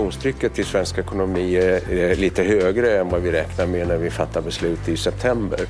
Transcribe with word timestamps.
Inflationstrycket 0.00 0.58
i 0.58 0.64
svensk 0.64 0.98
ekonomi 0.98 1.56
är 1.56 2.16
lite 2.16 2.42
högre 2.42 2.98
än 2.98 3.08
vad 3.08 3.22
vi 3.22 3.32
räknar 3.32 3.66
med 3.66 3.88
när 3.88 3.96
vi 3.96 4.10
fattar 4.10 4.40
beslut 4.40 4.88
i 4.88 4.96
september. 4.96 5.60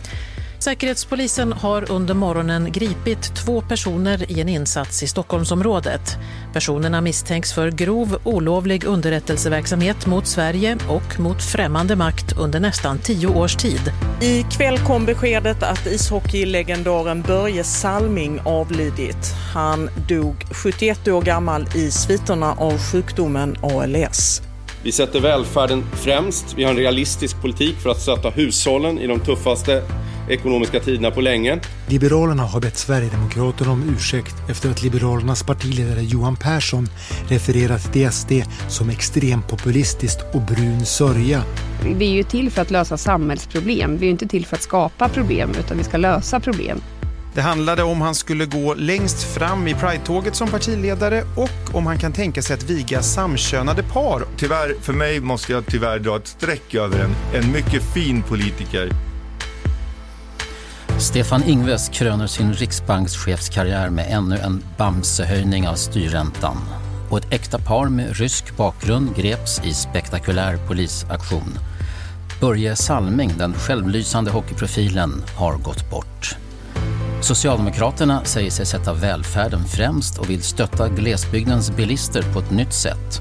Säkerhetspolisen 0.63 1.53
har 1.53 1.93
under 1.93 2.15
morgonen 2.15 2.73
gripit 2.73 3.35
två 3.35 3.61
personer 3.61 4.33
i 4.33 4.41
en 4.41 4.49
insats 4.49 5.03
i 5.03 5.07
Stockholmsområdet. 5.07 6.19
Personerna 6.53 7.01
misstänks 7.01 7.53
för 7.53 7.71
grov 7.71 8.19
olovlig 8.25 8.85
underrättelseverksamhet 8.85 10.07
mot 10.07 10.27
Sverige 10.27 10.79
och 10.89 11.21
mot 11.21 11.43
främmande 11.43 11.97
makt 11.97 12.39
under 12.39 12.61
nästan 12.61 12.99
tio 12.99 13.27
års 13.27 13.57
tid. 13.57 13.93
I 14.21 14.43
kväll 14.43 14.79
kom 14.79 15.07
beskedet 15.07 15.63
att 15.63 15.87
ishockeylegendaren 15.87 17.23
Börje 17.23 17.65
Salming 17.65 18.41
avlidit. 18.45 19.35
Han 19.55 19.91
dog 20.09 20.45
71 20.51 21.09
år 21.09 21.23
gammal 21.23 21.67
i 21.75 21.91
sviterna 21.91 22.53
av 22.53 22.79
sjukdomen 22.79 23.57
ALS. 23.63 24.43
Vi 24.83 24.93
sätter 24.93 25.21
välfärden 25.21 25.85
främst. 25.93 26.55
Vi 26.57 26.65
har 26.65 26.71
en 26.71 26.77
realistisk 26.77 27.41
politik 27.43 27.77
för 27.77 27.91
att 27.91 28.01
stötta 28.01 28.31
hushållen 28.31 28.99
i 28.99 29.07
de 29.07 29.21
tuffaste 29.21 29.83
ekonomiska 30.31 30.81
tiderna 30.81 31.11
på 31.11 31.21
länge. 31.21 31.59
Liberalerna 31.87 32.43
har 32.43 32.61
bett 32.61 32.77
Sverigedemokraterna 32.77 33.71
om 33.71 33.95
ursäkt 33.97 34.35
efter 34.51 34.71
att 34.71 34.83
Liberalernas 34.83 35.43
partiledare 35.43 36.03
Johan 36.03 36.37
Persson 36.37 36.89
refererat 37.29 37.93
till 37.93 38.11
SD 38.11 38.33
som 38.69 38.91
extrempopulistiskt 38.91 40.21
och 40.35 40.41
brun 40.41 40.87
sörja. 40.87 41.43
Vi 41.83 42.11
är 42.11 42.15
ju 42.15 42.23
till 42.23 42.51
för 42.51 42.63
att 42.63 42.71
lösa 42.71 42.97
samhällsproblem. 42.97 43.97
Vi 43.97 44.07
är 44.07 44.11
inte 44.11 44.27
till 44.27 44.47
för 44.47 44.57
att 44.57 44.63
skapa 44.63 45.09
problem, 45.09 45.51
utan 45.59 45.79
vi 45.79 45.85
ska 45.85 45.97
lösa 45.97 46.41
problem. 46.41 46.81
Det 47.35 47.41
handlade 47.41 47.83
om 47.83 48.01
han 48.01 48.15
skulle 48.15 48.47
gå 48.47 48.75
längst 48.75 49.35
fram 49.35 49.69
i 49.69 49.75
Pride-tåget 49.75 50.35
som 50.37 50.49
partiledare 50.49 51.23
och 51.37 51.75
om 51.77 51.87
han 51.87 51.99
kan 51.99 52.13
tänka 52.13 52.43
sig 52.43 52.55
att 52.55 52.63
viga 52.63 53.03
samkönade 53.03 53.83
par. 53.83 54.23
Tyvärr, 54.37 54.75
för 54.81 54.93
mig 54.93 55.21
måste 55.21 55.53
jag 55.53 55.67
tyvärr 55.67 55.99
dra 55.99 56.17
ett 56.17 56.27
streck 56.27 56.75
över 56.75 56.99
en, 56.99 57.43
en 57.43 57.53
mycket 57.53 57.95
fin 57.95 58.23
politiker. 58.23 59.10
Stefan 61.01 61.45
Ingves 61.45 61.89
kröner 61.89 62.27
sin 62.27 62.53
riksbankschefskarriär 62.53 63.91
med 63.91 64.07
ännu 64.11 64.37
en 64.37 64.65
Bamsehöjning 64.79 65.69
av 65.69 65.75
styrräntan. 65.75 66.57
Och 67.11 67.19
ett 67.19 67.33
äkta 67.33 67.59
par 67.59 67.89
med 67.89 68.17
rysk 68.17 68.57
bakgrund 68.57 69.17
greps 69.17 69.61
i 69.65 69.75
spektakulär 69.75 70.57
polisaktion. 70.69 71.59
Börje 72.41 72.77
Salming, 72.77 73.33
den 73.39 73.55
självlysande 73.55 74.31
hockeyprofilen, 74.31 75.25
har 75.37 75.57
gått 75.57 75.91
bort. 75.91 76.37
Socialdemokraterna 77.21 78.25
säger 78.25 78.51
sig 78.51 78.67
sätta 78.67 78.95
välfärden 78.95 79.65
främst 79.65 80.19
och 80.19 80.31
vill 80.31 80.43
stötta 80.43 80.89
glesbygdens 80.89 81.77
bilister 81.77 82.23
på 82.33 82.39
ett 82.39 82.51
nytt 82.51 82.73
sätt. 82.73 83.21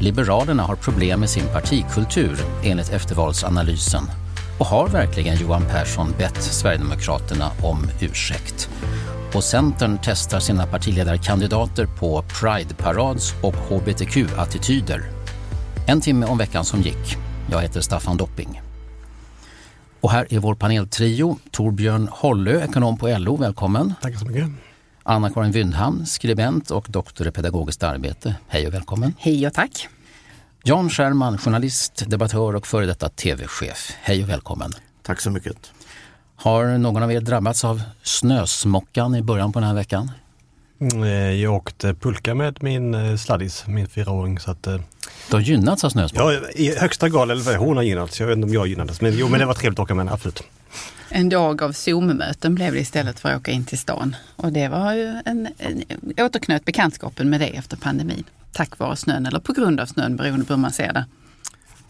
Liberalerna 0.00 0.62
har 0.62 0.76
problem 0.76 1.20
med 1.20 1.30
sin 1.30 1.46
partikultur 1.52 2.38
enligt 2.64 2.92
eftervalsanalysen. 2.92 4.02
Och 4.60 4.66
har 4.66 4.88
verkligen 4.88 5.36
Johan 5.36 5.62
Persson 5.70 6.14
bett 6.18 6.42
Sverigedemokraterna 6.42 7.50
om 7.62 7.86
ursäkt? 8.00 8.70
Och 9.34 9.44
Centern 9.44 9.98
testar 10.02 10.40
sina 10.40 10.66
partiledarkandidater 10.66 11.86
på 11.86 12.22
Pride-parads 12.22 13.34
och 13.42 13.54
hbtq-attityder. 13.54 15.02
En 15.86 16.00
timme 16.00 16.26
om 16.26 16.38
veckan 16.38 16.64
som 16.64 16.80
gick. 16.80 17.16
Jag 17.50 17.62
heter 17.62 17.80
Staffan 17.80 18.16
Dopping. 18.16 18.62
Och 20.00 20.10
här 20.10 20.26
är 20.30 20.38
vår 20.38 20.54
paneltrio. 20.54 21.38
Torbjörn 21.50 22.08
Hollö, 22.12 22.64
ekonom 22.64 22.96
på 22.96 23.08
LO, 23.18 23.36
välkommen. 23.36 23.94
Tack 24.02 24.18
så 24.18 24.24
mycket. 24.24 24.48
Anna-Karin 25.02 25.52
Wyndham, 25.52 26.06
skribent 26.06 26.70
och 26.70 26.86
doktor 26.88 27.28
i 27.28 27.30
pedagogiskt 27.30 27.82
arbete. 27.82 28.34
Hej 28.48 28.66
och 28.66 28.74
välkommen. 28.74 29.14
Hej 29.18 29.46
och 29.46 29.54
tack. 29.54 29.88
Jan 30.62 30.90
Scherman, 30.90 31.38
journalist, 31.38 32.04
debattör 32.06 32.56
och 32.56 32.66
före 32.66 32.86
detta 32.86 33.08
tv-chef. 33.08 33.92
Hej 34.02 34.22
och 34.22 34.28
välkommen. 34.28 34.72
Tack 35.02 35.20
så 35.20 35.30
mycket. 35.30 35.72
Har 36.36 36.78
någon 36.78 37.02
av 37.02 37.12
er 37.12 37.20
drabbats 37.20 37.64
av 37.64 37.82
snösmockan 38.02 39.14
i 39.14 39.22
början 39.22 39.52
på 39.52 39.58
den 39.58 39.68
här 39.68 39.74
veckan? 39.74 40.10
Mm, 40.80 41.40
jag 41.40 41.54
åkte 41.54 41.94
pulka 41.94 42.34
med 42.34 42.62
min 42.62 43.18
sladdis, 43.18 43.64
min 43.66 43.88
fyraåring. 43.88 44.38
Så 44.38 44.50
att, 44.50 44.62
du 44.62 44.80
har 45.30 45.40
gynnats 45.40 45.84
av 45.84 45.88
snösmockan? 45.90 46.32
Ja, 46.32 46.48
i 46.54 46.76
högsta 46.76 47.08
grad. 47.08 47.30
Eller 47.30 47.56
hon 47.56 47.76
har 47.76 47.84
gynnats. 47.84 48.20
Jag 48.20 48.26
vet 48.26 48.36
inte 48.36 48.46
om 48.46 48.54
jag 48.54 48.66
gynnades. 48.66 49.00
Men, 49.00 49.18
jo, 49.18 49.28
men 49.28 49.40
det 49.40 49.46
var 49.46 49.54
trevligt 49.54 49.78
att 49.78 49.82
åka 49.82 49.94
med 49.94 50.04
henne, 50.04 50.14
absolut. 50.14 50.42
En 51.12 51.28
dag 51.28 51.62
av 51.62 51.72
Zoom-möten 51.72 52.54
blev 52.54 52.72
det 52.72 52.80
istället 52.80 53.20
för 53.20 53.28
att 53.28 53.40
åka 53.40 53.50
in 53.50 53.64
till 53.64 53.78
stan. 53.78 54.16
Och 54.36 54.52
det 54.52 54.68
var 54.68 54.94
ju 54.94 55.22
en, 55.24 55.48
en 55.58 55.84
återknöt 56.18 56.64
bekantskapen 56.64 57.30
med 57.30 57.40
det 57.40 57.56
efter 57.56 57.76
pandemin. 57.76 58.24
Tack 58.52 58.78
vare 58.78 58.96
snön 58.96 59.26
eller 59.26 59.40
på 59.40 59.52
grund 59.52 59.80
av 59.80 59.86
snön 59.86 60.16
beroende 60.16 60.44
på 60.44 60.52
hur 60.52 60.60
man 60.60 60.72
ser 60.72 60.92
det. 60.92 61.04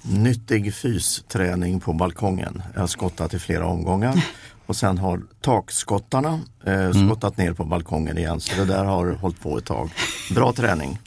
Nyttig 0.03 0.75
fysträning 0.75 1.81
på 1.81 1.93
balkongen. 1.93 2.63
Jag 2.75 2.81
har 2.81 2.87
skottat 2.87 3.35
i 3.35 3.39
flera 3.39 3.67
omgångar 3.67 4.25
och 4.67 4.77
sen 4.77 4.99
har 4.99 5.23
takskottarna 5.41 6.41
eh, 6.65 6.91
skottat 6.91 7.37
ner 7.37 7.53
på 7.53 7.65
balkongen 7.65 8.19
igen. 8.19 8.41
Så 8.41 8.57
det 8.57 8.65
där 8.65 8.85
har 8.85 9.13
hållit 9.13 9.41
på 9.41 9.59
ett 9.59 9.65
tag. 9.65 9.91
Bra 10.35 10.53
träning. 10.53 10.99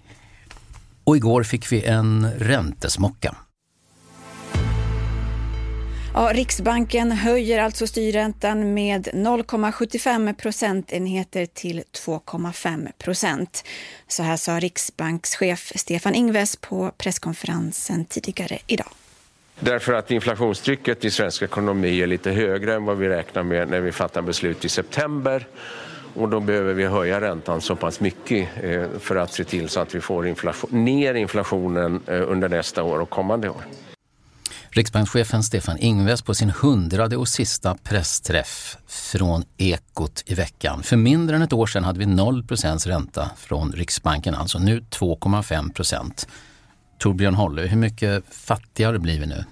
Och 1.03 1.17
igår 1.17 1.43
fick 1.43 1.71
vi 1.71 1.83
en 1.83 2.31
räntesmocka. 2.31 3.35
Ja, 6.15 6.31
Riksbanken 6.33 7.11
höjer 7.11 7.59
alltså 7.59 7.87
styrräntan 7.87 8.73
med 8.73 9.07
0,75 9.07 10.33
procentenheter 10.33 11.45
till 11.45 11.83
2,5 12.05 12.91
procent. 12.97 13.63
Så 14.07 14.23
här 14.23 14.37
sa 14.37 14.59
riksbankschef 14.59 15.71
Stefan 15.75 16.15
Ingves 16.15 16.55
på 16.55 16.91
presskonferensen 16.97 18.05
tidigare 18.05 18.57
idag. 18.67 18.87
Därför 19.59 19.93
att 19.93 20.11
inflationstrycket 20.11 21.05
i 21.05 21.11
svensk 21.11 21.41
ekonomi 21.41 22.01
är 22.01 22.07
lite 22.07 22.31
högre 22.31 22.73
än 22.73 22.85
vad 22.85 22.97
vi 22.97 23.09
räknar 23.09 23.43
med 23.43 23.69
när 23.69 23.81
vi 23.81 23.91
fattar 23.91 24.21
beslut 24.21 24.65
i 24.65 24.69
september. 24.69 25.47
Och 26.15 26.29
då 26.29 26.39
behöver 26.39 26.73
vi 26.73 26.85
höja 26.85 27.21
räntan 27.21 27.61
så 27.61 27.75
pass 27.75 27.99
mycket 27.99 28.49
eh, 28.63 28.85
för 28.99 29.15
att 29.15 29.33
se 29.33 29.43
till 29.43 29.69
så 29.69 29.79
att 29.79 29.95
vi 29.95 30.01
får 30.01 30.27
inflation, 30.27 30.85
ner 30.85 31.13
inflationen 31.13 32.01
eh, 32.07 32.31
under 32.31 32.49
nästa 32.49 32.83
år 32.83 32.99
och 32.99 33.09
kommande 33.09 33.49
år. 33.49 33.63
Riksbankschefen 34.75 35.43
Stefan 35.43 35.77
Ingves 35.77 36.21
på 36.21 36.33
sin 36.33 36.49
hundrade 36.49 37.17
och 37.17 37.27
sista 37.27 37.75
pressträff 37.83 38.77
från 38.87 39.43
Ekot 39.57 40.23
i 40.25 40.33
veckan. 40.33 40.83
För 40.83 40.97
mindre 40.97 41.35
än 41.35 41.41
ett 41.41 41.53
år 41.53 41.67
sedan 41.67 41.83
hade 41.83 41.99
vi 41.99 42.05
0% 42.05 42.87
ränta 42.87 43.31
från 43.37 43.71
Riksbanken, 43.71 44.35
alltså 44.35 44.59
nu 44.59 44.79
2,5 44.79 45.73
procent. 45.73 46.27
Torbjörn 46.99 47.35
Holle, 47.35 47.61
hur 47.61 47.77
mycket 47.77 48.23
fattigare 48.29 48.99
blir 48.99 49.19
vi 49.19 49.25
nu? 49.25 49.45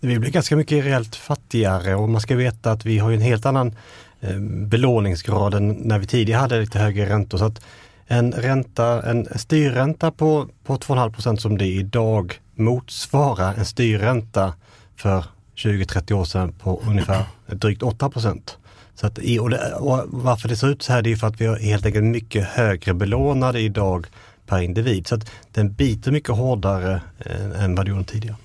Vi 0.00 0.18
blir 0.18 0.30
ganska 0.30 0.56
mycket 0.56 0.84
reellt 0.84 1.16
fattigare 1.16 1.94
och 1.94 2.08
man 2.08 2.20
ska 2.20 2.36
veta 2.36 2.70
att 2.70 2.84
vi 2.84 2.98
har 2.98 3.12
en 3.12 3.20
helt 3.20 3.46
annan 3.46 3.76
eh, 4.20 4.38
belåningsgrad 4.40 5.54
än 5.54 5.68
när 5.68 5.98
vi 5.98 6.06
tidigare 6.06 6.40
hade 6.40 6.60
lite 6.60 6.78
högre 6.78 7.08
räntor. 7.08 7.38
Så 7.38 7.44
att 7.44 7.60
en, 8.06 8.32
ränta, 8.32 9.10
en 9.10 9.28
styrränta 9.38 10.10
på, 10.10 10.48
på 10.64 10.76
2,5 10.76 11.12
procent 11.12 11.40
som 11.40 11.58
det 11.58 11.66
är 11.66 11.78
idag 11.78 12.40
motsvarar 12.54 13.54
en 13.54 13.64
styrränta 13.64 14.54
för 14.96 15.24
20-30 15.56 16.12
år 16.12 16.24
sedan 16.24 16.52
på 16.52 16.82
ungefär 16.86 17.24
drygt 17.46 17.82
8 17.82 18.10
procent. 18.10 18.58
Så 18.94 19.06
att, 19.06 19.18
och, 19.40 19.50
det, 19.50 19.74
och 19.74 20.04
varför 20.06 20.48
det 20.48 20.56
ser 20.56 20.68
ut 20.68 20.82
så 20.82 20.92
här 20.92 21.02
det 21.02 21.12
är 21.12 21.16
för 21.16 21.26
att 21.26 21.40
vi 21.40 21.46
har 21.46 21.56
helt 21.56 21.86
enkelt 21.86 22.04
mycket 22.04 22.44
högre 22.44 22.94
belånade 22.94 23.60
idag 23.60 24.06
per 24.46 24.60
individ. 24.60 25.06
Så 25.06 25.14
att 25.14 25.30
den 25.52 25.72
biter 25.72 26.12
mycket 26.12 26.34
hårdare 26.34 27.00
eh, 27.18 27.64
än 27.64 27.74
vad 27.74 27.86
det 27.86 27.90
gjorde 27.90 28.04
tidigare. 28.04 28.36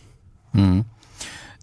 Mm. 0.54 0.84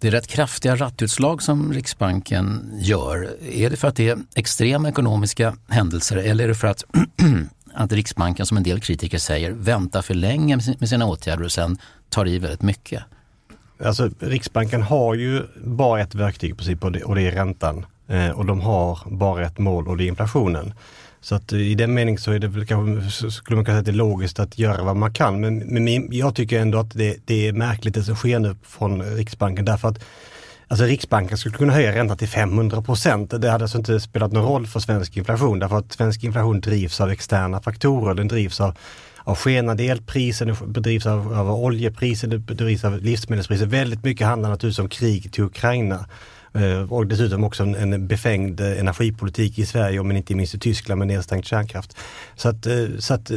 Det 0.01 0.09
är 0.09 0.13
rätt 0.13 0.27
kraftiga 0.27 0.77
rattutslag 0.77 1.43
som 1.43 1.73
Riksbanken 1.73 2.73
gör. 2.81 3.31
Är 3.53 3.71
det 3.71 3.77
för 3.77 3.89
att 3.89 3.97
det 3.97 4.09
är 4.09 4.19
extrema 4.35 4.89
ekonomiska 4.89 5.57
händelser 5.69 6.17
eller 6.17 6.45
är 6.45 6.49
det 6.49 6.55
för 6.55 6.69
att, 6.69 6.85
att 7.77 7.93
Riksbanken, 7.93 8.47
som 8.47 8.57
en 8.57 8.63
del 8.63 8.81
kritiker 8.81 9.19
säger, 9.19 9.51
väntar 9.51 10.03
för 10.03 10.15
länge 10.15 10.59
med 10.79 10.89
sina 10.89 11.07
åtgärder 11.07 11.45
och 11.45 11.53
sen 11.53 11.79
tar 12.09 12.29
i 12.29 12.39
väldigt 12.39 12.63
mycket? 12.63 13.03
Alltså 13.85 14.11
Riksbanken 14.19 14.83
har 14.83 15.15
ju 15.15 15.43
bara 15.65 16.01
ett 16.01 16.15
verktyg 16.15 16.51
i 16.51 16.55
princip 16.55 16.85
och 16.85 16.93
det, 16.93 17.27
är 17.27 17.33
räntan. 17.33 17.87
Eh, 18.09 18.31
och 18.31 18.47
de 18.47 18.61
har 18.61 18.99
bara 19.07 19.47
ett 19.47 19.59
mål 19.59 19.89
och 19.89 19.97
det 19.97 20.05
är 20.05 20.09
inflationen. 20.09 20.75
Så 21.21 21.35
att 21.35 21.53
eh, 21.53 21.59
i 21.59 21.75
den 21.75 21.95
meningen 21.95 22.21
så 22.21 22.33
är 22.33 22.39
det 22.39 22.49
väl 22.49 22.67
kanske, 22.67 23.31
skulle 23.31 23.57
man 23.57 23.65
kunna 23.65 23.75
säga 23.75 23.81
att 23.81 23.87
det 23.87 23.91
är 23.91 24.09
logiskt 24.09 24.39
att 24.39 24.59
göra 24.59 24.83
vad 24.83 24.97
man 24.97 25.13
kan. 25.13 25.41
Men, 25.41 25.59
men 25.59 26.13
jag 26.13 26.35
tycker 26.35 26.61
ändå 26.61 26.79
att 26.79 26.91
det, 26.91 27.17
det 27.25 27.49
är 27.49 27.53
märkligt 27.53 27.95
det 27.95 28.05
som 28.05 28.17
sker 28.17 28.39
nu 28.39 28.57
från 28.63 29.03
Riksbanken 29.03 29.65
därför 29.65 29.89
att 29.89 30.05
Alltså 30.69 30.85
Riksbanken 30.85 31.39
skulle 31.39 31.57
kunna 31.57 31.73
höja 31.73 31.93
räntan 31.93 32.17
till 32.17 32.29
500 32.29 32.83
procent. 32.83 33.31
Det 33.31 33.51
hade 33.51 33.65
alltså 33.65 33.79
inte 33.79 34.01
spelat 34.01 34.33
någon 34.33 34.45
roll 34.45 34.67
för 34.67 34.81
svensk 34.81 35.17
inflation 35.17 35.59
därför 35.59 35.77
att 35.77 35.93
svensk 35.93 36.25
inflation 36.25 36.61
drivs 36.61 37.01
av 37.01 37.11
externa 37.11 37.61
faktorer. 37.61 38.15
Den 38.15 38.29
drivs 38.29 38.61
av, 38.61 38.79
av 39.19 39.37
skenande 39.37 39.85
elpriser, 39.85 40.47
den 40.47 40.73
bedrivs 40.73 41.07
av, 41.07 41.35
av 41.35 41.51
oljepriser, 41.51 42.29
den 42.29 42.45
bedrivs 42.45 42.85
av 42.85 43.03
livsmedelspriser. 43.03 43.67
Väldigt 43.67 44.05
mycket 44.05 44.27
handlar 44.27 44.51
naturligtvis 44.51 44.79
om 44.79 44.89
kriget 44.89 45.33
till 45.33 45.45
Ukraina. 45.45 46.07
Eh, 46.55 46.93
och 46.93 47.07
dessutom 47.07 47.45
också 47.45 47.63
en 47.63 48.07
befängd 48.07 48.61
energipolitik 48.61 49.59
i 49.59 49.67
Sverige, 49.67 50.03
men 50.03 50.17
inte 50.17 50.35
minst 50.35 50.55
i 50.55 50.59
Tyskland 50.59 50.99
med 50.99 51.09
nedstängd 51.09 51.45
kärnkraft. 51.45 51.97
Så 52.37 52.49
att, 52.49 52.67
eh, 52.67 52.87
så 52.99 53.15
att 53.15 53.31
eh, 53.31 53.37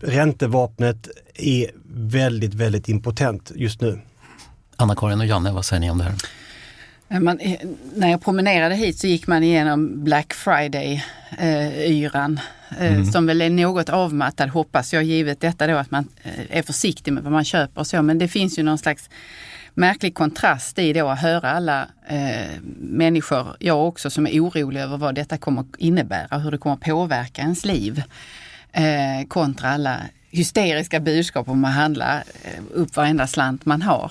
räntevapnet 0.00 1.08
är 1.34 1.70
väldigt, 1.94 2.54
väldigt 2.54 2.88
impotent 2.88 3.52
just 3.54 3.80
nu. 3.80 4.00
Anna-Karin 4.76 5.20
och 5.20 5.26
Janne, 5.26 5.52
vad 5.52 5.64
säger 5.64 5.80
ni 5.80 5.90
om 5.90 5.98
det 5.98 6.04
här? 6.04 6.14
Man, 7.20 7.40
när 7.94 8.10
jag 8.10 8.22
promenerade 8.22 8.74
hit 8.74 8.98
så 8.98 9.06
gick 9.06 9.26
man 9.26 9.42
igenom 9.42 10.04
Black 10.04 10.34
Friday-yran 10.34 12.40
eh, 12.78 12.92
mm. 12.92 13.06
som 13.06 13.26
väl 13.26 13.42
är 13.42 13.50
något 13.50 13.88
avmattad 13.88 14.48
hoppas 14.48 14.92
jag 14.92 15.02
givet 15.02 15.40
detta 15.40 15.66
då 15.66 15.76
att 15.76 15.90
man 15.90 16.08
är 16.50 16.62
försiktig 16.62 17.12
med 17.12 17.22
vad 17.22 17.32
man 17.32 17.44
köper 17.44 17.80
och 17.80 17.86
så 17.86 18.02
men 18.02 18.18
det 18.18 18.28
finns 18.28 18.58
ju 18.58 18.62
någon 18.62 18.78
slags 18.78 19.10
märklig 19.74 20.14
kontrast 20.14 20.78
i 20.78 20.92
då 20.92 21.08
att 21.08 21.20
höra 21.20 21.50
alla 21.50 21.88
eh, 22.06 22.60
människor, 22.78 23.56
jag 23.58 23.88
också, 23.88 24.10
som 24.10 24.26
är 24.26 24.40
oroliga 24.40 24.82
över 24.82 24.96
vad 24.96 25.14
detta 25.14 25.38
kommer 25.38 25.64
innebära, 25.78 26.38
hur 26.38 26.50
det 26.50 26.58
kommer 26.58 26.76
påverka 26.76 27.42
ens 27.42 27.64
liv. 27.64 28.02
Eh, 28.72 29.26
kontra 29.28 29.68
alla 29.68 30.00
hysteriska 30.36 31.00
budskap 31.00 31.48
om 31.48 31.64
att 31.64 31.74
handla 31.74 32.22
eh, 32.42 32.62
upp 32.72 32.96
varenda 32.96 33.26
slant 33.26 33.66
man 33.66 33.82
har. 33.82 34.10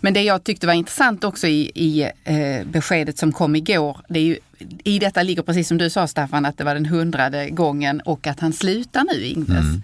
Men 0.00 0.14
det 0.14 0.22
jag 0.22 0.44
tyckte 0.44 0.66
var 0.66 0.74
intressant 0.74 1.24
också 1.24 1.46
i, 1.46 1.70
i 1.74 2.02
eh, 2.24 2.66
beskedet 2.66 3.18
som 3.18 3.32
kom 3.32 3.56
igår, 3.56 4.00
det 4.08 4.18
är 4.18 4.24
ju, 4.24 4.38
i 4.84 4.98
detta 4.98 5.22
ligger 5.22 5.42
precis 5.42 5.68
som 5.68 5.78
du 5.78 5.90
sa 5.90 6.06
Staffan, 6.06 6.46
att 6.46 6.58
det 6.58 6.64
var 6.64 6.74
den 6.74 6.86
hundrade 6.86 7.50
gången 7.50 8.00
och 8.00 8.26
att 8.26 8.40
han 8.40 8.52
slutar 8.52 9.04
nu, 9.14 9.24
Ingves. 9.24 9.48
Mm. 9.48 9.82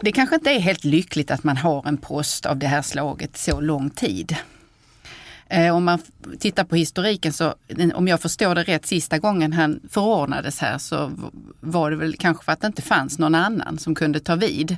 Det 0.00 0.12
kanske 0.12 0.34
inte 0.34 0.50
är 0.50 0.58
helt 0.58 0.84
lyckligt 0.84 1.30
att 1.30 1.44
man 1.44 1.56
har 1.56 1.88
en 1.88 1.96
post 1.96 2.46
av 2.46 2.58
det 2.58 2.66
här 2.66 2.82
slaget 2.82 3.36
så 3.36 3.60
lång 3.60 3.90
tid. 3.90 4.36
Eh, 5.52 5.76
om 5.76 5.84
man 5.84 5.98
tittar 6.38 6.64
på 6.64 6.76
historiken 6.76 7.32
så, 7.32 7.54
om 7.94 8.08
jag 8.08 8.20
förstår 8.20 8.54
det 8.54 8.62
rätt, 8.62 8.86
sista 8.86 9.18
gången 9.18 9.52
han 9.52 9.80
förordnades 9.90 10.58
här 10.58 10.78
så 10.78 11.12
var 11.60 11.90
det 11.90 11.96
väl 11.96 12.16
kanske 12.16 12.44
för 12.44 12.52
att 12.52 12.60
det 12.60 12.66
inte 12.66 12.82
fanns 12.82 13.18
någon 13.18 13.34
annan 13.34 13.78
som 13.78 13.94
kunde 13.94 14.20
ta 14.20 14.34
vid. 14.34 14.76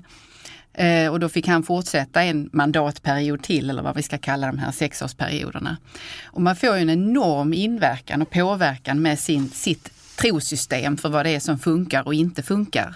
Eh, 0.73 1.09
och 1.09 1.21
då 1.21 1.29
fick 1.29 1.49
han 1.49 1.63
fortsätta 1.63 2.23
en 2.23 2.51
mandatperiod 2.53 3.43
till 3.43 3.71
eller 3.71 3.83
vad 3.83 3.97
vi 3.97 4.03
ska 4.03 4.19
kalla 4.19 4.47
de 4.47 4.59
här 4.59 4.71
sexårsperioderna. 4.73 5.77
Och 6.25 6.43
man 6.43 6.57
får 6.57 6.77
ju 6.77 6.83
en 6.83 6.91
enorm 6.91 7.53
inverkan 7.53 8.23
och 8.23 8.31
påverkan 8.31 9.03
med 9.03 9.19
sin, 9.19 9.49
sitt 9.49 9.91
trosystem 10.17 10.97
för 10.97 11.09
vad 11.09 11.27
det 11.27 11.31
är 11.31 11.41
som 11.41 11.59
funkar 11.59 12.07
och 12.07 12.15
inte 12.15 12.43
funkar. 12.43 12.95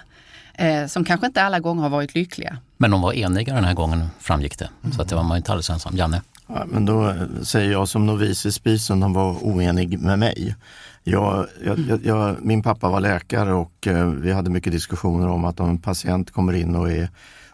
Eh, 0.54 0.86
som 0.86 1.04
kanske 1.04 1.26
inte 1.26 1.42
alla 1.42 1.60
gånger 1.60 1.82
har 1.82 1.90
varit 1.90 2.14
lyckliga. 2.14 2.58
Men 2.76 2.90
de 2.90 3.00
var 3.00 3.12
eniga 3.12 3.54
den 3.54 3.64
här 3.64 3.74
gången 3.74 4.08
framgick 4.20 4.58
det. 4.58 4.70
Mm. 4.82 4.96
Så 4.96 5.02
att 5.02 5.08
det 5.08 5.14
var 5.14 5.22
man 5.22 5.36
inte 5.36 5.52
alldeles 5.52 5.70
ensam. 5.70 5.96
Janne? 5.96 6.22
Ja, 6.48 6.64
men 6.66 6.84
då 6.84 7.14
säger 7.42 7.72
jag 7.72 7.88
som 7.88 8.06
novis 8.06 8.46
i 8.46 8.52
spisen, 8.52 9.02
han 9.02 9.12
var 9.12 9.36
oenig 9.42 9.98
med 10.00 10.18
mig. 10.18 10.56
Jag, 11.04 11.46
jag, 11.64 12.00
jag, 12.04 12.36
min 12.42 12.62
pappa 12.62 12.88
var 12.88 13.00
läkare 13.00 13.52
och 13.52 13.86
eh, 13.86 14.06
vi 14.06 14.32
hade 14.32 14.50
mycket 14.50 14.72
diskussioner 14.72 15.28
om 15.28 15.44
att 15.44 15.60
om 15.60 15.68
en 15.68 15.78
patient 15.78 16.30
kommer 16.30 16.52
in 16.52 16.76
och 16.76 16.90
är 16.90 17.08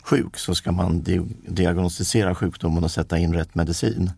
sjuk 0.04 0.38
så 0.38 0.54
ska 0.54 0.72
man 0.72 1.02
di 1.02 1.20
diagnostisera 1.48 2.34
sjukdomen 2.34 2.84
och 2.84 2.90
sätta 2.90 3.18
in 3.18 3.34
rätt 3.34 3.54
medicin. 3.54 4.10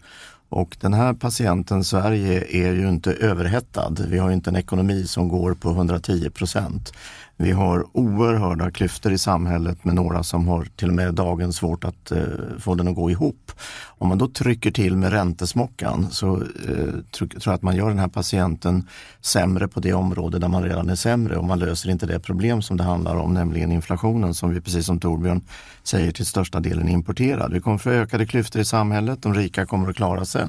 Och 0.48 0.76
den 0.80 0.94
här 0.94 1.12
patienten, 1.14 1.84
Sverige, 1.84 2.44
är 2.50 2.72
ju 2.72 2.88
inte 2.88 3.12
överhettad. 3.12 3.94
Vi 4.08 4.18
har 4.18 4.30
inte 4.30 4.50
en 4.50 4.56
ekonomi 4.56 5.06
som 5.06 5.28
går 5.28 5.54
på 5.54 5.70
110 5.70 6.30
procent. 6.30 6.92
Vi 7.38 7.52
har 7.52 7.86
oerhörda 7.92 8.70
klyftor 8.70 9.12
i 9.12 9.18
samhället 9.18 9.84
med 9.84 9.94
några 9.94 10.22
som 10.22 10.48
har 10.48 10.64
till 10.76 10.88
och 10.88 10.94
med 10.94 11.14
dagen 11.14 11.52
svårt 11.52 11.84
att 11.84 12.10
eh, 12.12 12.22
få 12.58 12.74
den 12.74 12.88
att 12.88 12.94
gå 12.94 13.10
ihop. 13.10 13.52
Om 13.86 14.08
man 14.08 14.18
då 14.18 14.28
trycker 14.28 14.70
till 14.70 14.96
med 14.96 15.12
räntesmockan 15.12 16.10
så 16.10 16.36
eh, 16.36 16.94
tror 17.10 17.30
jag 17.44 17.54
att 17.54 17.62
man 17.62 17.76
gör 17.76 17.88
den 17.88 17.98
här 17.98 18.08
patienten 18.08 18.88
sämre 19.20 19.68
på 19.68 19.80
det 19.80 19.92
område 19.92 20.38
där 20.38 20.48
man 20.48 20.62
redan 20.62 20.90
är 20.90 20.94
sämre 20.94 21.36
och 21.36 21.44
man 21.44 21.58
löser 21.58 21.90
inte 21.90 22.06
det 22.06 22.20
problem 22.20 22.62
som 22.62 22.76
det 22.76 22.84
handlar 22.84 23.16
om, 23.16 23.34
nämligen 23.34 23.72
inflationen 23.72 24.34
som 24.34 24.50
vi 24.50 24.60
precis 24.60 24.86
som 24.86 25.00
Torbjörn 25.00 25.40
säger 25.82 26.12
till 26.12 26.26
största 26.26 26.60
delen 26.60 26.88
är 26.88 26.92
importerad. 26.92 27.52
Vi 27.52 27.60
kommer 27.60 27.78
få 27.78 27.90
ökade 27.90 28.26
klyftor 28.26 28.62
i 28.62 28.64
samhället, 28.64 29.22
de 29.22 29.34
rika 29.34 29.66
kommer 29.66 29.90
att 29.90 29.96
klara 29.96 30.24
sig. 30.24 30.48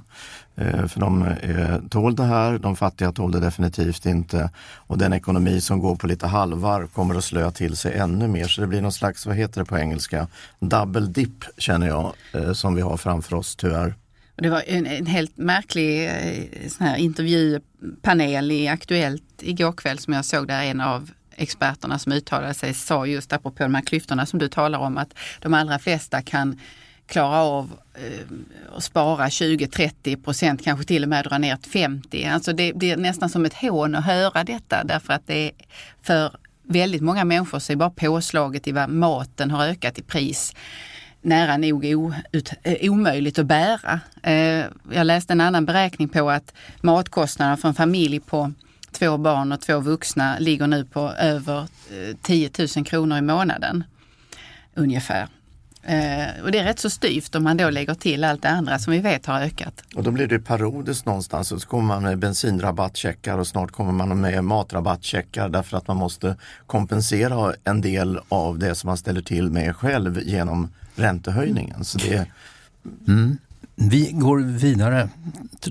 Eh, 0.58 0.88
för 0.88 1.00
de 1.00 1.28
eh, 1.28 1.78
tål 1.90 2.16
det 2.16 2.24
här, 2.24 2.58
de 2.58 2.76
fattiga 2.76 3.12
tål 3.12 3.32
det 3.32 3.40
definitivt 3.40 4.06
inte. 4.06 4.50
Och 4.76 4.98
den 4.98 5.14
ekonomi 5.14 5.62
som 5.62 5.80
går 5.80 5.96
på 5.96 6.08
lite 6.08 6.28
halvar 6.28 6.88
kommer 6.88 7.16
att 7.16 7.24
slöa 7.24 7.52
till 7.52 7.76
sig 7.76 7.94
ännu 7.94 8.28
mer. 8.28 8.48
Så 8.48 8.62
det 8.62 8.68
blir 8.68 8.82
någon 8.82 8.92
slags, 8.92 9.26
vad 9.26 9.36
heter 9.36 9.62
det 9.62 9.66
på 9.66 9.78
engelska, 9.78 10.28
double 10.60 11.08
dip 11.08 11.46
känner 11.58 11.88
jag, 11.88 12.14
eh, 12.34 12.54
som 12.54 12.76
vi 12.76 12.82
har 12.82 12.98
framför 12.98 13.36
oss 13.36 13.56
tyvärr. 13.56 13.96
Det 14.36 14.50
var 14.50 14.64
en, 14.68 14.86
en 14.86 15.06
helt 15.06 15.38
märklig 15.38 16.12
sån 16.72 16.88
här 16.88 16.98
intervjupanel 16.98 18.52
i 18.52 18.68
Aktuellt 18.68 19.24
igår 19.42 19.72
kväll 19.72 20.00
som 20.00 20.14
jag 20.14 20.26
såg 20.26 20.48
där 20.48 20.64
en 20.64 20.82
av 20.82 21.12
experterna 21.36 22.00
som 22.00 22.12
uttalade 22.12 22.54
sig 22.54 22.74
sa 22.74 23.06
just 23.06 23.34
apropå 23.34 23.64
de 23.64 23.76
här 23.76 23.82
klyftorna 23.82 24.26
som 24.26 24.40
du 24.40 24.48
talar 24.48 24.80
om 24.80 24.98
att 24.98 25.14
de 25.42 25.54
allra 25.54 25.80
flesta 25.80 26.22
kan 26.22 26.60
klara 27.08 27.42
av 27.42 27.72
ehm, 27.96 28.46
att 28.76 28.84
spara 28.84 29.28
20-30 29.28 30.24
procent, 30.24 30.64
kanske 30.64 30.86
till 30.86 31.04
och 31.04 31.10
med 31.10 31.26
dra 31.26 31.38
ner 31.38 31.56
till 31.56 31.72
50. 31.72 32.26
Alltså 32.26 32.54
det 32.54 32.76
blir 32.76 32.98
nästan 32.98 33.30
som 33.30 33.46
ett 33.46 33.54
hån 33.54 33.96
att 33.96 34.06
höra 34.06 34.44
detta 34.44 34.84
därför 34.84 35.14
att 35.14 35.28
det 35.28 35.48
är 35.48 35.52
för 36.02 36.32
väldigt 36.64 37.02
många 37.02 37.26
människor 37.26 37.60
så 37.60 37.72
är 37.72 37.76
bara 37.76 37.90
påslaget 37.90 38.68
i 38.68 38.72
vad 38.72 38.90
maten 38.90 39.52
har 39.52 39.68
ökat 39.68 40.00
i 40.00 40.02
pris 40.02 40.54
nära 41.22 41.58
nog 41.58 41.86
eh, 41.86 42.92
omöjligt 42.92 43.40
att 43.40 43.46
bära. 43.46 44.00
Eh, 44.24 44.66
jag 44.92 45.06
läste 45.06 45.34
en 45.34 45.42
annan 45.42 45.66
beräkning 45.66 46.10
på 46.10 46.30
att 46.30 46.54
matkostnaderna 46.82 47.58
för 47.58 47.68
en 47.68 47.74
familj 47.74 48.20
på 48.20 48.52
två 48.92 49.18
barn 49.18 49.52
och 49.52 49.62
två 49.62 49.80
vuxna 49.80 50.40
ligger 50.40 50.68
nu 50.68 50.86
på 50.86 51.12
över 51.12 51.60
eh, 51.60 52.16
10 52.22 52.50
000 52.76 52.86
kronor 52.86 53.18
i 53.18 53.22
månaden. 53.22 53.84
Ungefär. 54.76 55.28
Eh, 55.88 56.44
och 56.44 56.52
det 56.52 56.60
är 56.60 56.64
rätt 56.64 56.80
så 56.80 56.90
styvt 56.90 57.36
om 57.36 57.44
man 57.44 57.58
då 57.58 57.70
lägger 57.70 57.94
till 57.94 58.24
allt 58.24 58.42
det 58.42 58.50
andra 58.50 58.80
som 58.80 58.94
vi 58.94 59.00
vet 59.00 59.26
har 59.26 59.42
ökat. 59.42 59.84
Och 59.96 60.04
då 60.04 60.12
blir 60.12 60.28
det 60.28 60.40
parodiskt 60.40 61.06
någonstans 61.06 61.52
och 61.52 61.62
så 61.62 61.68
kommer 61.68 61.88
man 61.88 62.04
med 62.04 62.20
bensinrabattcheckar 62.20 63.38
och 63.38 63.48
snart 63.48 63.72
kommer 63.72 63.92
man 63.92 64.22
med 64.22 64.44
matrabattcheckar 64.44 65.50
därför 65.50 65.78
att 65.78 65.88
man 65.88 65.98
måste 65.98 66.36
kompensera 66.66 67.54
en 67.64 67.82
del 67.82 68.20
av 68.30 68.60
det 68.60 68.76
som 68.76 68.88
man 68.88 68.98
ställer 68.98 69.22
till 69.22 69.50
med 69.50 69.76
själv 69.76 70.22
genom 70.24 70.70
räntehöjningen. 70.96 71.86
Så 71.86 71.98
det... 71.98 72.26
Mm. 73.08 73.38
Vi 73.76 74.12
går 74.12 74.38
vidare 74.38 75.10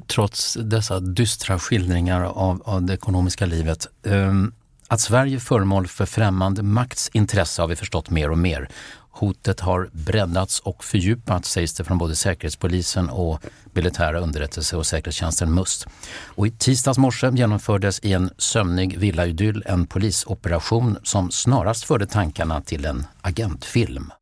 trots 0.07 0.59
dessa 0.61 1.01
dystra 1.01 1.59
skildringar 1.59 2.23
av, 2.23 2.63
av 2.65 2.83
det 2.83 2.95
ekonomiska 2.95 3.47
livet. 3.47 3.87
Um, 4.03 4.53
att 4.89 5.01
Sverige 5.01 5.37
är 5.37 5.41
föremål 5.41 5.87
för 5.87 6.07
främmande 6.07 6.63
makts 6.63 7.11
intresse 7.13 7.63
har 7.63 7.69
vi 7.69 7.77
förstått 7.77 8.11
mer 8.11 8.31
och 8.31 8.39
mer. 8.39 8.69
Hotet 9.17 9.61
har 9.61 9.91
breddats 9.93 10.61
och 10.61 10.85
fördjupats 10.85 11.51
sägs 11.51 11.75
det 11.75 11.85
från 11.85 11.99
både 11.99 12.17
Säkerhetspolisen 12.17 13.11
och 13.11 13.41
militära 13.73 14.21
underrättelse 14.21 14.77
och 14.77 14.87
säkerhetstjänsten 14.87 15.55
MUST. 15.55 15.87
Och 16.25 16.47
I 16.47 16.51
tisdags 16.51 16.99
morse 16.99 17.31
genomfördes 17.35 18.01
i 18.01 18.13
en 18.13 18.31
sömnig 18.39 18.99
villaidyll 18.99 19.63
en 19.67 19.87
polisoperation 19.87 20.99
som 21.03 21.31
snarast 21.31 21.85
förde 21.85 22.07
tankarna 22.07 22.61
till 22.61 22.85
en 22.85 23.07
agentfilm. 23.21 24.13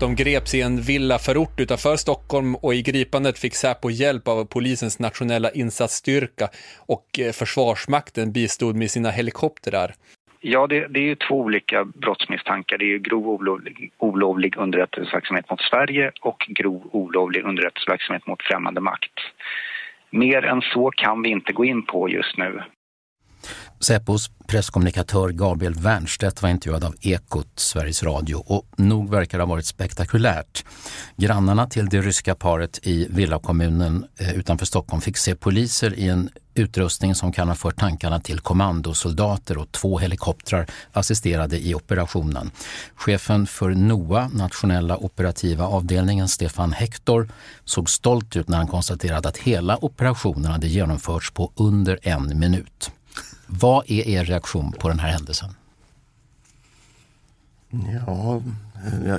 De 0.00 0.14
greps 0.16 0.54
i 0.54 0.60
en 0.60 0.80
villaförort 0.80 1.60
utanför 1.60 1.96
Stockholm 1.96 2.54
och 2.54 2.74
i 2.74 2.82
gripandet 2.82 3.38
fick 3.38 3.54
Säpo 3.54 3.90
hjälp 3.90 4.28
av 4.28 4.44
polisens 4.44 4.98
nationella 4.98 5.50
insatsstyrka 5.50 6.48
och 6.76 7.18
eh, 7.18 7.32
Försvarsmakten 7.32 8.32
bistod 8.32 8.76
med 8.76 8.90
sina 8.90 9.10
helikoptrar. 9.10 9.94
Ja, 10.40 10.66
det, 10.66 10.88
det 10.88 11.00
är 11.00 11.04
ju 11.04 11.14
två 11.14 11.40
olika 11.40 11.84
brottsmisstankar. 11.84 12.78
Det 12.78 12.84
är 12.84 12.88
ju 12.88 12.98
grov 12.98 13.28
olovlig, 13.28 13.92
olovlig 13.98 14.56
underrättelseverksamhet 14.56 15.50
mot 15.50 15.60
Sverige 15.60 16.12
och 16.20 16.46
grov 16.48 16.88
olovlig 16.92 17.44
underrättelseverksamhet 17.44 18.26
mot 18.26 18.42
främmande 18.42 18.80
makt. 18.80 19.12
Mer 20.10 20.44
än 20.44 20.60
så 20.60 20.90
kan 20.90 21.22
vi 21.22 21.28
inte 21.28 21.52
gå 21.52 21.64
in 21.64 21.86
på 21.86 22.08
just 22.08 22.38
nu. 22.38 22.62
Säpos 23.80 24.30
presskommunikatör 24.48 25.28
Gabriel 25.28 25.74
Wernstedt 25.74 26.42
var 26.42 26.50
intervjuad 26.50 26.84
av 26.84 26.94
Ekot, 27.00 27.52
Sveriges 27.54 28.02
Radio 28.02 28.36
och 28.36 28.66
nog 28.76 29.10
verkar 29.10 29.38
det 29.38 29.44
ha 29.44 29.50
varit 29.50 29.66
spektakulärt. 29.66 30.64
Grannarna 31.16 31.66
till 31.66 31.86
det 31.86 32.00
ryska 32.00 32.34
paret 32.34 32.86
i 32.86 33.06
villakommunen 33.10 34.06
eh, 34.20 34.38
utanför 34.38 34.66
Stockholm 34.66 35.00
fick 35.00 35.16
se 35.16 35.34
poliser 35.34 35.98
i 35.98 36.08
en 36.08 36.30
utrustning 36.58 37.14
som 37.14 37.32
kan 37.32 37.48
ha 37.48 37.54
fört 37.54 37.78
tankarna 37.78 38.20
till 38.20 38.40
kommandosoldater 38.40 39.58
och 39.58 39.72
två 39.72 39.98
helikoptrar 39.98 40.66
assisterade 40.92 41.58
i 41.58 41.74
operationen. 41.74 42.50
Chefen 42.94 43.46
för 43.46 43.70
NOA, 43.70 44.28
nationella 44.28 44.96
operativa 44.96 45.66
avdelningen, 45.66 46.28
Stefan 46.28 46.72
Hector, 46.72 47.28
såg 47.64 47.90
stolt 47.90 48.36
ut 48.36 48.48
när 48.48 48.56
han 48.56 48.66
konstaterade 48.66 49.28
att 49.28 49.38
hela 49.38 49.76
operationen 49.84 50.52
hade 50.52 50.66
genomförts 50.68 51.30
på 51.30 51.52
under 51.54 51.98
en 52.02 52.38
minut. 52.38 52.90
Vad 53.46 53.84
är 53.90 54.08
er 54.08 54.24
reaktion 54.24 54.72
på 54.72 54.88
den 54.88 54.98
här 54.98 55.08
händelsen? 55.08 55.54
Ja, 58.06 58.42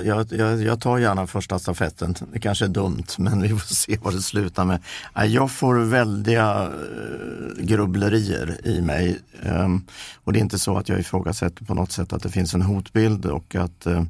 jag, 0.04 0.32
jag, 0.32 0.62
jag, 0.62 0.80
tar 0.80 0.98
gärna 0.98 1.26
första 1.26 1.58
stafetten. 1.58 2.14
Det 2.32 2.40
kanske 2.40 2.64
är 2.64 2.68
dumt, 2.68 3.06
men 3.18 3.42
vi 3.42 3.48
får 3.48 3.74
se 3.74 3.98
vad 4.02 4.14
det 4.14 4.22
slutar 4.22 4.64
med. 4.64 4.80
Jag 5.26 5.50
får 5.50 5.74
väldiga 5.74 6.62
eh, 6.62 7.64
grubblerier 7.64 8.66
i 8.66 8.80
mig. 8.80 9.18
Ehm, 9.42 9.86
och 10.24 10.32
det 10.32 10.38
är 10.38 10.40
inte 10.40 10.58
så 10.58 10.76
att 10.76 10.88
jag 10.88 11.00
ifrågasätter 11.00 11.64
på 11.64 11.74
något 11.74 11.92
sätt 11.92 12.12
att 12.12 12.22
det 12.22 12.28
finns 12.28 12.54
en 12.54 12.62
hotbild 12.62 13.26
och 13.26 13.54
att 13.54 13.86
eh, 13.86 14.02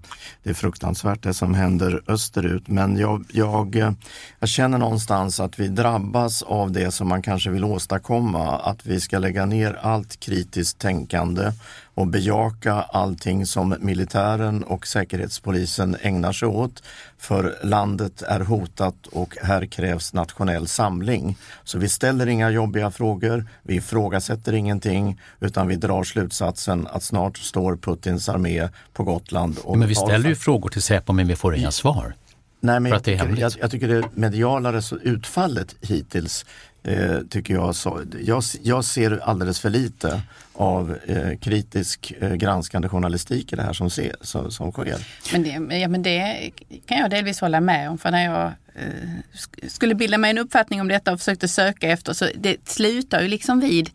det 0.43 0.51
är 0.51 0.55
fruktansvärt 0.55 1.23
det 1.23 1.35
som 1.35 1.55
händer 1.55 2.03
österut. 2.07 2.69
Men 2.69 2.97
jag, 2.97 3.25
jag, 3.33 3.77
eh, 3.77 3.93
jag 4.39 4.49
känner 4.49 4.79
någonstans 4.79 5.41
att 5.41 5.59
vi 5.59 5.69
drabbas 5.69 6.43
av 6.43 6.73
det 6.73 6.91
som 6.91 7.09
man 7.09 7.23
kanske 7.23 7.51
vill 7.51 7.65
åstadkomma. 7.65 8.59
Att 8.59 8.87
vi 8.87 9.01
ska 9.01 9.19
lägga 9.19 9.47
ner 9.47 9.79
allt 9.83 10.21
kritiskt 10.21 10.79
tänkande 10.79 11.53
och 11.95 12.07
bejaka 12.07 12.73
allting 12.75 13.47
som 13.47 13.77
militären 13.81 14.65
och 14.65 14.87
säkerhetspolisen 14.87 15.97
ägnar 16.01 16.33
sig 16.33 16.49
åt. 16.49 16.83
För 17.19 17.59
landet 17.63 18.23
är 18.23 18.41
hotat 18.41 19.07
och 19.07 19.37
här 19.43 19.67
krävs 19.67 20.13
nationell 20.13 20.67
samling. 20.67 21.37
Så 21.65 21.79
vi 21.79 21.89
ställer 21.89 22.27
inga 22.27 22.51
jobbiga 22.51 22.91
frågor, 22.91 23.47
vi 23.63 23.75
ifrågasätter 23.75 24.53
ingenting 24.53 25.21
utan 25.41 25.69
vi 25.69 25.77
drar 25.77 26.05
slutsatsen 26.05 26.87
att 26.91 27.03
snart 27.03 27.39
står 27.39 27.77
Putins 27.77 28.29
armé 28.29 28.69
på 28.93 29.05
Gotland. 29.05 29.59
Och 29.65 29.79
men 29.79 29.89
vi 29.89 29.95
ställer 29.95 30.29
ju 30.29 30.35
frågor 30.35 30.69
till 30.69 30.83
Säpo 30.83 31.13
men 31.13 31.29
vi 31.29 31.37
får 31.37 31.57
inga 31.57 31.71
svar. 31.71 32.15
Nej, 32.63 32.81
men 32.81 32.93
jag 32.93 33.53
jag, 33.61 33.71
tycker 33.71 33.89
det 33.89 34.05
mediala 34.15 34.83
utfallet 35.03 35.77
hittills 35.81 36.45
eh, 36.83 37.19
tycker 37.31 37.55
jag, 37.55 37.77
så, 37.77 38.03
jag, 38.23 38.43
jag 38.63 38.85
ser 38.85 39.21
alldeles 39.25 39.61
för 39.61 39.71
lite 39.71 40.23
av 40.53 40.99
eh, 41.07 41.39
kritisk 41.39 42.13
eh, 42.21 42.35
granskande 42.35 42.89
journalistik 42.89 43.53
i 43.53 43.57
det 43.57 43.63
här 43.63 43.73
som, 43.73 43.91
se, 43.91 44.13
som, 44.21 44.51
som 44.51 44.73
sker. 44.73 45.07
Men 45.33 45.43
det, 45.43 45.77
ja, 45.77 45.89
men 45.89 46.03
det 46.03 46.51
kan 46.87 46.99
jag 46.99 47.11
delvis 47.11 47.41
hålla 47.41 47.61
med 47.61 47.91
om. 47.91 47.99
För 47.99 48.11
när 48.11 48.25
jag 48.25 48.47
eh, 48.75 49.69
skulle 49.69 49.95
bilda 49.95 50.19
mig 50.19 50.31
en 50.31 50.39
uppfattning 50.39 50.81
om 50.81 50.89
detta 50.89 51.13
och 51.13 51.19
försökte 51.19 51.49
söka 51.49 51.89
efter 51.89 52.13
så 52.13 52.27
det 52.35 52.69
slutar 52.69 53.23
ju 53.23 53.29
liksom 53.29 53.61
vid 53.61 53.91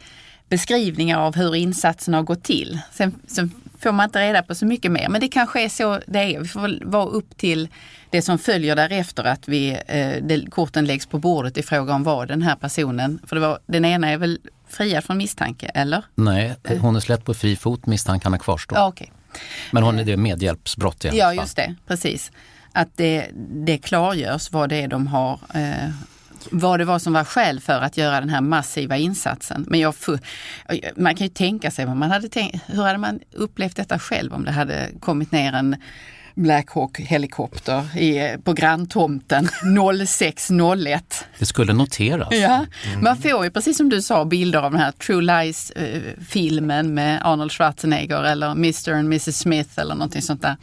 beskrivningar 0.50 1.20
av 1.20 1.36
hur 1.36 1.56
insatsen 1.56 2.14
har 2.14 2.24
gått 2.24 2.44
till. 2.44 2.80
Sen, 2.92 3.16
sen 3.28 3.52
får 3.90 3.94
man 3.96 4.04
inte 4.04 4.20
reda 4.20 4.44
på 4.44 4.56
så 4.56 4.66
mycket 4.66 4.92
mer. 4.92 5.10
Men 5.10 5.22
det 5.22 5.28
kanske 5.28 5.62
är 5.64 5.70
så 5.70 6.00
det 6.08 6.20
är. 6.20 6.40
Vi 6.40 6.48
får 6.48 6.86
vara 6.86 7.06
upp 7.06 7.38
till 7.38 7.68
det 8.10 8.22
som 8.22 8.38
följer 8.38 8.76
därefter 8.76 9.24
att 9.24 9.48
vi, 9.48 9.70
eh, 9.88 10.24
det, 10.24 10.50
korten 10.52 10.86
läggs 10.86 11.06
på 11.06 11.20
bordet 11.20 11.58
i 11.58 11.64
fråga 11.64 11.94
om 11.94 12.04
vad 12.04 12.28
den 12.28 12.42
här 12.42 12.56
personen, 12.56 13.20
för 13.28 13.36
det 13.36 13.40
var, 13.42 13.60
den 13.66 13.86
ena 13.86 14.10
är 14.10 14.18
väl 14.18 14.40
friad 14.70 15.04
från 15.04 15.18
misstanke, 15.18 15.68
eller? 15.68 16.04
Nej, 16.16 16.56
hon 16.82 16.96
är 16.96 17.00
släppt 17.00 17.26
på 17.26 17.34
fri 17.34 17.56
fot, 17.56 17.86
misstankarna 17.86 18.38
kvarstår. 18.38 18.78
Ja, 18.78 18.88
okay. 18.88 19.08
Men 19.72 19.84
hon 19.84 20.00
är 20.00 20.04
det 20.04 20.18
medhjälpsbrott 20.18 21.06
i 21.06 21.10
alla 21.10 21.18
Ja, 21.18 21.26
fall. 21.26 21.36
just 21.36 21.56
det, 21.56 21.76
precis. 21.88 22.32
Att 22.72 22.90
det, 22.96 23.28
det 23.50 23.78
klargörs 23.78 24.52
vad 24.52 24.70
det 24.70 24.76
är 24.76 24.88
de 24.88 25.08
har 25.08 25.40
eh, 25.54 25.90
vad 26.52 26.80
det 26.80 26.86
var 26.86 27.00
som 27.00 27.14
var 27.14 27.24
skäl 27.24 27.60
för 27.60 27.82
att 27.82 27.98
göra 27.98 28.20
den 28.20 28.30
här 28.30 28.42
massiva 28.42 28.98
insatsen. 28.98 29.66
Men 29.70 29.80
jag, 29.80 29.94
man 30.96 31.16
kan 31.16 31.28
ju 31.28 31.34
tänka 31.34 31.72
sig 31.72 31.86
vad 31.86 31.98
man 31.98 32.12
hade 32.12 32.30
tänkt, 32.30 32.64
hur 32.66 32.84
hade 32.84 32.98
man 32.98 33.20
upplevt 33.32 33.76
detta 33.76 34.00
själv 34.00 34.34
om 34.34 34.46
det 34.46 34.52
hade 34.52 34.90
kommit 35.00 35.32
ner 35.32 35.54
en 35.54 35.76
Black 36.36 36.70
Hawk 36.70 37.00
helikopter 37.00 37.98
i, 37.98 38.38
på 38.44 38.54
granntomten 38.54 39.50
0601. 40.08 41.26
Det 41.40 41.46
skulle 41.46 41.74
noteras. 41.74 42.28
Ja, 42.32 42.66
mm. 42.86 43.04
Man 43.04 43.18
får 43.18 43.44
ju 43.44 43.52
precis 43.52 43.78
som 43.78 43.90
du 43.90 44.02
sa 44.02 44.26
bilder 44.26 44.60
av 44.60 44.72
den 44.72 44.82
här 44.82 44.92
True 44.92 45.22
Lies-filmen 45.22 46.94
med 46.94 47.22
Arnold 47.24 47.52
Schwarzenegger 47.52 48.24
eller 48.24 48.52
Mr 48.52 48.94
and 48.94 49.06
Mrs 49.06 49.38
Smith 49.38 49.80
eller 49.80 49.96
någonting 49.96 50.22
sånt 50.22 50.42
där. 50.42 50.58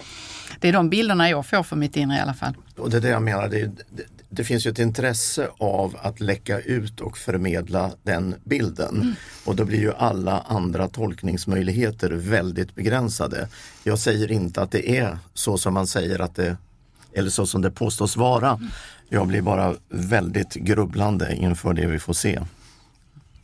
Det 0.60 0.68
är 0.68 0.72
de 0.72 0.90
bilderna 0.90 1.30
jag 1.30 1.46
får 1.46 1.62
för 1.62 1.76
mitt 1.76 1.96
inre 1.96 2.16
i 2.16 2.20
alla 2.20 2.34
fall. 2.34 2.54
Och 2.76 2.90
det 2.90 2.96
är 2.96 3.00
det 3.00 3.08
jag 3.08 3.22
menar, 3.22 3.48
det, 3.48 3.66
det, 3.66 4.02
det 4.34 4.44
finns 4.44 4.66
ju 4.66 4.70
ett 4.70 4.78
intresse 4.78 5.48
av 5.58 5.96
att 6.02 6.20
läcka 6.20 6.60
ut 6.60 7.00
och 7.00 7.18
förmedla 7.18 7.90
den 8.02 8.34
bilden. 8.44 9.00
Mm. 9.02 9.14
Och 9.44 9.56
då 9.56 9.64
blir 9.64 9.78
ju 9.78 9.92
alla 9.92 10.40
andra 10.40 10.88
tolkningsmöjligheter 10.88 12.10
väldigt 12.10 12.74
begränsade. 12.74 13.48
Jag 13.84 13.98
säger 13.98 14.32
inte 14.32 14.62
att 14.62 14.70
det 14.70 14.98
är 14.98 15.18
så 15.34 15.58
som 15.58 15.74
man 15.74 15.86
säger 15.86 16.18
att 16.18 16.34
det 16.34 16.56
eller 17.14 17.30
så 17.30 17.46
som 17.46 17.62
det 17.62 17.70
påstås 17.70 18.16
vara. 18.16 18.50
Mm. 18.50 18.68
Jag 19.08 19.26
blir 19.26 19.42
bara 19.42 19.74
väldigt 19.88 20.54
grubblande 20.54 21.34
inför 21.34 21.74
det 21.74 21.86
vi 21.86 21.98
får 21.98 22.12
se. 22.12 22.40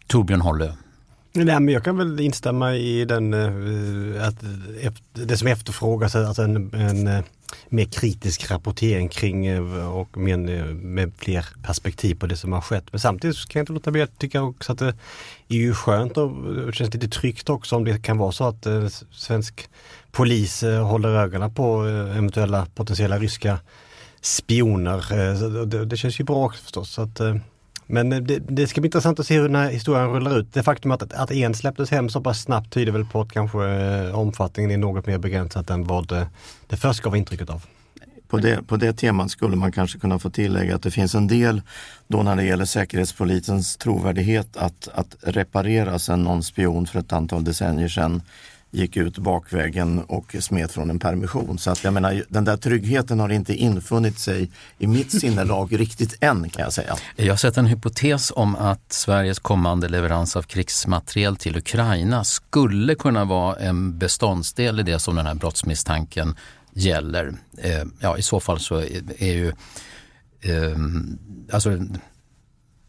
Torbjörn 0.06 0.40
Holle. 0.40 0.74
Nej, 1.32 1.60
men 1.60 1.68
jag 1.68 1.84
kan 1.84 1.96
väl 1.96 2.20
instämma 2.20 2.74
i 2.74 3.04
den, 3.04 3.34
eh, 3.34 4.28
att 4.28 4.36
det 5.12 5.36
som 5.36 5.48
efterfrågas, 5.48 6.14
alltså 6.14 6.42
en, 6.42 6.74
en 6.74 7.06
eh, 7.06 7.24
mer 7.68 7.84
kritisk 7.84 8.50
rapportering 8.50 9.08
kring 9.08 9.46
eh, 9.46 9.96
och 9.96 10.16
med, 10.16 10.58
eh, 10.58 10.64
med 10.64 11.12
fler 11.18 11.46
perspektiv 11.62 12.14
på 12.14 12.26
det 12.26 12.36
som 12.36 12.52
har 12.52 12.60
skett. 12.60 12.84
Men 12.90 13.00
samtidigt 13.00 13.48
kan 13.48 13.60
jag 13.60 13.62
inte 13.62 13.72
låta 13.72 13.90
bli 13.90 14.02
att 14.02 14.18
tycka 14.18 14.42
också 14.42 14.72
att 14.72 14.78
det 14.78 14.94
är 15.48 15.56
ju 15.56 15.74
skönt 15.74 16.16
och 16.16 16.30
eh, 16.30 16.72
känns 16.72 16.94
lite 16.94 17.08
tryggt 17.08 17.50
också 17.50 17.76
om 17.76 17.84
det 17.84 18.02
kan 18.02 18.18
vara 18.18 18.32
så 18.32 18.44
att 18.44 18.66
svensk 19.12 19.68
polis 20.10 20.62
håller 20.62 21.08
ögonen 21.08 21.54
på 21.54 21.82
eventuella 21.84 22.66
potentiella 22.74 23.18
ryska 23.18 23.58
spioner. 24.20 25.66
Det, 25.66 25.84
det 25.84 25.96
känns 25.96 26.20
ju 26.20 26.24
bra 26.24 26.50
förstås. 26.50 26.90
Så 26.90 27.02
att, 27.02 27.20
men 27.90 28.10
det, 28.10 28.38
det, 28.38 28.66
ska 28.66 28.80
bli 28.80 28.88
intressant 28.88 29.20
att 29.20 29.26
se 29.26 29.34
hur 29.34 29.42
den 29.42 29.54
här 29.54 29.70
historien 29.70 30.10
rullar 30.10 30.38
ut. 30.38 30.52
Det 30.52 30.62
faktum 30.62 30.90
att, 30.90 31.12
att 31.12 31.30
en 31.30 31.54
släpptes 31.54 31.90
hem 31.90 32.08
så 32.08 32.20
pass 32.20 32.42
snabbt 32.42 32.72
tyder 32.72 32.92
väl 32.92 33.04
på 33.04 33.20
att 33.20 33.32
kanske 33.32 33.64
eh, 33.64 34.18
omfattningen 34.18 34.70
är 34.70 34.76
något 34.76 35.06
mer 35.06 35.18
begränsat 35.18 35.70
än 35.70 35.84
vad 35.84 36.08
det, 36.08 36.26
det 36.66 36.76
först 36.76 37.00
gav 37.00 37.16
intrycket 37.16 37.50
av. 37.50 37.62
På 38.28 38.38
det, 38.38 38.66
på 38.66 38.76
det 38.76 38.92
temat 38.92 39.30
skulle 39.30 39.56
man 39.56 39.72
kanske 39.72 39.98
kunna 39.98 40.18
få 40.18 40.30
tillägga 40.30 40.74
att 40.74 40.82
det 40.82 40.90
finns 40.90 41.14
en 41.14 41.26
del 41.26 41.62
då 42.08 42.22
när 42.22 42.36
det 42.36 42.44
gäller 42.44 42.64
säkerhetspolisens 42.64 43.76
trovärdighet 43.76 44.56
att, 44.56 44.88
att 44.94 45.16
reparera 45.20 45.98
sedan 45.98 46.22
någon 46.22 46.42
spion 46.42 46.86
för 46.86 46.98
ett 46.98 47.12
antal 47.12 47.44
decennier 47.44 47.88
sedan 47.88 48.22
gick 48.70 48.96
ut 48.96 49.18
bakvägen 49.18 49.98
och 49.98 50.36
smet 50.40 50.72
från 50.72 50.90
en 50.90 50.98
permission. 50.98 51.58
Så 51.58 51.70
att 51.70 51.84
jag 51.84 51.94
menar, 51.94 52.24
den 52.28 52.44
där 52.44 52.56
tryggheten 52.56 53.20
har 53.20 53.28
inte 53.28 53.54
infunnit 53.54 54.18
sig 54.18 54.50
i 54.78 54.86
mitt 54.86 55.20
sinnelag 55.20 55.72
riktigt 55.80 56.16
än 56.20 56.50
kan 56.50 56.62
jag 56.62 56.72
säga. 56.72 56.96
Jag 57.16 57.32
har 57.32 57.36
sett 57.36 57.56
en 57.56 57.66
hypotes 57.66 58.32
om 58.36 58.56
att 58.56 58.92
Sveriges 58.92 59.38
kommande 59.38 59.88
leverans 59.88 60.36
av 60.36 60.42
krigsmateriel 60.42 61.36
till 61.36 61.56
Ukraina 61.56 62.24
skulle 62.24 62.94
kunna 62.94 63.24
vara 63.24 63.56
en 63.56 63.98
beståndsdel 63.98 64.80
i 64.80 64.82
det 64.82 64.98
som 64.98 65.16
den 65.16 65.26
här 65.26 65.34
brottsmisstanken 65.34 66.34
gäller. 66.72 67.34
Eh, 67.58 67.84
ja, 68.00 68.18
i 68.18 68.22
så 68.22 68.40
fall 68.40 68.60
så 68.60 68.76
är 69.18 69.32
ju 69.32 69.48
eh, 70.40 70.78
alltså 71.52 71.78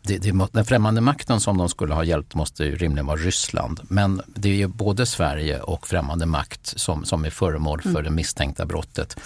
det, 0.10 0.32
det, 0.32 0.48
den 0.52 0.66
främmande 0.66 1.02
makten 1.02 1.40
som 1.40 1.58
de 1.58 1.70
skulle 1.70 1.94
ha 1.94 2.04
hjälpt 2.04 2.36
måste 2.36 2.64
ju 2.64 2.76
rimligen 2.76 3.06
vara 3.06 3.18
Ryssland. 3.18 3.80
Men 3.84 4.22
det 4.28 4.50
är 4.50 4.54
ju 4.54 4.68
både 4.68 5.06
Sverige 5.06 5.60
och 5.60 5.88
främmande 5.88 6.26
makt 6.26 6.74
som, 6.80 7.06
som 7.06 7.26
är 7.26 7.30
föremål 7.30 7.82
för 7.82 7.90
mm. 7.90 8.04
det 8.04 8.10
misstänkta 8.10 8.66
brottet. 8.66 9.20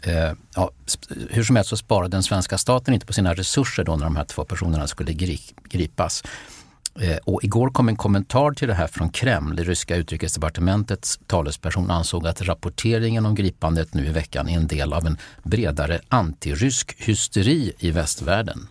Eh, 0.00 0.32
ja, 0.54 0.70
hur 1.30 1.44
som 1.44 1.56
helst 1.56 1.70
så 1.70 1.76
sparade 1.76 2.16
den 2.16 2.22
svenska 2.22 2.58
staten 2.58 2.94
inte 2.94 3.06
på 3.06 3.12
sina 3.12 3.34
resurser 3.34 3.84
då 3.84 3.96
när 3.96 4.04
de 4.04 4.16
här 4.16 4.24
två 4.24 4.44
personerna 4.44 4.86
skulle 4.86 5.12
gripas. 5.68 6.22
Eh, 7.00 7.16
och 7.24 7.44
igår 7.44 7.70
kom 7.70 7.88
en 7.88 7.96
kommentar 7.96 8.52
till 8.52 8.68
det 8.68 8.74
här 8.74 8.86
från 8.86 9.10
Kreml. 9.10 9.56
Det 9.56 9.64
ryska 9.64 9.96
utrikesdepartementets 9.96 11.20
talesperson 11.26 11.90
ansåg 11.90 12.26
att 12.26 12.42
rapporteringen 12.42 13.26
om 13.26 13.34
gripandet 13.34 13.94
nu 13.94 14.06
i 14.06 14.12
veckan 14.12 14.48
är 14.48 14.56
en 14.56 14.66
del 14.66 14.92
av 14.92 15.06
en 15.06 15.18
bredare 15.42 16.00
antirysk 16.08 16.94
hysteri 16.98 17.72
i 17.78 17.90
västvärlden. 17.90 18.68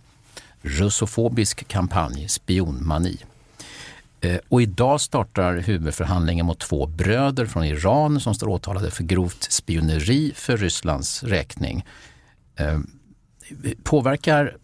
Russofobisk 0.63 1.67
kampanj, 1.67 2.27
spionmani. 2.27 3.17
Eh, 4.22 4.39
och 4.50 4.62
idag 4.62 5.01
startar 5.01 5.58
huvudförhandlingen 5.58 6.46
mot 6.46 6.60
två 6.60 6.86
bröder 6.86 7.46
från 7.46 7.63
Iran 7.63 8.20
som 8.20 8.36
står 8.36 8.48
åtalade 8.48 8.91
för 8.91 9.03
grovt 9.03 9.51
spioneri 9.51 10.32
för 10.36 10.58
Rysslands 10.58 11.24
räkning. 11.24 11.86
Eh, 12.55 12.79
påverkar 13.84 14.58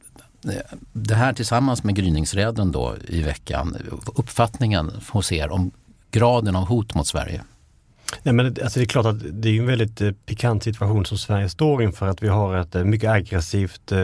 eh, 0.46 0.78
det 0.94 1.16
här 1.16 1.34
tillsammans 1.34 1.84
med 1.84 1.96
gryningsräden 1.96 2.72
då 2.72 2.96
i 3.08 3.22
veckan 3.22 3.78
uppfattningen 4.16 4.92
hos 5.10 5.32
er 5.32 5.52
om 5.52 5.72
graden 6.12 6.56
av 6.56 6.68
hot 6.68 6.96
mot 6.96 7.08
Sverige? 7.08 7.42
Nej, 8.24 8.34
men 8.34 8.46
alltså 8.46 8.80
det 8.80 8.84
är 8.84 8.86
klart 8.86 9.06
att 9.06 9.20
det 9.32 9.50
är 9.50 9.60
en 9.60 9.66
väldigt 9.66 10.02
eh, 10.02 10.12
pikant 10.12 10.64
situation 10.64 11.06
som 11.06 11.18
Sverige 11.18 11.50
står 11.50 11.84
inför. 11.84 12.08
Att 12.08 12.24
vi 12.24 12.28
har 12.28 12.58
ett 12.58 12.76
eh, 12.76 12.84
mycket 12.84 13.10
aggressivt 13.10 13.92
eh, 13.92 14.00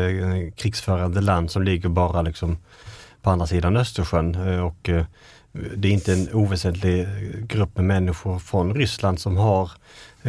krigsförande 0.55 1.21
land 1.21 1.51
som 1.51 1.63
ligger 1.63 1.89
bara 1.89 2.21
liksom 2.21 2.57
på 3.21 3.29
andra 3.29 3.47
sidan 3.47 3.77
Östersjön. 3.77 4.59
och 4.59 4.89
det 5.75 5.87
är 5.87 5.91
inte 5.91 6.13
en 6.13 6.33
oväsentlig 6.33 7.07
grupp 7.47 7.75
med 7.75 7.85
människor 7.85 8.39
från 8.39 8.73
Ryssland 8.75 9.19
som 9.19 9.37
har 9.37 9.71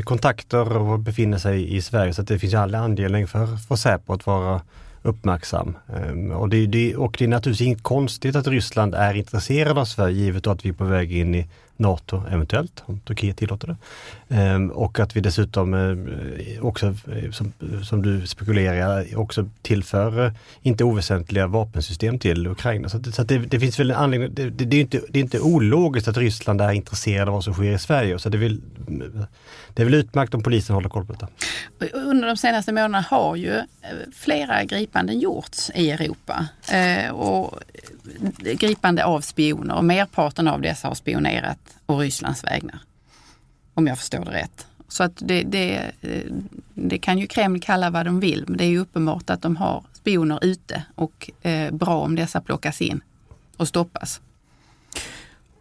kontakter 0.04 0.76
och 0.76 0.98
befinner 0.98 1.38
sig 1.38 1.76
i 1.76 1.82
Sverige. 1.82 2.14
Så 2.14 2.22
det 2.22 2.38
finns 2.38 2.54
all 2.54 2.74
anledning 2.74 3.26
för, 3.26 3.56
för 3.56 3.76
Säpo 3.76 4.12
att 4.12 4.26
vara 4.26 4.60
uppmärksam. 5.02 5.76
Ehm, 5.96 6.30
och 6.30 6.48
det, 6.48 6.66
det, 6.66 6.96
och 6.96 7.16
det 7.18 7.24
är 7.24 7.28
naturligtvis 7.28 7.68
inte 7.68 7.82
konstigt 7.82 8.36
att 8.36 8.46
Ryssland 8.46 8.94
är 8.94 9.14
intresserad 9.14 9.78
av 9.78 9.84
Sverige 9.84 10.16
givet 10.16 10.46
att 10.46 10.64
vi 10.64 10.68
är 10.68 10.72
på 10.72 10.84
väg 10.84 11.12
in 11.12 11.34
i 11.34 11.48
NATO 11.76 12.22
eventuellt, 12.30 12.82
om 12.86 13.00
Turkiet 13.00 13.36
tillåter 13.36 13.68
det. 13.68 13.76
Ehm, 14.28 14.70
och 14.70 15.00
att 15.00 15.16
vi 15.16 15.20
dessutom 15.20 15.74
eh, 15.74 16.64
också, 16.64 16.86
eh, 16.86 17.30
som, 17.30 17.52
som 17.84 18.02
du 18.02 18.26
spekulerar, 18.26 19.18
också 19.18 19.48
tillför 19.62 20.26
eh, 20.26 20.32
inte 20.62 20.84
oväsentliga 20.84 21.46
vapensystem 21.46 22.18
till 22.18 22.46
Ukraina. 22.46 22.88
Så, 22.88 23.02
så 23.12 23.22
det, 23.22 23.38
det, 23.38 23.60
finns 23.60 23.80
väl 23.80 23.90
en 23.90 23.96
anledning, 23.96 24.30
det, 24.34 24.50
det, 24.50 24.76
är 24.76 24.80
inte, 24.80 25.00
det 25.08 25.18
är 25.18 25.22
inte 25.22 25.40
ologiskt 25.40 26.08
att 26.08 26.16
Ryssland 26.16 26.60
är 26.60 26.72
intresserad 26.72 27.28
av 27.28 27.34
vad 27.34 27.44
som 27.44 27.54
sker 27.54 27.72
i 27.72 27.78
Sverige. 27.78 28.18
Så 28.18 28.28
det, 28.28 28.38
vill, 28.38 28.60
det 29.74 29.82
är 29.82 29.84
väl 29.84 29.94
utmärkt 29.94 30.34
om 30.34 30.42
polisen 30.42 30.74
håller 30.74 30.88
koll 30.88 31.06
på 31.06 31.12
detta. 31.12 31.28
Under 31.92 32.28
de 32.28 32.36
senaste 32.36 32.72
månaderna 32.72 33.00
har 33.00 33.36
ju 33.36 33.56
eh, 33.56 33.64
flera 34.14 34.64
gripanden 34.64 35.20
gjorts 35.20 35.70
i 35.74 35.90
Europa. 35.90 36.46
och 37.12 37.60
gripande 38.40 39.04
av 39.04 39.20
spioner 39.20 39.74
och 39.74 39.84
merparten 39.84 40.48
av 40.48 40.60
dessa 40.60 40.88
har 40.88 40.94
spionerat 40.94 41.65
och 41.86 41.98
Rysslands 41.98 42.44
vägnar. 42.44 42.80
Om 43.74 43.86
jag 43.86 43.98
förstår 43.98 44.24
det 44.24 44.30
rätt. 44.30 44.66
Så 44.88 45.02
att 45.02 45.12
det, 45.16 45.42
det, 45.42 45.92
eh, 46.00 46.32
det 46.74 46.98
kan 46.98 47.18
ju 47.18 47.26
Kreml 47.26 47.60
kalla 47.60 47.90
vad 47.90 48.06
de 48.06 48.20
vill, 48.20 48.44
men 48.48 48.56
det 48.56 48.64
är 48.64 48.68
ju 48.68 48.78
uppenbart 48.78 49.30
att 49.30 49.42
de 49.42 49.56
har 49.56 49.84
spioner 49.92 50.44
ute 50.44 50.82
och 50.94 51.30
eh, 51.42 51.74
bra 51.74 52.00
om 52.00 52.16
dessa 52.16 52.40
plockas 52.40 52.80
in 52.80 53.00
och 53.56 53.68
stoppas. 53.68 54.20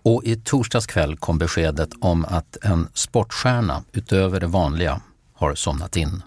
Och 0.01 0.23
i 0.23 0.35
torsdags 0.35 0.87
kväll 0.87 1.17
kom 1.17 1.37
beskedet 1.37 1.89
om 1.99 2.25
att 2.25 2.57
en 2.61 2.87
sportstjärna 2.93 3.83
utöver 3.91 4.39
det 4.39 4.47
vanliga 4.47 5.01
har 5.33 5.55
somnat 5.55 5.95
in. 5.95 6.21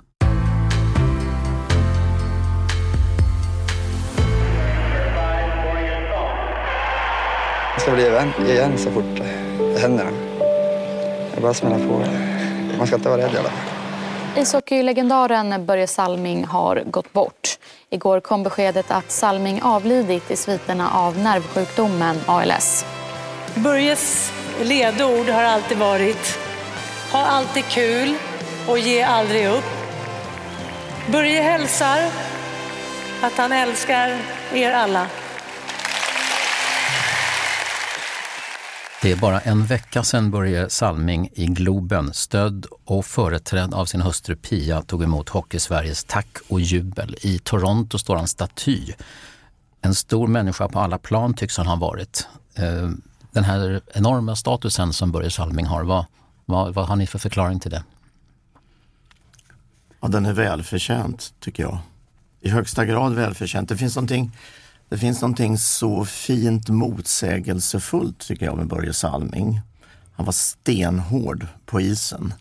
Det 7.78 7.82
ska 7.82 7.92
bli 7.92 8.08
vän 8.08 8.32
igen 8.46 8.78
så 8.78 8.90
fort 8.90 9.04
det 9.74 9.80
händer. 9.80 10.06
Det 11.34 11.40
bara 11.40 11.54
smälla 11.54 11.76
på. 11.76 12.04
Man 12.78 12.86
ska 12.86 12.96
inte 12.96 13.08
vara 13.08 13.20
rädd 13.20 13.34
i 13.34 13.38
alla 13.38 13.48
fall. 13.48 14.42
Ishockeylegendaren 14.42 15.66
Börje 15.66 15.86
Salming 15.86 16.44
har 16.44 16.82
gått 16.86 17.12
bort. 17.12 17.58
Igår 17.90 18.20
kom 18.20 18.42
beskedet 18.42 18.90
att 18.90 19.10
Salming 19.10 19.62
avlidit 19.62 20.30
i 20.30 20.36
sviterna 20.36 20.90
av 20.90 21.18
nervsjukdomen 21.18 22.20
ALS. 22.26 22.84
Börjes 23.54 24.32
ledord 24.62 25.28
har 25.28 25.42
alltid 25.42 25.78
varit 25.78 26.38
ha 27.12 27.26
alltid 27.26 27.64
kul 27.64 28.14
och 28.68 28.78
ge 28.78 29.02
aldrig 29.02 29.46
upp. 29.46 29.64
Börje 31.06 31.42
hälsar 31.42 31.98
att 33.22 33.36
han 33.36 33.52
älskar 33.52 34.16
er 34.54 34.72
alla. 34.72 35.06
Det 39.02 39.12
är 39.12 39.16
bara 39.16 39.40
en 39.40 39.66
vecka 39.66 40.02
sedan 40.02 40.30
Börje 40.30 40.70
Salming 40.70 41.30
i 41.34 41.46
Globen, 41.46 42.14
stödd 42.14 42.66
och 42.84 43.06
företrädd 43.06 43.74
av 43.74 43.84
sin 43.84 44.00
hustru 44.00 44.36
Pia, 44.36 44.82
tog 44.82 45.02
emot 45.02 45.28
Hockeysveriges 45.28 46.04
tack 46.04 46.36
och 46.48 46.60
jubel. 46.60 47.16
I 47.20 47.38
Toronto 47.38 47.98
står 47.98 48.16
han 48.16 48.28
staty. 48.28 48.92
En 49.80 49.94
stor 49.94 50.26
människa 50.26 50.68
på 50.68 50.80
alla 50.80 50.98
plan 50.98 51.34
tycks 51.34 51.56
han 51.56 51.66
ha 51.66 51.76
varit. 51.76 52.28
Eh, 52.54 52.90
den 53.32 53.44
här 53.44 53.80
enorma 53.94 54.36
statusen 54.36 54.92
som 54.92 55.12
Börje 55.12 55.30
Salming 55.30 55.66
har, 55.66 55.84
vad, 55.84 56.04
vad, 56.44 56.74
vad 56.74 56.86
har 56.86 56.96
ni 56.96 57.06
för 57.06 57.18
förklaring 57.18 57.60
till 57.60 57.70
det? 57.70 57.84
Ja, 60.00 60.08
den 60.08 60.26
är 60.26 60.32
välförtjänt 60.32 61.34
tycker 61.40 61.62
jag. 61.62 61.78
I 62.40 62.50
högsta 62.50 62.84
grad 62.84 63.14
välförtjänt. 63.14 63.68
Det 63.68 63.76
finns 63.76 63.96
någonting 63.96 64.32
det 64.88 64.98
finns 64.98 65.22
någonting 65.22 65.58
så 65.58 66.04
fint 66.04 66.68
motsägelsefullt 66.68 68.18
tycker 68.18 68.46
jag 68.46 68.56
med 68.56 68.66
Börje 68.66 68.92
Salming. 68.92 69.60
Han 70.12 70.26
var 70.26 70.32
stenhård 70.32 71.46
på 71.66 71.80
isen. 71.80 72.34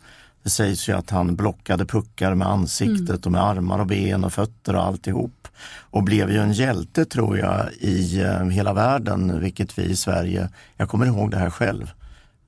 Det 0.43 0.49
sägs 0.49 0.89
ju 0.89 0.93
att 0.93 1.09
han 1.09 1.35
blockade 1.35 1.85
puckar 1.85 2.35
med 2.35 2.47
ansiktet 2.47 3.09
mm. 3.09 3.21
och 3.25 3.31
med 3.31 3.43
armar 3.43 3.79
och 3.79 3.87
ben 3.87 4.23
och 4.23 4.33
fötter 4.33 4.75
och 4.75 4.83
alltihop. 4.83 5.47
Och 5.79 6.03
blev 6.03 6.31
ju 6.31 6.37
en 6.37 6.53
hjälte 6.53 7.05
tror 7.05 7.37
jag 7.37 7.73
i 7.73 8.21
eh, 8.21 8.43
hela 8.45 8.73
världen, 8.73 9.39
vilket 9.39 9.79
vi 9.79 9.83
i 9.83 9.95
Sverige, 9.95 10.49
jag 10.77 10.89
kommer 10.89 11.05
ihåg 11.05 11.31
det 11.31 11.37
här 11.37 11.49
själv. 11.49 11.91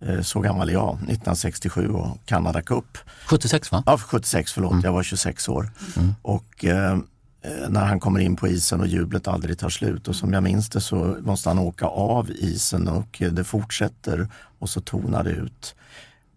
Eh, 0.05 0.21
så 0.21 0.39
gammal 0.39 0.69
är 0.69 0.73
jag, 0.73 0.93
1967 0.93 1.89
och 1.89 2.17
Canada 2.25 2.61
Cup. 2.61 2.97
76 3.25 3.71
va? 3.71 3.83
Ja, 3.85 3.97
76, 3.97 4.53
förlåt, 4.53 4.71
mm. 4.71 4.83
jag 4.85 4.93
var 4.93 5.03
26 5.03 5.49
år. 5.49 5.71
Mm. 5.97 6.15
Och 6.21 6.65
Eh, 6.65 6.97
när 7.69 7.85
han 7.85 7.99
kommer 7.99 8.19
in 8.19 8.35
på 8.35 8.47
isen 8.47 8.79
och 8.79 8.87
jublet 8.87 9.27
aldrig 9.27 9.57
tar 9.57 9.69
slut. 9.69 10.07
Och 10.07 10.15
som 10.15 10.33
jag 10.33 10.43
minns 10.43 10.69
det 10.69 10.81
så 10.81 11.17
måste 11.21 11.49
han 11.49 11.59
åka 11.59 11.85
av 11.85 12.31
isen 12.31 12.87
och 12.87 13.21
det 13.31 13.43
fortsätter 13.43 14.27
och 14.59 14.69
så 14.69 14.81
tonar 14.81 15.23
det 15.23 15.31
ut. 15.31 15.75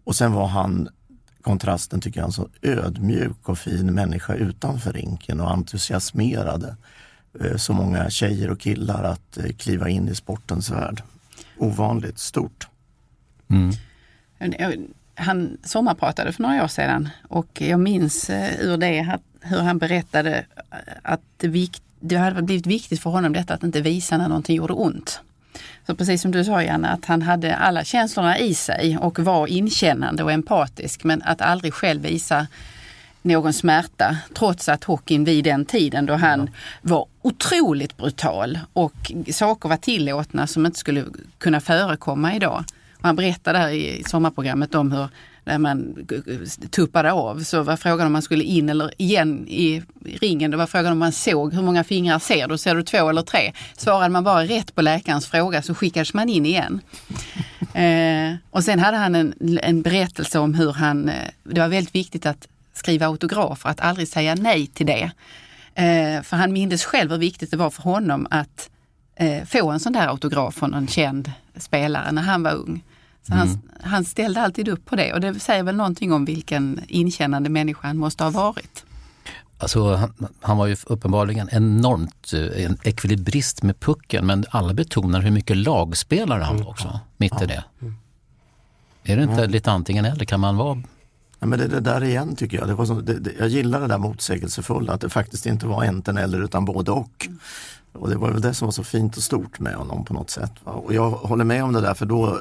Och 0.03 0.15
sen 0.15 0.31
var 0.31 0.47
han, 0.47 0.89
kontrasten 1.41 2.01
tycker 2.01 2.19
jag, 2.19 2.27
en 2.27 2.31
så 2.33 2.49
ödmjuk 2.61 3.49
och 3.49 3.57
fin 3.57 3.93
människa 3.93 4.33
utanför 4.33 4.93
rinken 4.93 5.39
och 5.39 5.51
entusiasmerade 5.51 6.75
eh, 7.39 7.57
så 7.57 7.73
många 7.73 8.09
tjejer 8.09 8.49
och 8.49 8.59
killar 8.59 9.03
att 9.03 9.37
eh, 9.37 9.51
kliva 9.57 9.89
in 9.89 10.07
i 10.07 10.15
sportens 10.15 10.69
värld. 10.69 11.03
Ovanligt 11.57 12.19
stort. 12.19 12.67
Mm. 13.49 13.71
Han 15.15 15.57
sommarpratade 15.63 16.31
för 16.31 16.43
några 16.43 16.63
år 16.63 16.67
sedan 16.67 17.09
och 17.27 17.61
jag 17.61 17.79
minns 17.79 18.29
ur 18.59 18.77
det 18.77 19.19
hur 19.41 19.59
han 19.59 19.77
berättade 19.77 20.45
att 21.01 21.21
det, 21.37 21.47
vikt, 21.47 21.83
det 21.99 22.15
hade 22.15 22.41
blivit 22.41 22.67
viktigt 22.67 23.01
för 23.01 23.09
honom 23.09 23.33
detta 23.33 23.53
att 23.53 23.63
inte 23.63 23.81
visa 23.81 24.17
när 24.17 24.27
någonting 24.27 24.55
gjorde 24.55 24.73
ont. 24.73 25.19
Så 25.87 25.95
precis 25.95 26.21
som 26.21 26.31
du 26.31 26.43
sa 26.43 26.63
Janne, 26.63 26.87
att 26.89 27.05
han 27.05 27.21
hade 27.21 27.55
alla 27.55 27.83
känslorna 27.83 28.39
i 28.39 28.55
sig 28.55 28.97
och 28.97 29.19
var 29.19 29.47
inkännande 29.47 30.23
och 30.23 30.31
empatisk 30.31 31.03
men 31.03 31.21
att 31.21 31.41
aldrig 31.41 31.73
själv 31.73 32.01
visa 32.01 32.47
någon 33.21 33.53
smärta 33.53 34.17
trots 34.33 34.69
att 34.69 34.83
hockeyn 34.83 35.23
vid 35.23 35.43
den 35.43 35.65
tiden 35.65 36.05
då 36.05 36.13
han 36.13 36.49
var 36.81 37.05
otroligt 37.21 37.97
brutal 37.97 38.59
och 38.73 39.11
saker 39.31 39.69
var 39.69 39.77
tillåtna 39.77 40.47
som 40.47 40.65
inte 40.65 40.79
skulle 40.79 41.05
kunna 41.37 41.61
förekomma 41.61 42.35
idag. 42.35 42.63
Han 43.03 43.15
berättade 43.15 43.59
där 43.59 43.69
i 43.69 44.03
sommarprogrammet 44.07 44.75
om 44.75 44.91
hur 44.91 45.07
när 45.45 45.57
man 45.57 46.07
tuppade 46.71 47.11
av 47.11 47.39
så 47.39 47.63
var 47.63 47.75
frågan 47.75 48.07
om 48.07 48.13
man 48.13 48.21
skulle 48.21 48.43
in 48.43 48.69
eller 48.69 48.91
igen 48.97 49.47
i 49.47 49.83
ringen. 50.05 50.51
Det 50.51 50.57
var 50.57 50.67
frågan 50.67 50.91
om 50.91 50.99
man 50.99 51.11
såg 51.11 51.53
hur 51.53 51.61
många 51.61 51.83
fingrar 51.83 52.19
ser 52.19 52.47
du? 52.47 52.57
Ser 52.57 52.75
du 52.75 52.83
två 52.83 53.09
eller 53.09 53.21
tre? 53.21 53.53
Svarade 53.77 54.09
man 54.09 54.23
bara 54.23 54.43
rätt 54.43 54.75
på 54.75 54.81
läkarens 54.81 55.27
fråga 55.27 55.61
så 55.61 55.75
skickades 55.75 56.13
man 56.13 56.29
in 56.29 56.45
igen. 56.45 56.81
Eh, 57.73 58.35
och 58.49 58.63
sen 58.63 58.79
hade 58.79 58.97
han 58.97 59.15
en, 59.15 59.59
en 59.61 59.81
berättelse 59.81 60.39
om 60.39 60.53
hur 60.53 60.73
han, 60.73 61.09
eh, 61.09 61.15
det 61.43 61.61
var 61.61 61.67
väldigt 61.67 61.95
viktigt 61.95 62.25
att 62.25 62.47
skriva 62.73 63.05
autografer, 63.05 63.69
att 63.69 63.81
aldrig 63.81 64.07
säga 64.07 64.35
nej 64.35 64.67
till 64.67 64.85
det. 64.85 65.11
Eh, 65.75 66.21
för 66.21 66.37
han 66.37 66.53
mindes 66.53 66.85
själv 66.85 67.11
hur 67.11 67.17
viktigt 67.17 67.51
det 67.51 67.57
var 67.57 67.69
för 67.69 67.83
honom 67.83 68.27
att 68.29 68.69
eh, 69.15 69.43
få 69.45 69.71
en 69.71 69.79
sån 69.79 69.93
där 69.93 70.07
autograf 70.07 70.55
från 70.55 70.73
en 70.73 70.87
känd 70.87 71.31
spelare 71.55 72.11
när 72.11 72.21
han 72.21 72.43
var 72.43 72.53
ung. 72.53 72.83
Så 73.27 73.33
mm. 73.33 73.47
han, 73.47 73.61
han 73.81 74.05
ställde 74.05 74.41
alltid 74.41 74.67
upp 74.67 74.85
på 74.85 74.95
det 74.95 75.13
och 75.13 75.21
det 75.21 75.39
säger 75.39 75.63
väl 75.63 75.75
någonting 75.75 76.13
om 76.13 76.25
vilken 76.25 76.79
inkännande 76.87 77.49
människa 77.49 77.87
han 77.87 77.97
måste 77.97 78.23
ha 78.23 78.31
varit. 78.31 78.85
Alltså, 79.57 79.95
han, 79.95 80.13
han, 80.41 80.57
var 80.57 80.67
ju 80.67 80.75
uppenbarligen 80.85 81.49
enormt 81.51 82.33
eh, 82.33 82.65
en 82.65 82.77
ekvilibrist 82.83 83.63
med 83.63 83.79
pucken 83.79 84.25
men 84.25 84.45
alla 84.49 84.73
betonar 84.73 85.21
hur 85.21 85.31
mycket 85.31 85.57
lagspelare 85.57 86.43
han 86.43 86.57
var 86.57 86.69
också, 86.69 86.87
mm. 86.87 86.99
mitt 87.17 87.41
i 87.41 87.45
det. 87.45 87.63
Mm. 87.81 87.95
Är 89.03 89.17
det 89.17 89.23
inte 89.23 89.41
ja. 89.41 89.47
lite 89.47 89.71
antingen 89.71 90.05
eller? 90.05 90.25
Kan 90.25 90.39
man 90.39 90.57
vara 90.57 90.83
Ja, 91.43 91.47
men 91.47 91.59
det, 91.59 91.67
det 91.67 91.79
där 91.79 92.03
igen 92.03 92.35
tycker 92.35 92.57
jag. 92.57 92.67
Det 92.67 92.73
var 92.73 92.85
så, 92.85 92.93
det, 92.93 93.19
det, 93.19 93.31
jag 93.39 93.47
gillar 93.47 93.81
det 93.81 93.87
där 93.87 93.97
motsägelsefulla, 93.97 94.93
att 94.93 95.01
det 95.01 95.09
faktiskt 95.09 95.45
inte 95.45 95.67
var 95.67 95.83
enten 95.83 96.17
eller 96.17 96.43
utan 96.43 96.65
både 96.65 96.91
och. 96.91 97.27
Och 97.93 98.09
det 98.09 98.15
var 98.15 98.31
väl 98.31 98.41
det 98.41 98.53
som 98.53 98.65
var 98.67 98.71
så 98.71 98.83
fint 98.83 99.17
och 99.17 99.23
stort 99.23 99.59
med 99.59 99.75
honom 99.75 100.05
på 100.05 100.13
något 100.13 100.29
sätt. 100.29 100.51
Och 100.63 100.93
jag 100.93 101.09
håller 101.09 101.45
med 101.45 101.63
om 101.63 101.73
det 101.73 101.81
där 101.81 101.93
för 101.93 102.05
då 102.05 102.39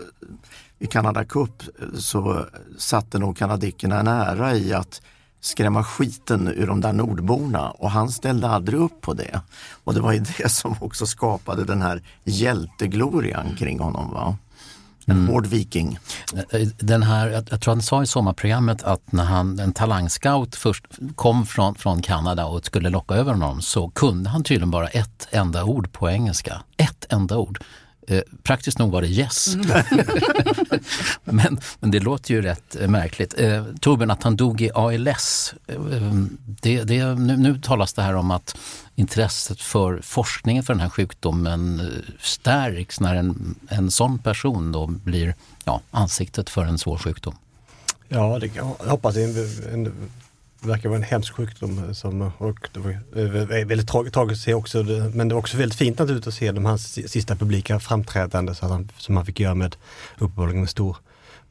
i 0.78 0.86
Canada 0.86 1.24
Cup 1.24 1.62
så 1.98 2.46
satte 2.78 3.18
nog 3.18 3.36
kanadickerna 3.36 4.00
en 4.00 4.08
ära 4.08 4.54
i 4.54 4.72
att 4.72 5.02
skrämma 5.40 5.84
skiten 5.84 6.48
ur 6.48 6.66
de 6.66 6.80
där 6.80 6.92
nordborna 6.92 7.70
och 7.70 7.90
han 7.90 8.10
ställde 8.10 8.48
aldrig 8.48 8.80
upp 8.80 9.00
på 9.00 9.14
det. 9.14 9.40
Och 9.84 9.94
det 9.94 10.00
var 10.00 10.12
ju 10.12 10.24
det 10.38 10.48
som 10.48 10.76
också 10.80 11.06
skapade 11.06 11.64
den 11.64 11.82
här 11.82 12.02
hjälteglorian 12.24 13.56
kring 13.58 13.78
honom. 13.78 14.10
Va? 14.10 14.36
En 15.06 15.16
mm. 15.16 15.28
hård 15.28 15.46
viking. 15.46 15.98
Den 16.78 17.02
här, 17.02 17.44
jag, 17.50 17.60
tror 17.60 17.74
han 17.74 17.82
sa 17.82 18.02
i 18.02 18.06
sommarprogrammet 18.06 18.82
att 18.82 19.12
när 19.12 19.24
han, 19.24 19.58
en 19.58 19.72
talangscout 19.72 20.56
först 20.56 20.84
kom 21.14 21.46
från, 21.46 21.74
från 21.74 22.02
Kanada 22.02 22.46
och 22.46 22.66
skulle 22.66 22.90
locka 22.90 23.14
över 23.14 23.32
honom 23.32 23.62
så 23.62 23.88
kunde 23.88 24.30
han 24.30 24.44
tydligen 24.44 24.70
bara 24.70 24.88
ett 24.88 25.28
enda 25.30 25.64
ord 25.64 25.92
på 25.92 26.10
engelska. 26.10 26.62
Ett 26.76 27.12
enda 27.12 27.38
ord. 27.38 27.58
Eh, 28.08 28.22
praktiskt 28.42 28.78
nog 28.78 28.90
var 28.90 29.02
det 29.02 29.08
yes. 29.08 29.54
Mm. 29.54 29.84
men, 31.24 31.60
men 31.80 31.90
det 31.90 32.00
låter 32.00 32.34
ju 32.34 32.42
rätt 32.42 32.76
eh, 32.80 32.88
märkligt. 32.88 33.34
Eh, 33.38 33.64
Torbjörn, 33.80 34.10
att 34.10 34.22
han 34.22 34.36
dog 34.36 34.60
i 34.60 34.70
ALS. 34.74 35.54
Eh, 35.66 35.76
det, 36.46 36.82
det, 36.82 37.14
nu, 37.14 37.36
nu 37.36 37.60
talas 37.60 37.92
det 37.92 38.02
här 38.02 38.14
om 38.14 38.30
att 38.30 38.56
intresset 38.94 39.60
för 39.60 40.00
forskningen 40.02 40.62
för 40.62 40.74
den 40.74 40.80
här 40.80 40.88
sjukdomen 40.88 41.80
eh, 41.80 41.86
stärks 42.20 43.00
när 43.00 43.14
en, 43.14 43.54
en 43.68 43.90
sån 43.90 44.18
person 44.18 44.72
då 44.72 44.86
blir 44.86 45.34
ja, 45.64 45.80
ansiktet 45.90 46.50
för 46.50 46.64
en 46.64 46.78
svår 46.78 46.98
sjukdom. 46.98 47.34
Ja, 48.08 48.38
det, 48.38 48.50
jag 48.54 48.64
hoppas 48.64 49.14
det 49.14 49.24
en, 49.24 49.36
en, 49.72 49.92
verkar 50.62 50.88
vara 50.88 50.98
en 50.98 51.04
hemsk 51.04 51.34
sjukdom 51.34 51.94
som, 51.94 52.30
och 52.38 52.68
det 52.72 52.80
var 52.80 53.64
väldigt 53.64 53.88
tragiskt 53.88 54.18
att 54.18 54.36
se 54.38 54.54
också, 54.54 54.82
men 55.14 55.28
det 55.28 55.34
var 55.34 55.40
också 55.40 55.56
väldigt 55.56 55.78
fint 55.78 55.98
naturligtvis 55.98 56.34
att 56.34 56.38
se 56.38 56.52
de 56.52 56.64
hans 56.64 57.10
sista 57.10 57.36
publika 57.36 57.80
framträdande 57.80 58.54
så 58.54 58.66
han, 58.66 58.88
som 58.98 59.16
han 59.16 59.26
fick 59.26 59.40
göra 59.40 59.54
med 59.54 59.76
uppenbarligen 60.18 60.60
en 60.60 60.68
stor 60.68 60.96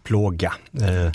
plåga. 0.03 0.53
Eh, 0.73 1.11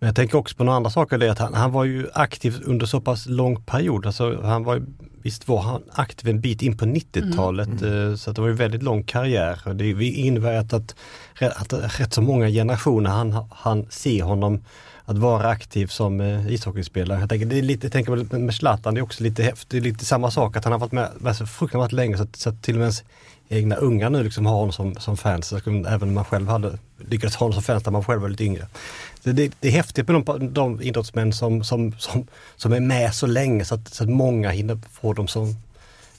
men 0.00 0.06
jag 0.06 0.16
tänker 0.16 0.38
också 0.38 0.56
på 0.56 0.64
några 0.64 0.76
andra 0.76 0.90
saker, 0.90 1.18
det 1.18 1.32
att 1.32 1.38
han, 1.38 1.54
han 1.54 1.72
var 1.72 1.84
ju 1.84 2.06
aktiv 2.14 2.62
under 2.64 2.86
så 2.86 3.00
pass 3.00 3.26
lång 3.26 3.62
period. 3.62 4.06
Alltså 4.06 4.42
han 4.42 4.64
var, 4.64 4.82
visst 5.22 5.48
var 5.48 5.62
han 5.62 5.82
aktiv 5.92 6.28
en 6.28 6.40
bit 6.40 6.62
in 6.62 6.78
på 6.78 6.84
90-talet 6.84 7.68
mm. 7.68 7.84
mm. 7.84 8.16
så 8.16 8.32
det 8.32 8.40
var 8.40 8.48
ju 8.48 8.54
väldigt 8.54 8.82
lång 8.82 9.02
karriär. 9.02 9.74
Det 9.74 10.04
innebär 10.04 10.54
att, 10.54 10.72
att, 10.72 10.94
att 11.40 12.00
rätt 12.00 12.14
så 12.14 12.22
många 12.22 12.48
generationer 12.48 13.10
han, 13.10 13.48
han 13.50 13.86
ser 13.90 14.22
honom 14.22 14.64
att 15.04 15.18
vara 15.18 15.48
aktiv 15.48 15.86
som 15.86 16.20
eh, 16.20 16.52
ishockeyspelare. 16.52 17.20
Jag 17.20 17.28
tänker, 17.28 17.46
det 17.46 17.58
är 17.58 17.62
lite, 17.62 17.86
jag 17.86 17.92
tänker 17.92 18.38
med 18.38 18.54
Zlatan, 18.54 18.94
det 18.94 19.00
är 19.00 19.02
också 19.02 19.22
lite 19.22 19.42
häftigt, 19.42 19.70
det 19.70 19.76
är 19.76 19.80
lite 19.80 20.04
samma 20.04 20.30
sak 20.30 20.56
att 20.56 20.64
han 20.64 20.72
har 20.72 20.78
varit 20.78 20.92
med, 20.92 21.10
med 21.18 21.36
så 21.36 21.46
fruktansvärt 21.46 21.92
länge 21.92 22.16
så 22.16 22.22
att, 22.22 22.36
så 22.36 22.48
att 22.48 22.62
till 22.62 22.74
och 22.74 22.78
med 22.78 22.84
ens 22.84 23.02
egna 23.50 23.76
unga 23.76 24.08
nu 24.08 24.22
liksom 24.22 24.46
har 24.46 24.54
honom 24.54 24.72
som, 24.72 24.94
som 24.94 25.16
fans. 25.16 25.46
Så 25.46 25.56
även 25.66 26.02
om 26.02 26.14
man 26.14 26.24
själv 26.24 26.48
hade 26.48 26.78
lyckats 27.08 27.36
ha 27.36 27.44
honom 27.44 27.54
som 27.54 27.62
fans 27.62 27.84
när 27.84 27.92
man 27.92 28.04
själv 28.04 28.22
var 28.22 28.28
lite 28.28 28.44
yngre. 28.44 28.66
Så 29.24 29.30
det, 29.30 29.52
det 29.60 29.68
är 29.68 29.72
häftigt 29.72 30.08
med 30.08 30.22
de, 30.24 30.52
de 30.54 30.82
idrottsmän 30.82 31.32
som, 31.32 31.64
som, 31.64 31.92
som, 31.98 32.26
som 32.56 32.72
är 32.72 32.80
med 32.80 33.14
så 33.14 33.26
länge 33.26 33.64
så 33.64 33.74
att, 33.74 33.94
så 33.94 34.04
att 34.04 34.10
många 34.10 34.50
hinner 34.50 34.78
få 34.92 35.12
dem 35.12 35.28
som, 35.28 35.56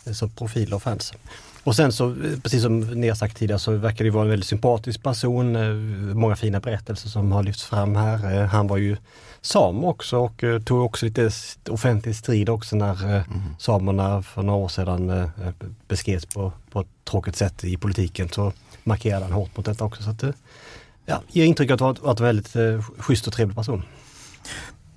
eh, 0.06 0.14
som 0.14 0.30
profiler 0.30 0.76
och 0.76 0.84
fans. 0.84 1.14
Och 1.64 1.76
sen 1.76 1.92
så, 1.92 2.16
precis 2.44 2.62
som 2.62 2.80
ni 2.80 3.08
har 3.08 3.16
sagt 3.16 3.38
tidigare, 3.38 3.60
så 3.60 3.72
verkar 3.72 4.06
det 4.06 4.12
vara 4.12 4.24
en 4.24 4.30
väldigt 4.30 4.48
sympatisk 4.48 5.04
person. 5.04 5.56
Eh, 5.56 5.74
många 6.16 6.36
fina 6.36 6.60
berättelser 6.60 7.10
som 7.10 7.32
har 7.32 7.44
lyfts 7.44 7.64
fram 7.64 7.96
här. 7.96 8.42
Eh, 8.42 8.46
han 8.48 8.68
var 8.68 8.78
ju 8.78 8.98
sam 9.42 9.84
också 9.84 10.18
och 10.18 10.44
eh, 10.44 10.62
tog 10.62 10.86
också 10.86 11.06
lite 11.06 11.32
offentlig 11.70 12.16
strid 12.16 12.50
också 12.50 12.76
när 12.76 13.04
mm. 13.06 13.26
samerna 13.60 14.24
för 14.24 14.44
några 14.44 14.60
år 14.60 14.68
sedan 14.68 15.32
beskrevs 15.88 16.26
på, 16.26 16.54
på 16.72 16.82
ett 16.82 16.88
tråkigt 17.04 17.36
sätt 17.36 17.64
i 17.64 17.78
politiken. 17.78 18.30
Så 18.30 18.54
markerade 18.84 19.26
han 19.26 19.34
hårt 19.34 19.58
mot 19.58 19.66
detta 19.66 19.84
också. 19.84 20.04
Så 20.04 20.10
att, 20.10 20.24
ja, 21.06 21.22
ger 21.28 21.46
intryck 21.46 21.72
av 21.72 21.84
att 21.84 22.00
vara 22.00 22.12
en 22.12 22.24
väldigt 22.24 22.56
schysst 22.98 23.28
och 23.28 23.34
trevlig 23.34 23.58
person. 23.58 23.84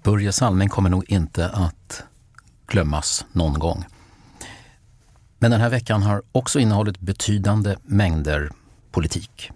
Börje 0.03 0.33
Salming 0.33 0.69
kommer 0.69 0.91
nog 0.91 1.05
inte 1.09 1.49
att 1.49 2.03
glömmas 2.67 3.25
någon 3.33 3.59
gång. 3.59 3.85
Men 5.45 5.51
den 5.51 5.61
här 5.61 5.71
veckan 5.71 6.03
har 6.03 6.23
också 6.33 6.59
innehållit 6.59 7.01
betydande 7.01 7.77
mängder 7.83 8.51
politik. 8.93 9.51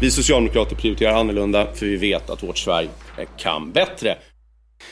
Vi 0.00 0.10
socialdemokrater 0.10 0.76
prioriterar 0.76 1.12
annorlunda 1.12 1.72
för 1.74 1.86
vi 1.86 1.96
vet 1.96 2.30
att 2.30 2.42
vårt 2.42 2.58
Sverige 2.58 2.88
kan 3.36 3.72
bättre. 3.72 4.18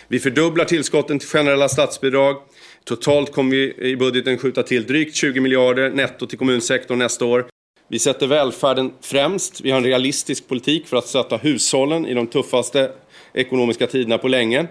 Vi 0.08 0.18
fördubblar 0.18 0.64
tillskotten 0.64 1.18
till 1.18 1.28
generella 1.28 1.68
statsbidrag. 1.68 2.36
Totalt 2.84 3.32
kommer 3.32 3.50
vi 3.50 3.74
i 3.90 3.96
budgeten 3.96 4.38
skjuta 4.38 4.62
till 4.62 4.86
drygt 4.86 5.16
20 5.16 5.40
miljarder 5.40 5.90
netto 5.90 6.26
till 6.26 6.38
kommunsektorn 6.38 6.98
nästa 6.98 7.24
år. 7.24 7.46
Vi 7.88 7.98
sätter 7.98 8.26
välfärden 8.26 8.92
främst. 9.00 9.60
Vi 9.60 9.70
har 9.70 9.78
en 9.78 9.84
realistisk 9.84 10.48
politik 10.48 10.86
för 10.86 10.96
att 10.96 11.06
stötta 11.06 11.36
hushållen 11.36 12.06
i 12.06 12.14
de 12.14 12.26
tuffaste 12.26 12.90
ekonomiska 13.34 13.86
tiderna 13.86 14.18
på 14.18 14.28
länge. 14.28 14.66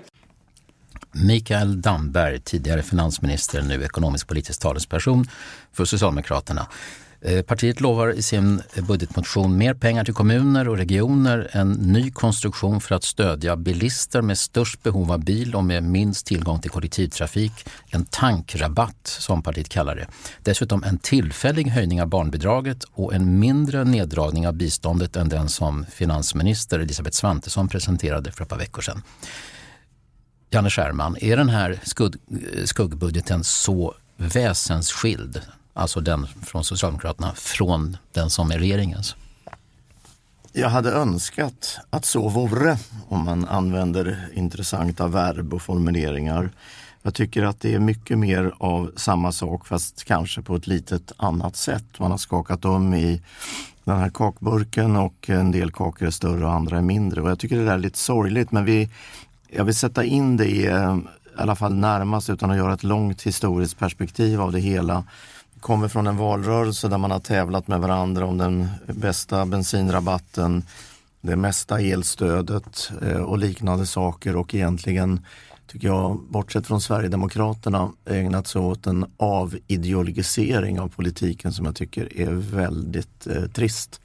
Mikael 1.16 1.82
Damberg, 1.82 2.40
tidigare 2.40 2.84
finansminister, 2.84 3.62
nu 3.62 3.84
ekonomisk 3.84 4.28
politisk 4.28 4.62
talesperson 4.62 5.28
för 5.74 5.86
Socialdemokraterna. 5.86 6.68
Eh, 7.22 7.42
partiet 7.42 7.82
lovar 7.82 8.10
i 8.12 8.22
sin 8.22 8.62
budgetmotion 8.88 9.58
mer 9.58 9.74
pengar 9.74 10.04
till 10.04 10.14
kommuner 10.14 10.68
och 10.68 10.78
regioner, 10.78 11.50
en 11.52 11.72
ny 11.72 12.12
konstruktion 12.12 12.82
för 12.82 12.96
att 12.96 13.04
stödja 13.04 13.56
bilister 13.56 14.22
med 14.22 14.38
störst 14.38 14.84
behov 14.84 15.12
av 15.12 15.24
bil 15.24 15.56
och 15.56 15.64
med 15.64 15.84
minst 15.84 16.26
tillgång 16.26 16.62
till 16.62 16.72
kollektivtrafik, 16.72 17.66
en 17.90 18.06
tankrabatt 18.06 19.08
som 19.08 19.42
partiet 19.42 19.70
kallar 19.70 19.96
det. 19.96 20.08
Dessutom 20.42 20.84
en 20.84 20.98
tillfällig 20.98 21.68
höjning 21.68 22.02
av 22.02 22.08
barnbidraget 22.08 22.84
och 22.94 23.14
en 23.14 23.40
mindre 23.40 23.84
neddragning 23.84 24.48
av 24.48 24.54
biståndet 24.54 25.16
än 25.16 25.30
den 25.30 25.50
som 25.50 25.86
finansminister 25.92 26.80
Elisabeth 26.80 27.16
Svantesson 27.16 27.68
presenterade 27.68 28.32
för 28.32 28.44
ett 28.44 28.50
par 28.50 28.58
veckor 28.58 28.82
sedan. 28.82 29.02
Janne 30.56 30.70
Scherman, 30.70 31.18
är 31.22 31.38
den 31.38 31.50
här 31.50 31.80
skugg, 31.84 32.16
eh, 32.32 32.64
skuggbudgeten 32.66 33.44
så 33.44 33.94
väsensskild, 34.18 35.42
alltså 35.74 36.02
den 36.02 36.28
från 36.28 36.64
Socialdemokraterna, 36.64 37.34
från 37.36 37.98
den 38.12 38.30
som 38.30 38.52
är 38.52 38.60
regeringens? 38.60 39.16
Jag 40.54 40.70
hade 40.70 40.92
önskat 40.92 41.78
att 41.90 42.06
så 42.06 42.30
vore, 42.30 42.78
om 43.08 43.26
man 43.26 43.46
använder 43.46 44.30
intressanta 44.34 45.08
verb 45.08 45.54
och 45.54 45.62
formuleringar. 45.62 46.50
Jag 47.02 47.14
tycker 47.14 47.44
att 47.44 47.60
det 47.60 47.74
är 47.74 47.80
mycket 47.80 48.18
mer 48.18 48.54
av 48.58 48.92
samma 48.96 49.32
sak 49.32 49.68
fast 49.68 50.04
kanske 50.04 50.42
på 50.42 50.56
ett 50.56 50.68
litet 50.68 51.12
annat 51.18 51.56
sätt. 51.56 52.00
Man 52.00 52.12
har 52.12 52.18
skakat 52.18 52.66
om 52.66 52.94
i 52.94 53.22
den 53.84 53.98
här 53.98 54.10
kakburken 54.10 54.96
och 54.96 55.30
en 55.30 55.52
del 55.52 55.72
kakor 55.72 56.08
är 56.08 56.12
större 56.12 56.46
och 56.46 56.54
andra 56.54 56.78
är 56.78 56.82
mindre. 56.82 57.22
Och 57.22 57.30
jag 57.30 57.40
tycker 57.40 57.58
det 57.58 57.66
där 57.66 57.74
är 57.74 57.78
lite 57.78 57.98
sorgligt 57.98 58.52
men 58.52 58.66
vi, 58.66 58.90
jag 59.56 59.66
vill 59.66 59.76
sätta 59.76 60.04
in 60.04 60.38
det 60.38 60.46
i, 60.46 60.66
eh, 60.66 60.98
i 61.38 61.42
alla 61.42 61.56
fall 61.56 61.76
närmast 61.76 62.30
utan 62.30 62.52
att 62.52 62.58
göra 62.58 62.74
ett 62.74 62.84
långt 62.84 63.22
historiskt 63.22 63.80
perspektiv 63.80 64.42
av 64.42 64.52
det 64.52 64.60
hela. 64.60 65.04
Vi 65.54 65.60
kommer 65.60 65.88
från 65.88 66.08
en 66.08 66.18
valrörelse 66.18 66.88
där 66.88 66.98
man 66.98 67.12
har 67.12 67.20
tävlat 67.20 67.68
med 67.68 67.80
varandra 67.80 68.26
om 68.26 68.38
den 68.38 68.68
bästa 68.88 69.46
bensinrabatten, 69.46 70.64
det 71.22 71.36
mesta 71.36 71.82
elstödet 71.82 72.92
eh, 73.02 73.22
och 73.22 73.38
liknande 73.38 73.86
saker 73.86 74.36
och 74.36 74.56
egentligen 74.56 75.26
tycker 75.68 75.88
jag, 75.88 76.20
bortsett 76.30 76.68
från 76.68 76.82
Sverigedemokraterna, 76.82 77.92
ägnat 78.10 78.48
sig 78.48 78.62
åt 78.62 78.88
en 78.88 79.06
avideologisering 79.18 80.80
av 80.80 80.88
politiken 80.88 81.54
som 81.54 81.66
jag 81.66 81.76
tycker 81.76 82.18
är 82.18 82.32
väldigt 82.32 83.28
eh, 83.28 83.44
trist 83.44 84.02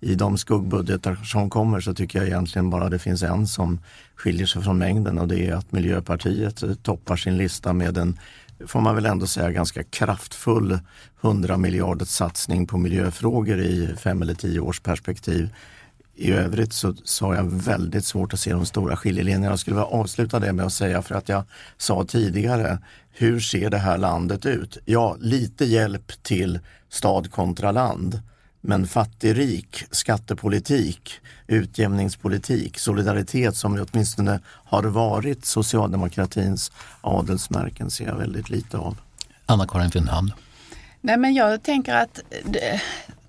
i 0.00 0.14
de 0.14 0.38
skuggbudgetar 0.38 1.14
som 1.14 1.50
kommer 1.50 1.80
så 1.80 1.94
tycker 1.94 2.18
jag 2.18 2.28
egentligen 2.28 2.70
bara 2.70 2.88
det 2.88 2.98
finns 2.98 3.22
en 3.22 3.46
som 3.46 3.80
skiljer 4.16 4.46
sig 4.46 4.62
från 4.62 4.78
mängden 4.78 5.18
och 5.18 5.28
det 5.28 5.46
är 5.46 5.54
att 5.54 5.72
Miljöpartiet 5.72 6.82
toppar 6.82 7.16
sin 7.16 7.36
lista 7.36 7.72
med 7.72 7.98
en, 7.98 8.18
får 8.66 8.80
man 8.80 8.94
väl 8.94 9.06
ändå 9.06 9.26
säga, 9.26 9.50
ganska 9.50 9.82
kraftfull 9.82 10.78
100 11.20 11.56
miljarders 11.56 12.08
satsning 12.08 12.66
på 12.66 12.78
miljöfrågor 12.78 13.60
i 13.60 13.94
fem 13.98 14.22
eller 14.22 14.34
tio 14.34 14.60
års 14.60 14.80
perspektiv. 14.80 15.50
I 16.14 16.32
övrigt 16.32 16.72
så, 16.72 16.94
så 17.04 17.26
har 17.26 17.34
jag 17.34 17.44
väldigt 17.44 18.04
svårt 18.04 18.32
att 18.32 18.40
se 18.40 18.52
de 18.52 18.66
stora 18.66 18.96
skiljelinjerna. 18.96 19.46
Jag 19.46 19.58
skulle 19.58 19.76
vilja 19.76 19.86
avsluta 19.86 20.38
det 20.38 20.52
med 20.52 20.66
att 20.66 20.72
säga 20.72 21.02
för 21.02 21.14
att 21.14 21.28
jag 21.28 21.44
sa 21.76 22.04
tidigare, 22.04 22.78
hur 23.12 23.40
ser 23.40 23.70
det 23.70 23.78
här 23.78 23.98
landet 23.98 24.46
ut? 24.46 24.78
Ja, 24.84 25.16
lite 25.20 25.64
hjälp 25.64 26.22
till 26.22 26.58
stad 26.88 27.30
kontra 27.30 27.72
land. 27.72 28.20
Men 28.68 28.86
fattig-rik, 28.86 29.84
skattepolitik, 29.90 31.20
utjämningspolitik, 31.46 32.78
solidaritet 32.78 33.56
som 33.56 33.86
åtminstone 33.92 34.40
har 34.46 34.82
varit 34.82 35.44
socialdemokratins 35.44 36.72
adelsmärken 37.00 37.90
ser 37.90 38.06
jag 38.06 38.14
väldigt 38.14 38.50
lite 38.50 38.78
av. 38.78 38.96
Anna-Karin 39.46 39.90
Finland. 39.90 40.32
Nej 41.00 41.16
men 41.16 41.34
jag 41.34 41.62
tänker 41.62 41.94
att 41.94 42.20
det, 42.44 42.82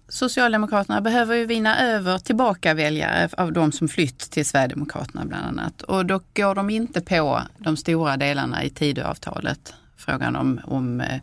Socialdemokraterna 0.09 1.01
behöver 1.01 1.35
ju 1.35 1.45
vinna 1.45 1.79
över 1.79 2.17
tillbaka 2.17 2.73
väljare 2.73 3.29
av 3.37 3.53
de 3.53 3.71
som 3.71 3.87
flytt 3.87 4.19
till 4.19 4.45
Sverigedemokraterna 4.45 5.25
bland 5.25 5.45
annat. 5.45 5.81
Och 5.81 6.05
då 6.05 6.21
går 6.33 6.55
de 6.55 6.69
inte 6.69 7.01
på 7.01 7.41
de 7.57 7.77
stora 7.77 8.17
delarna 8.17 8.63
i 8.63 8.69
Tidöavtalet. 8.69 9.73
Frågan 9.97 10.35
om, 10.35 10.61
om 10.65 11.01
eh, 11.01 11.21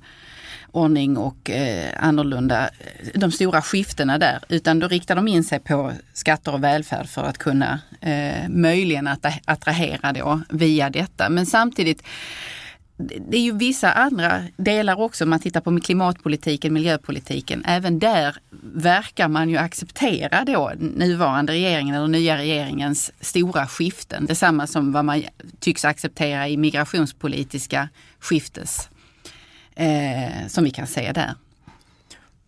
ordning 0.72 1.16
och 1.16 1.50
eh, 1.50 1.90
annorlunda, 1.98 2.64
eh, 2.64 3.20
de 3.20 3.32
stora 3.32 3.62
skiftena 3.62 4.18
där. 4.18 4.38
Utan 4.48 4.78
då 4.78 4.88
riktar 4.88 5.16
de 5.16 5.28
in 5.28 5.44
sig 5.44 5.60
på 5.60 5.92
skatter 6.12 6.54
och 6.54 6.64
välfärd 6.64 7.08
för 7.08 7.22
att 7.22 7.38
kunna 7.38 7.80
eh, 8.00 8.48
möjligen 8.48 9.06
att 9.06 9.26
attrahera 9.44 10.12
då 10.12 10.40
via 10.48 10.90
detta. 10.90 11.28
Men 11.28 11.46
samtidigt 11.46 12.02
det 12.98 13.36
är 13.36 13.40
ju 13.40 13.52
vissa 13.52 13.92
andra 13.92 14.42
delar 14.56 15.00
också, 15.00 15.24
om 15.24 15.30
man 15.30 15.40
tittar 15.40 15.60
på 15.60 15.80
klimatpolitiken, 15.80 16.72
miljöpolitiken. 16.72 17.64
Även 17.64 17.98
där 17.98 18.36
verkar 18.74 19.28
man 19.28 19.48
ju 19.48 19.56
acceptera 19.56 20.44
då 20.44 20.72
nuvarande 20.78 21.52
regeringen 21.52 21.94
eller 21.94 22.08
nya 22.08 22.36
regeringens 22.36 23.12
stora 23.20 23.66
skiften. 23.66 24.26
Detsamma 24.26 24.66
som 24.66 24.92
vad 24.92 25.04
man 25.04 25.22
tycks 25.58 25.84
acceptera 25.84 26.48
i 26.48 26.56
migrationspolitiska 26.56 27.88
skiftes, 28.20 28.88
eh, 29.76 30.46
som 30.48 30.64
vi 30.64 30.70
kan 30.70 30.86
se 30.86 31.12
där. 31.12 31.34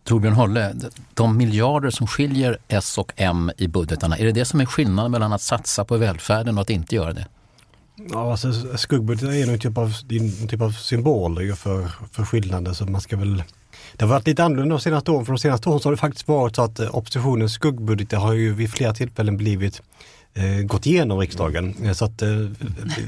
Torbjörn 0.03 0.33
Hålle, 0.33 0.75
de 1.13 1.37
miljarder 1.37 1.89
som 1.89 2.07
skiljer 2.07 2.57
S 2.67 2.97
och 2.97 3.11
M 3.15 3.51
i 3.57 3.67
budgetarna, 3.67 4.17
är 4.17 4.25
det 4.25 4.31
det 4.31 4.45
som 4.45 4.61
är 4.61 4.65
skillnaden 4.65 5.11
mellan 5.11 5.33
att 5.33 5.41
satsa 5.41 5.85
på 5.85 5.97
välfärden 5.97 6.57
och 6.57 6.61
att 6.61 6.69
inte 6.69 6.95
göra 6.95 7.13
det? 7.13 7.27
Ja, 8.11 8.31
alltså, 8.31 8.77
skuggbudget 8.77 9.29
är 9.29 9.53
en 9.53 9.59
typ 9.59 9.77
av, 9.77 9.93
en 10.09 10.47
typ 10.47 10.61
av 10.61 10.71
symbol 10.71 11.55
för, 11.55 11.87
för 12.11 12.25
skillnader. 12.25 12.73
Så 12.73 12.85
man 12.85 13.01
ska 13.01 13.17
väl, 13.17 13.43
det 13.95 14.05
har 14.05 14.09
varit 14.09 14.27
lite 14.27 14.43
annorlunda 14.43 14.75
de 14.75 14.81
senaste 14.81 15.11
åren. 15.11 15.25
För 15.25 15.33
de 15.33 15.39
senaste 15.39 15.69
åren 15.69 15.79
så 15.79 15.89
har 15.89 15.91
det 15.91 15.97
faktiskt 15.97 16.27
varit 16.27 16.55
så 16.55 16.61
att 16.61 16.79
eh, 16.79 16.95
oppositionens 16.95 17.53
skuggbudget 17.53 18.11
har 18.11 18.33
ju 18.33 18.53
vid 18.53 18.71
flera 18.71 18.93
tillfällen 18.93 19.37
blivit 19.37 19.81
Eh, 20.33 20.65
gått 20.65 20.85
igenom 20.85 21.19
riksdagen. 21.19 21.75
Eh, 21.83 21.93
så 21.93 22.05
att 22.05 22.21
eh, 22.21 22.29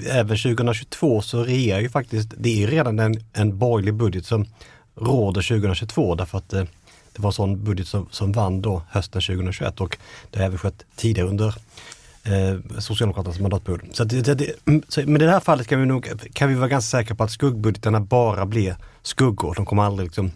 även 0.10 0.38
2022 0.38 1.22
så 1.22 1.44
regerar 1.44 1.80
ju 1.80 1.90
faktiskt, 1.90 2.34
det 2.38 2.64
är 2.64 2.68
redan 2.68 3.00
en, 3.00 3.16
en 3.34 3.58
borgerlig 3.58 3.94
budget 3.94 4.26
som 4.26 4.46
råder 4.96 5.42
2022 5.42 6.16
därför 6.16 6.38
att 6.38 6.54
eh, 6.54 6.64
det 7.14 7.22
var 7.22 7.30
en 7.30 7.34
sån 7.34 7.64
budget 7.64 7.88
som, 7.88 8.08
som 8.12 8.32
vann 8.32 8.62
då 8.62 8.82
hösten 8.90 9.22
2021 9.22 9.82
och 9.82 9.98
det 10.32 10.40
har 10.40 10.46
även 10.46 10.58
skett 10.58 10.86
tidigare 10.96 11.30
under 11.30 11.48
eh, 12.24 12.80
Socialdemokraternas 12.80 13.40
mandatperiod. 13.40 13.82
Så, 13.94 14.04
det, 14.04 14.22
det, 14.22 14.36
det, 14.36 14.54
mm, 14.66 14.84
så 14.88 15.02
men 15.06 15.22
i 15.22 15.26
det 15.26 15.32
här 15.32 15.40
fallet 15.40 15.68
kan 15.68 15.80
vi, 15.80 15.86
nog, 15.86 16.08
kan 16.34 16.50
vi 16.50 16.56
vara 16.56 16.68
ganska 16.68 16.98
säkra 16.98 17.16
på 17.16 17.24
att 17.24 17.32
skuggbudgetarna 17.32 18.00
bara 18.00 18.46
blir 18.46 18.76
skuggor. 19.02 19.56
De 19.56 19.66
kommer 19.66 19.84
aldrig 19.84 20.08
liksom 20.08 20.32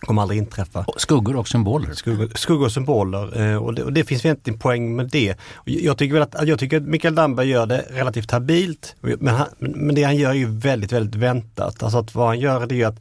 kommer 0.00 0.22
aldrig 0.22 0.38
inträffa. 0.38 0.86
Skuggor 0.96 1.36
och 1.36 1.48
symboler. 1.48 1.92
Skuggor, 1.94 2.28
skuggor 2.34 2.64
och 2.64 2.72
symboler 2.72 3.40
eh, 3.40 3.56
och, 3.56 3.74
det, 3.74 3.82
och 3.82 3.92
det 3.92 4.04
finns 4.04 4.24
egentligen 4.24 4.58
poäng 4.58 4.96
med 4.96 5.08
det. 5.08 5.34
Jag 5.64 5.98
tycker, 5.98 6.14
väl 6.14 6.22
att, 6.22 6.48
jag 6.48 6.58
tycker 6.58 6.76
att 6.76 6.82
Mikael 6.82 7.14
Damberg 7.14 7.48
gör 7.48 7.66
det 7.66 7.84
relativt 7.90 8.30
habilt 8.30 8.96
men, 9.00 9.34
han, 9.34 9.46
men 9.58 9.94
det 9.94 10.02
han 10.02 10.16
gör 10.16 10.30
är 10.30 10.34
ju 10.34 10.46
väldigt, 10.46 10.92
väldigt 10.92 11.14
väntat. 11.14 11.82
Alltså 11.82 11.98
att 11.98 12.14
vad 12.14 12.26
han 12.26 12.40
gör 12.40 12.66
det 12.66 12.74
är 12.74 12.76
ju 12.76 12.84
att 12.84 13.00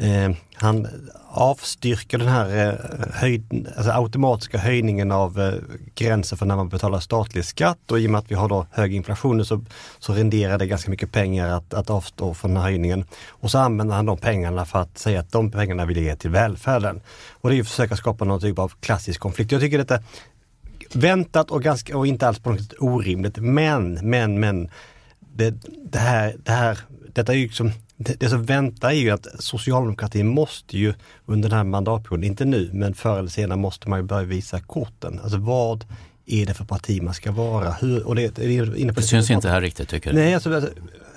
eh, 0.00 0.30
han 0.54 0.88
avstyrker 1.32 2.18
den 2.18 2.28
här 2.28 2.68
eh, 2.68 2.74
höjd, 3.14 3.68
alltså 3.76 3.92
automatiska 3.92 4.58
höjningen 4.58 5.12
av 5.12 5.40
eh, 5.40 5.54
gränsen 5.94 6.38
för 6.38 6.46
när 6.46 6.56
man 6.56 6.68
betalar 6.68 7.00
statlig 7.00 7.44
skatt 7.44 7.90
och 7.90 8.00
i 8.00 8.06
och 8.06 8.10
med 8.10 8.18
att 8.18 8.30
vi 8.30 8.34
har 8.34 8.48
då 8.48 8.66
hög 8.70 8.94
inflation 8.94 9.44
så, 9.44 9.64
så 9.98 10.12
renderar 10.12 10.58
det 10.58 10.66
ganska 10.66 10.90
mycket 10.90 11.12
pengar 11.12 11.48
att, 11.48 11.74
att 11.74 11.90
avstå 11.90 12.34
från 12.34 12.50
den 12.50 12.56
här 12.56 12.64
höjningen. 12.64 13.04
Och 13.28 13.50
så 13.50 13.58
använder 13.58 13.94
han 13.94 14.06
de 14.06 14.18
pengarna 14.18 14.64
för 14.64 14.78
att 14.78 14.98
säga 14.98 15.20
att 15.20 15.32
de 15.32 15.50
pengarna 15.50 15.84
vill 15.84 15.96
ge 15.96 16.16
till 16.16 16.30
välfärden. 16.30 17.00
Och 17.30 17.48
det 17.48 17.54
är 17.54 17.56
ju 17.56 17.62
att 17.62 17.68
försöka 17.68 17.96
skapa 17.96 18.24
någon 18.24 18.40
typ 18.40 18.58
av 18.58 18.72
klassisk 18.80 19.20
konflikt. 19.20 19.52
Jag 19.52 19.60
tycker 19.60 19.78
detta 19.78 20.02
väntat 20.92 21.50
och, 21.50 21.62
ganska, 21.62 21.96
och 21.96 22.06
inte 22.06 22.28
alls 22.28 22.38
på 22.38 22.50
något 22.50 22.60
sätt 22.60 22.74
orimligt 22.78 23.36
men, 23.36 23.94
men, 23.94 24.40
men 24.40 24.70
det, 25.18 25.50
det 25.92 25.98
här, 25.98 26.36
det 26.44 26.52
här, 26.52 26.78
detta 27.12 27.32
är 27.32 27.36
ju 27.36 27.46
liksom 27.46 27.72
det, 28.02 28.20
det 28.20 28.28
som 28.28 28.44
väntar 28.44 28.90
är 28.90 28.94
ju 28.94 29.10
att 29.10 29.26
socialdemokratin 29.38 30.28
måste 30.28 30.78
ju 30.78 30.94
under 31.26 31.48
den 31.48 31.56
här 31.56 31.64
mandatperioden, 31.64 32.24
inte 32.24 32.44
nu, 32.44 32.70
men 32.72 32.94
förr 32.94 33.18
eller 33.18 33.28
senare 33.28 33.58
måste 33.58 33.88
man 33.88 33.98
ju 33.98 34.02
börja 34.02 34.22
visa 34.22 34.60
korten. 34.60 35.20
Alltså 35.22 35.38
vad 35.38 35.84
är 36.26 36.46
det 36.46 36.54
för 36.54 36.64
parti 36.64 37.02
man 37.02 37.14
ska 37.14 37.32
vara? 37.32 37.72
Hur, 37.72 38.06
och 38.06 38.14
det, 38.14 38.34
det, 38.34 38.58
är 38.58 38.76
inne 38.76 38.92
på 38.92 39.00
det 39.00 39.06
syns 39.06 39.30
inte 39.30 39.48
här 39.48 39.60
riktigt 39.60 39.88
tycker 39.88 40.10
du? 40.10 40.16
Nej, 40.16 40.34
alltså, 40.34 40.54
alltså, 40.54 40.70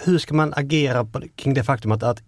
hur 0.04 0.18
ska 0.18 0.34
man 0.34 0.54
agera 0.56 1.06
på, 1.06 1.22
kring 1.36 1.54
det 1.54 1.64
faktum 1.64 1.92
att, 1.92 2.04
att 2.04 2.22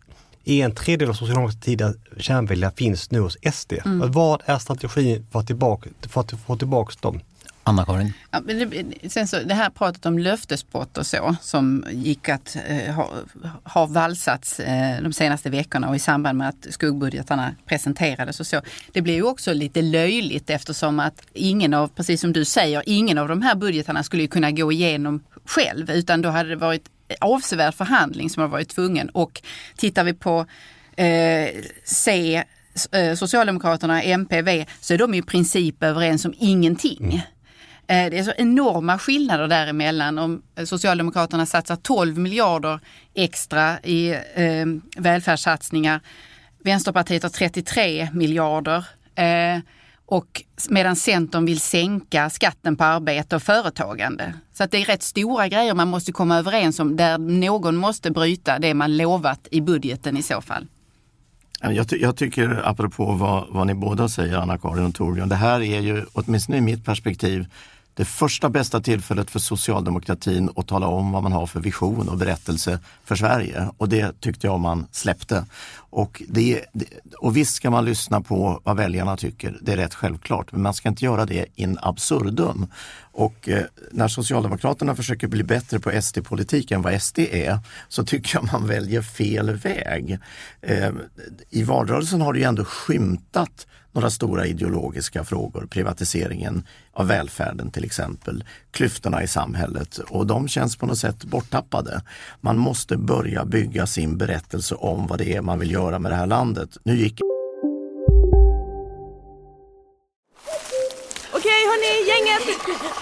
en 0.46 0.76
tredjedel 0.76 1.10
av 1.10 1.14
Socialdemokraternas 1.14 1.66
tidiga 1.66 1.94
kärnväljare 2.18 2.72
finns 2.76 3.12
nu 3.12 3.20
hos 3.20 3.38
SD. 3.54 3.74
Mm. 3.86 4.12
Vad 4.12 4.42
är 4.46 4.58
strategin 4.58 5.28
för 5.32 5.40
att, 5.40 5.48
tillbaka, 5.48 5.90
för 6.02 6.22
att 6.22 6.32
få 6.32 6.56
tillbaka 6.58 6.94
dem? 7.02 7.20
Anna-Karin? 7.68 8.14
Ja, 8.32 8.40
det, 8.40 9.10
sen 9.10 9.28
så, 9.28 9.40
det 9.40 9.54
här 9.54 9.70
pratet 9.70 10.06
om 10.06 10.20
löftesbrott 10.20 10.98
och 10.98 11.08
så 11.08 11.36
som 11.42 11.86
gick 11.92 12.30
att 12.30 12.58
eh, 12.68 12.94
ha, 12.94 13.10
ha 13.64 13.86
valsats 13.86 14.60
eh, 14.60 15.02
de 15.02 15.14
senaste 15.14 15.50
veckorna 15.50 15.90
och 15.90 15.96
i 15.96 16.00
samband 16.00 16.38
med 16.38 16.50
att 16.50 16.68
skuggbudgetarna 16.70 17.56
presenterades 17.66 18.40
och 18.40 18.48
så. 18.48 18.62
Det 18.92 19.02
blir 19.02 19.14
ju 19.14 19.24
också 19.24 19.54
lite 19.54 19.82
löjligt 19.82 20.50
eftersom 20.50 21.00
att 21.00 21.22
ingen 21.34 21.74
av, 21.74 21.88
precis 21.88 22.22
som 22.22 22.34
du 22.34 22.46
säger, 22.46 22.84
ingen 22.86 23.18
av 23.18 23.28
de 23.28 23.42
här 23.42 23.56
budgetarna 23.56 24.04
skulle 24.04 24.28
kunna 24.28 24.52
gå 24.52 24.72
igenom 24.72 25.24
själv 25.46 25.92
utan 25.92 26.22
då 26.22 26.30
hade 26.30 26.50
det 26.50 26.56
varit 26.56 26.90
avsevärd 27.22 27.74
förhandling 27.74 28.30
som 28.30 28.42
har 28.42 28.48
varit 28.48 28.70
tvungen 28.70 29.10
och 29.10 29.42
tittar 29.78 30.04
vi 30.04 30.14
på 30.14 30.46
eh, 30.96 31.50
C 31.84 32.44
eh, 32.92 33.16
Socialdemokraterna, 33.16 34.04
MP, 34.04 34.42
V, 34.42 34.66
så 34.82 34.94
är 34.94 34.98
de 34.98 35.14
i 35.14 35.22
princip 35.22 35.84
överens 35.84 36.26
om 36.26 36.34
ingenting. 36.38 37.24
Eh, 37.88 38.10
det 38.10 38.18
är 38.20 38.24
så 38.24 38.34
enorma 38.38 39.00
skillnader 39.00 39.48
däremellan. 39.48 40.18
Om 40.18 40.42
eh, 40.56 40.66
Socialdemokraterna 40.66 41.46
satsar 41.46 41.76
12 41.76 42.18
miljarder 42.18 42.80
extra 43.14 43.80
i 43.80 44.10
eh, 44.36 44.66
välfärdssatsningar. 44.98 46.02
Vänsterpartiet 46.64 47.24
har 47.24 47.30
33 47.30 48.10
miljarder. 48.14 48.86
Eh, 49.16 49.60
och 50.08 50.44
medan 50.70 50.96
Centern 50.96 51.46
vill 51.46 51.60
sänka 51.60 52.30
skatten 52.30 52.76
på 52.76 52.84
arbete 52.84 53.36
och 53.36 53.44
företagande. 53.44 54.34
Så 54.54 54.64
att 54.64 54.72
det 54.72 54.78
är 54.78 54.86
rätt 54.86 55.04
stora 55.04 55.48
grejer 55.48 55.74
man 55.74 55.88
måste 55.88 56.12
komma 56.12 56.38
överens 56.38 56.80
om 56.80 56.96
där 56.96 57.18
någon 57.18 57.76
måste 57.76 58.12
bryta 58.12 58.60
det 58.60 58.74
man 58.74 58.98
lovat 58.98 59.48
i 59.52 59.62
budgeten 59.62 60.18
i 60.18 60.24
så 60.24 60.42
fall. 60.42 60.68
Jag, 61.62 61.90
ty 61.90 61.98
jag 61.98 62.18
tycker, 62.18 62.62
apropå 62.66 63.12
vad, 63.12 63.46
vad 63.50 63.68
ni 63.68 63.74
båda 63.74 64.10
säger, 64.10 64.38
Anna-Karin 64.38 64.86
och 64.86 64.96
Torbjörn, 64.96 65.30
det 65.30 65.36
här 65.36 65.62
är 65.62 65.80
ju, 65.80 66.06
åtminstone 66.14 66.58
i 66.58 66.62
mitt 66.62 66.86
perspektiv, 66.86 67.46
det 67.96 68.06
första 68.06 68.50
bästa 68.50 68.82
tillfället 68.82 69.32
för 69.32 69.40
socialdemokratin 69.40 70.50
att 70.56 70.68
tala 70.68 70.88
om 70.88 71.12
vad 71.12 71.24
man 71.24 71.32
har 71.32 71.48
för 71.48 71.60
vision 71.60 72.10
och 72.10 72.18
berättelse 72.18 72.80
för 73.04 73.16
Sverige. 73.16 73.70
Och 73.78 73.90
det 73.90 74.22
tyckte 74.22 74.48
jag 74.48 74.60
man 74.60 74.88
släppte. 74.92 75.46
Och, 75.90 76.24
det, 76.28 76.62
och 77.18 77.38
visst 77.38 77.56
ska 77.56 77.70
man 77.70 77.86
lyssna 77.86 78.22
på 78.22 78.62
vad 78.64 78.78
väljarna 78.78 79.18
tycker, 79.18 79.58
det 79.62 79.74
är 79.74 79.78
rätt 79.78 79.94
självklart. 79.94 80.52
Men 80.52 80.62
man 80.62 80.74
ska 80.74 80.90
inte 80.90 81.06
göra 81.06 81.26
det 81.26 81.46
in 81.56 81.78
absurdum. 81.82 82.68
Och 83.00 83.50
eh, 83.50 83.64
när 83.92 84.08
Socialdemokraterna 84.08 84.96
försöker 84.96 85.28
bli 85.28 85.44
bättre 85.44 85.80
på 85.80 86.02
SD-politik 86.02 86.72
än 86.72 86.82
vad 86.82 87.02
SD 87.02 87.20
är, 87.20 87.60
så 87.90 88.04
tycker 88.04 88.36
jag 88.38 88.52
man 88.54 88.68
väljer 88.68 89.02
fel 89.02 89.52
väg. 89.52 90.20
Eh, 90.62 90.92
I 91.50 91.64
valrörelsen 91.64 92.22
har 92.22 92.34
det 92.34 92.40
ju 92.40 92.46
ändå 92.46 92.66
skymtat 92.66 93.68
några 93.96 94.10
stora 94.10 94.46
ideologiska 94.46 95.24
frågor. 95.24 95.68
Privatiseringen 95.70 96.68
av 96.94 97.08
välfärden 97.08 97.72
till 97.72 97.86
exempel, 97.86 98.44
klyftorna 98.72 99.24
i 99.24 99.28
samhället 99.28 99.98
och 99.98 100.28
de 100.28 100.48
känns 100.48 100.78
på 100.78 100.86
något 100.86 100.98
sätt 100.98 101.24
borttappade. 101.24 102.02
Man 102.42 102.58
måste 102.58 102.98
börja 102.98 103.46
bygga 103.46 103.88
sin 103.88 104.18
berättelse 104.18 104.76
om 104.76 105.08
vad 105.08 105.20
det 105.20 105.36
är 105.36 105.42
man 105.42 105.60
vill 105.60 105.72
göra 105.72 106.00
med 106.00 106.12
det 106.12 106.16
här 106.16 106.28
landet. 106.28 106.78
Nu 106.84 106.98
gick 106.98 107.22
Okej 111.32 111.62
hörni, 111.70 111.94
gänget! 112.10 112.44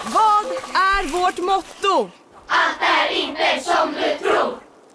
Vad 0.06 0.46
är 0.76 1.04
vårt 1.12 1.38
motto? 1.38 2.12
Allt 2.48 2.82
är 2.82 3.16
inte 3.16 3.64
som 3.64 3.94
du 3.94 4.28
tror! 4.28 4.73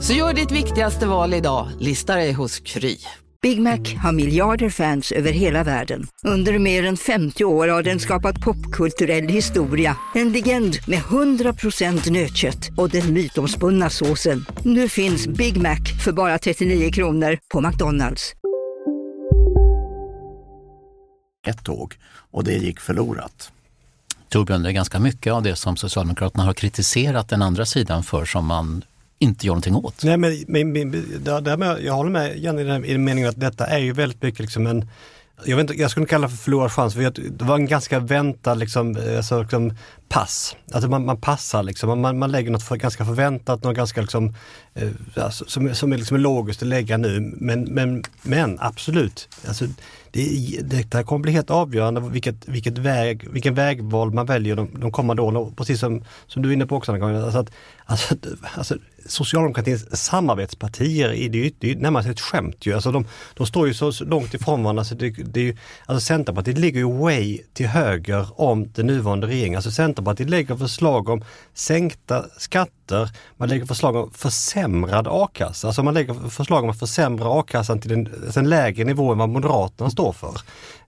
Så 0.00 0.12
gör 0.12 0.34
ditt 0.34 0.52
viktigaste 0.52 1.06
val 1.06 1.34
idag, 1.34 1.68
listar 1.78 2.16
dig 2.16 2.32
hos 2.32 2.60
Kry. 2.60 2.96
Big 3.42 3.60
Mac 3.60 3.78
har 4.02 4.12
miljarder 4.12 4.70
fans 4.70 5.12
över 5.12 5.32
hela 5.32 5.64
världen. 5.64 6.06
Under 6.24 6.58
mer 6.58 6.84
än 6.84 6.96
50 6.96 7.44
år 7.44 7.68
har 7.68 7.82
den 7.82 8.00
skapat 8.00 8.40
popkulturell 8.40 9.28
historia. 9.28 9.96
En 10.14 10.32
legend 10.32 10.76
med 10.86 10.98
100% 10.98 12.10
nötkött 12.10 12.70
och 12.76 12.90
den 12.90 13.12
mytomspunna 13.12 13.90
såsen. 13.90 14.46
Nu 14.62 14.88
finns 14.88 15.26
Big 15.26 15.56
Mac 15.56 15.78
för 16.04 16.12
bara 16.12 16.38
39 16.38 16.90
kronor 16.92 17.38
på 17.52 17.60
McDonalds. 17.60 18.32
Ett 21.46 21.64
tåg 21.64 21.94
och 22.30 22.44
det 22.44 22.52
gick 22.52 22.80
förlorat. 22.80 23.52
Torbjörn, 24.28 24.62
det 24.62 24.68
är 24.68 24.72
ganska 24.72 24.98
mycket 24.98 25.32
av 25.32 25.42
det 25.42 25.56
som 25.56 25.76
Socialdemokraterna 25.76 26.44
har 26.44 26.54
kritiserat 26.54 27.28
den 27.28 27.42
andra 27.42 27.66
sidan 27.66 28.02
för 28.02 28.24
som 28.24 28.46
man 28.46 28.84
inte 29.18 29.46
gör 29.46 29.52
någonting 29.52 29.74
åt. 29.74 30.04
Nej, 30.04 30.16
men, 30.16 30.44
men, 30.48 30.72
men 30.72 30.90
där, 31.24 31.40
där 31.40 31.56
med, 31.56 31.82
jag 31.82 31.92
håller 31.92 32.10
med 32.10 32.38
Janne 32.38 32.60
i 32.60 32.64
den, 32.64 32.84
i 32.84 32.92
den 32.92 33.04
meningen 33.04 33.30
att 33.30 33.40
detta 33.40 33.66
är 33.66 33.78
ju 33.78 33.92
väldigt 33.92 34.22
mycket 34.22 34.40
liksom 34.40 34.66
en 34.66 34.88
jag, 35.44 35.56
vet 35.56 35.70
inte, 35.70 35.74
jag 35.74 35.90
skulle 35.90 36.02
inte 36.02 36.10
kalla 36.10 36.26
det 36.26 36.30
för 36.30 36.42
förlorad 36.42 36.72
chans, 36.72 36.94
för 36.94 37.02
det 37.30 37.44
var 37.44 37.56
en 37.56 37.66
ganska 37.66 37.98
väntad 37.98 38.54
liksom, 38.54 38.96
eh, 38.96 39.16
alltså, 39.16 39.40
liksom 39.40 39.72
pass. 40.08 40.56
Alltså 40.72 40.90
man, 40.90 41.04
man 41.04 41.20
passar 41.20 41.62
liksom, 41.62 42.00
man, 42.00 42.18
man 42.18 42.30
lägger 42.32 42.50
något 42.50 42.62
för, 42.62 42.76
ganska 42.76 43.04
förväntat, 43.04 43.64
något 43.64 43.76
ganska 43.76 44.00
liksom, 44.00 44.34
eh, 44.74 44.88
alltså, 45.14 45.44
som, 45.48 45.74
som 45.74 45.92
är 45.92 45.98
liksom 45.98 46.16
logiskt 46.16 46.62
att 46.62 46.68
lägga 46.68 46.96
nu. 46.96 47.34
Men, 47.36 47.62
men, 47.62 48.02
men 48.22 48.58
absolut, 48.60 49.28
alltså, 49.48 49.64
det, 50.10 50.60
detta 50.62 51.02
kommer 51.02 51.22
bli 51.22 51.32
helt 51.32 51.50
avgörande 51.50 52.00
vilket, 52.00 52.48
vilket 52.48 52.78
väg, 52.78 53.28
vilken 53.30 53.54
vägval 53.54 54.10
man 54.10 54.26
väljer 54.26 54.56
de, 54.56 54.68
de 54.80 54.92
kommande 54.92 55.22
åren. 55.22 55.54
Precis 55.54 55.80
som, 55.80 56.04
som 56.26 56.42
du 56.42 56.48
är 56.48 56.52
inne 56.52 56.66
på 56.66 56.76
också, 56.76 56.92
alltså 56.92 57.38
att, 57.38 57.50
alltså, 57.84 58.14
alltså, 58.54 58.74
socialdemokratins 59.08 60.04
samarbetspartier, 60.06 61.12
är 61.12 61.28
det, 61.28 61.46
är, 61.46 61.52
det 61.58 61.70
är 61.70 61.76
närmast 61.76 62.08
ett 62.08 62.20
skämt 62.20 62.66
ju. 62.66 62.74
Alltså 62.74 62.92
de, 62.92 63.06
de 63.34 63.46
står 63.46 63.66
ju 63.66 63.74
så 63.74 63.92
långt 64.04 64.34
ifrån 64.34 64.62
varandra. 64.62 64.84
så 64.84 64.94
det, 64.94 65.10
det 65.10 65.40
är 65.40 65.44
ju, 65.44 65.56
alltså 65.86 66.06
Centerpartiet 66.06 66.58
ligger 66.58 66.78
ju 66.78 66.92
way 66.92 67.38
till 67.54 67.66
höger 67.66 68.40
om 68.40 68.72
den 68.72 68.86
nuvarande 68.86 69.26
regeringen. 69.26 69.56
Alltså 69.56 69.70
Centerpartiet 69.70 70.30
lägger 70.30 70.56
förslag 70.56 71.08
om 71.08 71.24
sänkta 71.54 72.24
skatter, 72.38 73.10
man 73.36 73.48
lägger 73.48 73.66
förslag 73.66 73.96
om 73.96 74.10
försämrad 74.10 75.06
a-kassa. 75.10 75.66
Alltså 75.66 75.82
man 75.82 75.94
lägger 75.94 76.14
förslag 76.30 76.64
om 76.64 76.70
att 76.70 76.78
försämra 76.78 77.40
a-kassan 77.40 77.80
till 77.80 77.92
en, 77.92 78.04
till 78.04 78.38
en 78.38 78.48
lägre 78.48 78.84
nivå 78.84 79.12
än 79.12 79.18
vad 79.18 79.28
Moderaterna 79.28 79.90
står 79.90 80.12
för. 80.12 80.40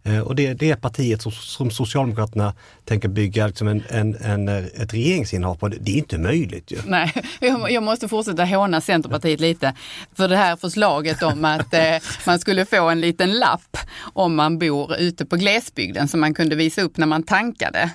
Eh, 0.03 0.21
och 0.21 0.35
det, 0.35 0.55
det 0.55 0.71
är 0.71 0.77
partiet 0.77 1.23
som, 1.23 1.33
som 1.33 1.71
Socialdemokraterna 1.71 2.55
tänker 2.85 3.09
bygga 3.09 3.47
liksom 3.47 3.69
en, 3.69 3.83
en, 3.89 4.15
en, 4.15 4.49
ett 4.49 4.95
regeringsinnehav 4.95 5.55
på. 5.55 5.69
Det 5.69 5.91
är 5.91 5.97
inte 5.97 6.19
möjligt 6.19 6.71
ju. 6.71 6.79
Nej, 6.87 7.13
jag, 7.41 7.71
jag 7.71 7.83
måste 7.83 8.08
fortsätta 8.09 8.44
håna 8.44 8.81
Centerpartiet 8.81 9.40
lite. 9.40 9.75
För 10.16 10.29
det 10.29 10.37
här 10.37 10.57
förslaget 10.57 11.23
om 11.23 11.44
att 11.44 11.75
eh, 11.75 11.97
man 12.27 12.38
skulle 12.38 12.64
få 12.64 12.88
en 12.88 13.01
liten 13.01 13.33
lapp 13.33 13.77
om 14.01 14.35
man 14.35 14.59
bor 14.59 14.97
ute 14.97 15.27
på 15.27 15.37
glesbygden 15.37 16.09
som 16.09 16.21
man 16.21 16.35
kunde 16.35 16.57
visa 16.57 16.83
upp 16.83 16.97
när 16.97 17.07
man 17.07 17.23
tankade 17.23 17.90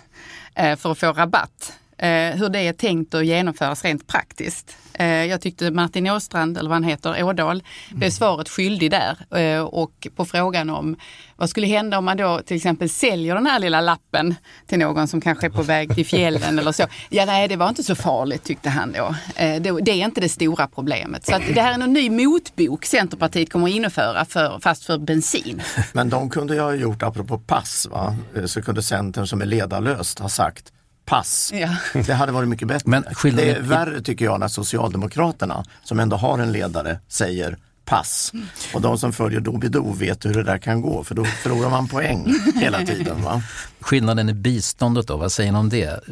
eh, 0.55 0.75
för 0.75 0.91
att 0.91 0.99
få 0.99 1.11
rabatt. 1.11 1.73
Eh, 1.97 2.09
hur 2.09 2.49
det 2.49 2.59
är 2.59 2.73
tänkt 2.73 3.13
att 3.13 3.25
genomföras 3.25 3.83
rent 3.83 4.07
praktiskt. 4.07 4.77
Eh, 4.93 5.25
jag 5.25 5.41
tyckte 5.41 5.71
Martin 5.71 6.09
Åstrand, 6.09 6.57
eller 6.57 6.69
vad 6.69 6.75
han 6.75 6.83
heter, 6.83 7.23
Ådahl, 7.23 7.63
blev 7.91 8.09
svaret 8.09 8.49
skyldig 8.49 8.91
där. 8.91 9.37
Eh, 9.37 9.61
och 9.61 10.07
på 10.15 10.25
frågan 10.25 10.69
om 10.69 10.95
vad 11.35 11.49
skulle 11.49 11.67
hända 11.67 11.97
om 11.97 12.05
man 12.05 12.17
då 12.17 12.41
till 12.45 12.57
exempel 12.57 12.89
säljer 12.89 13.35
den 13.35 13.45
här 13.45 13.59
lilla 13.59 13.81
lappen 13.81 14.35
till 14.67 14.79
någon 14.79 15.07
som 15.07 15.21
kanske 15.21 15.47
är 15.47 15.49
på 15.49 15.61
väg 15.61 15.95
till 15.95 16.05
fjällen 16.05 16.59
eller 16.59 16.71
så. 16.71 16.83
Ja, 17.09 17.25
nej, 17.25 17.47
det 17.47 17.55
var 17.55 17.69
inte 17.69 17.83
så 17.83 17.95
farligt 17.95 18.43
tyckte 18.43 18.69
han 18.69 18.91
då. 18.91 19.15
Det 19.59 19.91
är 19.91 20.05
inte 20.05 20.21
det 20.21 20.29
stora 20.29 20.67
problemet. 20.67 21.25
Så 21.25 21.39
det 21.53 21.61
här 21.61 21.79
är 21.79 21.83
en 21.83 21.93
ny 21.93 22.09
motbok 22.09 22.85
Centerpartiet 22.85 23.51
kommer 23.51 23.67
att 23.67 23.73
införa, 23.73 24.25
för, 24.25 24.59
fast 24.59 24.85
för 24.85 24.97
bensin. 24.97 25.61
Men 25.93 26.09
de 26.09 26.29
kunde 26.29 26.53
ju 26.53 26.61
ha 26.61 26.73
gjort, 26.73 27.03
apropå 27.03 27.37
pass, 27.37 27.87
va? 27.91 28.15
så 28.45 28.61
kunde 28.61 28.83
Centern 28.83 29.27
som 29.27 29.41
är 29.41 29.45
ledarlöst 29.45 30.19
ha 30.19 30.29
sagt 30.29 30.72
pass. 31.05 31.51
Ja. 31.53 31.75
Det 32.05 32.13
hade 32.13 32.31
varit 32.31 32.49
mycket 32.49 32.67
bättre. 32.67 32.89
Men 32.89 33.05
det 33.23 33.49
är 33.49 33.61
värre 33.61 34.01
tycker 34.01 34.25
jag 34.25 34.39
när 34.39 34.47
Socialdemokraterna, 34.47 35.65
som 35.83 35.99
ändå 35.99 36.15
har 36.15 36.39
en 36.39 36.51
ledare, 36.51 36.99
säger 37.07 37.57
pass. 37.85 38.31
Och 38.73 38.81
de 38.81 38.97
som 38.97 39.13
följer 39.13 39.39
Doobidoo 39.39 39.93
vet 39.93 40.25
hur 40.25 40.33
det 40.33 40.43
där 40.43 40.57
kan 40.57 40.81
gå 40.81 41.03
för 41.03 41.15
då 41.15 41.25
förlorar 41.25 41.69
man 41.69 41.87
poäng 41.87 42.33
hela 42.55 42.85
tiden. 42.85 43.23
Va? 43.23 43.41
Skillnaden 43.79 44.29
i 44.29 44.33
biståndet 44.33 45.07
då, 45.07 45.17
vad 45.17 45.31
säger 45.31 45.51
ni 45.51 45.57
om 45.57 45.69
det? 45.69 46.03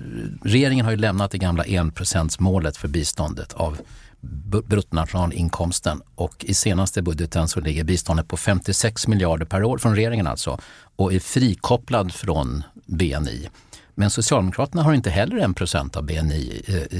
Regeringen 0.43 0.85
har 0.85 0.91
ju 0.91 0.97
lämnat 0.97 1.31
det 1.31 1.37
gamla 1.37 1.63
1% 1.63 2.35
målet 2.39 2.77
för 2.77 2.87
biståndet 2.87 3.53
av 3.53 3.77
bruttonationalinkomsten 4.65 6.01
och 6.15 6.45
i 6.45 6.53
senaste 6.53 7.01
budgeten 7.01 7.47
så 7.47 7.59
ligger 7.59 7.83
biståndet 7.83 8.27
på 8.27 8.37
56 8.37 9.07
miljarder 9.07 9.45
per 9.45 9.63
år 9.63 9.77
från 9.77 9.95
regeringen 9.95 10.27
alltså 10.27 10.59
och 10.95 11.13
är 11.13 11.19
frikopplad 11.19 12.13
från 12.13 12.63
BNI. 12.85 13.49
Men 14.01 14.09
Socialdemokraterna 14.09 14.83
har 14.83 14.93
inte 14.93 15.09
heller 15.09 15.37
en 15.37 15.53
procent 15.53 15.95
av 15.97 16.03
BNI 16.03 16.61
eh, 16.67 16.99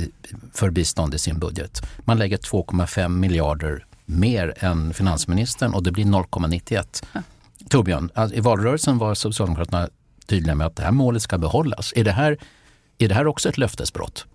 för 0.53 0.69
bistånd 0.69 1.13
i 1.13 1.17
sin 1.17 1.39
budget. 1.39 1.81
Man 1.99 2.17
lägger 2.17 2.37
2,5 2.37 3.09
miljarder 3.09 3.85
mer 4.05 4.53
än 4.59 4.93
finansministern 4.93 5.73
och 5.73 5.83
det 5.83 5.91
blir 5.91 6.05
0,91. 6.05 7.03
Torbjörn, 7.69 8.09
alltså, 8.13 8.37
i 8.37 8.39
valrörelsen 8.39 8.97
var 8.97 9.15
Socialdemokraterna 9.15 9.89
tydliga 10.25 10.55
med 10.55 10.67
att 10.67 10.75
det 10.75 10.83
här 10.83 10.91
målet 10.91 11.21
ska 11.21 11.37
behållas. 11.37 11.93
Är 11.95 12.03
det 12.03 12.11
här, 12.11 12.37
är 12.97 13.07
det 13.07 13.15
här 13.15 13.27
också 13.27 13.49
ett 13.49 13.57
löftesbrott? 13.57 14.25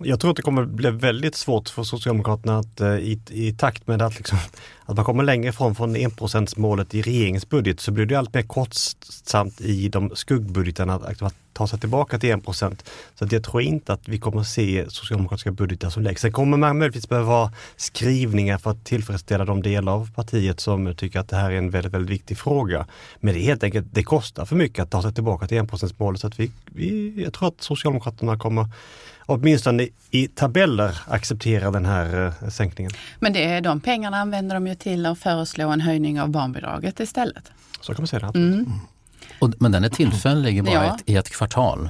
Jag 0.00 0.20
tror 0.20 0.30
att 0.30 0.36
det 0.36 0.42
kommer 0.42 0.64
bli 0.64 0.90
väldigt 0.90 1.34
svårt 1.34 1.68
för 1.68 1.82
Socialdemokraterna 1.82 2.58
att 2.58 2.80
eh, 2.80 2.96
i, 2.96 3.20
i 3.30 3.52
takt 3.52 3.86
med 3.86 4.02
att, 4.02 4.16
liksom, 4.16 4.38
att 4.84 4.96
man 4.96 5.04
kommer 5.04 5.24
längre 5.24 5.48
ifrån 5.48 5.74
från 5.74 5.96
enprocentsmålet 5.96 6.94
i 6.94 7.02
regeringens 7.02 7.48
budget 7.48 7.80
så 7.80 7.90
blir 7.90 8.06
det 8.06 8.16
allt 8.16 8.34
mer 8.34 8.42
kostsamt 8.42 9.60
i 9.60 9.88
de 9.88 10.10
skuggbudgetarna 10.14 10.94
att, 10.94 11.22
att 11.22 11.34
ta 11.52 11.66
sig 11.66 11.80
tillbaka 11.80 12.18
till 12.18 12.30
1 12.30 12.40
Så 13.14 13.24
att 13.24 13.32
jag 13.32 13.44
tror 13.44 13.62
inte 13.62 13.92
att 13.92 14.08
vi 14.08 14.18
kommer 14.18 14.42
se 14.42 14.84
socialdemokratiska 14.88 15.50
budgetar 15.50 15.90
som 15.90 16.02
läggs. 16.02 16.20
Sen 16.20 16.32
kommer 16.32 16.56
man 16.56 16.78
möjligtvis 16.78 17.08
behöva 17.08 17.52
skrivningar 17.76 18.58
för 18.58 18.70
att 18.70 18.84
tillfredsställa 18.84 19.44
de 19.44 19.62
delar 19.62 19.92
av 19.92 20.10
partiet 20.14 20.60
som 20.60 20.94
tycker 20.96 21.20
att 21.20 21.28
det 21.28 21.36
här 21.36 21.50
är 21.50 21.58
en 21.58 21.70
väldigt, 21.70 21.92
väldigt 21.92 22.10
viktig 22.10 22.38
fråga. 22.38 22.86
Men 23.20 23.34
det 23.34 23.40
är 23.40 23.44
helt 23.44 23.64
enkelt, 23.64 23.86
det 23.90 24.02
kostar 24.02 24.44
för 24.44 24.56
mycket 24.56 24.82
att 24.82 24.90
ta 24.90 25.02
sig 25.02 25.14
tillbaka 25.14 25.46
till 25.46 25.58
1 25.58 25.98
målet 25.98 26.20
så 26.20 26.26
att 26.26 26.40
vi, 26.40 26.50
vi, 26.64 27.14
jag 27.22 27.32
tror 27.32 27.48
att 27.48 27.60
Socialdemokraterna 27.62 28.38
kommer 28.38 28.68
åtminstone 29.26 29.88
i 30.10 30.28
tabeller 30.28 31.00
acceptera 31.06 31.70
den 31.70 31.86
här 31.86 32.34
eh, 32.42 32.48
sänkningen. 32.48 32.92
Men 33.20 33.32
det 33.32 33.44
är 33.44 33.60
de 33.60 33.80
pengarna 33.80 34.16
använder 34.16 34.54
de 34.54 34.66
ju 34.66 34.74
till 34.74 35.06
att 35.06 35.18
föreslå 35.18 35.68
en 35.68 35.80
höjning 35.80 36.20
av 36.20 36.28
barnbidraget 36.28 37.00
istället. 37.00 37.44
Så 37.80 37.94
kan 37.94 38.02
man 38.02 38.06
säga 38.06 38.30
det. 38.32 38.38
Mm. 38.38 38.72
Och, 39.38 39.52
men 39.58 39.72
den 39.72 39.84
är 39.84 39.88
tillfällig 39.88 40.64
bara 40.64 40.74
Ja. 40.74 40.94
ett, 40.96 41.02
i 41.06 41.16
ett 41.16 41.30
kvartal. 41.30 41.88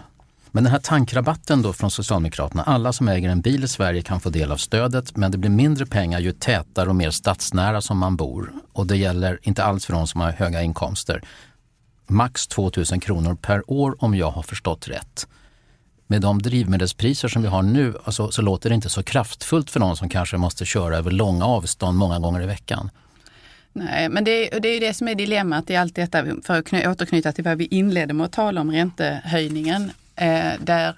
Men 0.55 0.65
den 0.65 0.73
här 0.73 0.81
tankrabatten 0.81 1.63
då 1.63 1.73
från 1.73 1.91
Socialdemokraterna, 1.91 2.63
alla 2.63 2.93
som 2.93 3.09
äger 3.09 3.29
en 3.29 3.41
bil 3.41 3.65
i 3.65 3.69
Sverige 3.69 4.03
kan 4.03 4.21
få 4.21 4.31
del 4.31 4.53
av 4.53 4.57
stödet 4.57 5.17
men 5.17 5.31
det 5.31 5.39
blir 5.39 5.51
mindre 5.51 5.87
pengar 5.87 6.21
ju 6.21 6.33
tätare 6.33 6.89
och 6.89 6.97
mer 6.97 7.11
stadsnära 7.11 7.81
som 7.81 7.99
man 7.99 8.17
bor. 8.17 8.53
Och 8.73 8.87
det 8.87 8.97
gäller 8.97 9.39
inte 9.43 9.65
alls 9.65 9.87
för 9.87 9.93
de 9.93 10.07
som 10.07 10.21
har 10.21 10.31
höga 10.33 10.63
inkomster. 10.63 11.23
Max 12.07 12.47
2000 12.47 13.01
kronor 13.01 13.35
per 13.35 13.71
år 13.71 13.97
om 13.99 14.15
jag 14.15 14.31
har 14.31 14.43
förstått 14.43 14.89
rätt. 14.89 15.27
Med 16.13 16.21
de 16.21 16.43
drivmedelspriser 16.43 17.29
som 17.29 17.43
vi 17.43 17.49
har 17.49 17.63
nu 17.63 17.95
alltså, 18.05 18.31
så 18.31 18.43
låter 18.43 18.69
det 18.69 18.75
inte 18.75 18.89
så 18.89 19.03
kraftfullt 19.03 19.71
för 19.71 19.81
någon 19.81 19.97
som 19.97 20.09
kanske 20.09 20.37
måste 20.37 20.65
köra 20.65 20.97
över 20.97 21.11
långa 21.11 21.45
avstånd 21.45 21.99
många 21.99 22.19
gånger 22.19 22.43
i 22.43 22.47
veckan. 22.47 22.91
Nej, 23.73 24.09
men 24.09 24.25
det, 24.25 24.49
det 24.49 24.69
är 24.69 24.75
ju 24.75 24.81
det 24.81 24.95
som 24.95 25.09
är 25.09 25.15
dilemmat 25.15 25.71
i 25.71 25.77
allt 25.77 25.95
detta, 25.95 26.25
för 26.45 26.59
att 26.59 26.73
återknyta 26.73 27.33
till 27.33 27.45
vad 27.45 27.59
vi 27.59 27.67
inledde 27.67 28.15
med 28.15 28.27
att 28.27 28.33
tala 28.33 28.61
om 28.61 28.71
räntehöjningen. 28.71 29.91
Eh, 30.17 30.53
där 30.61 30.95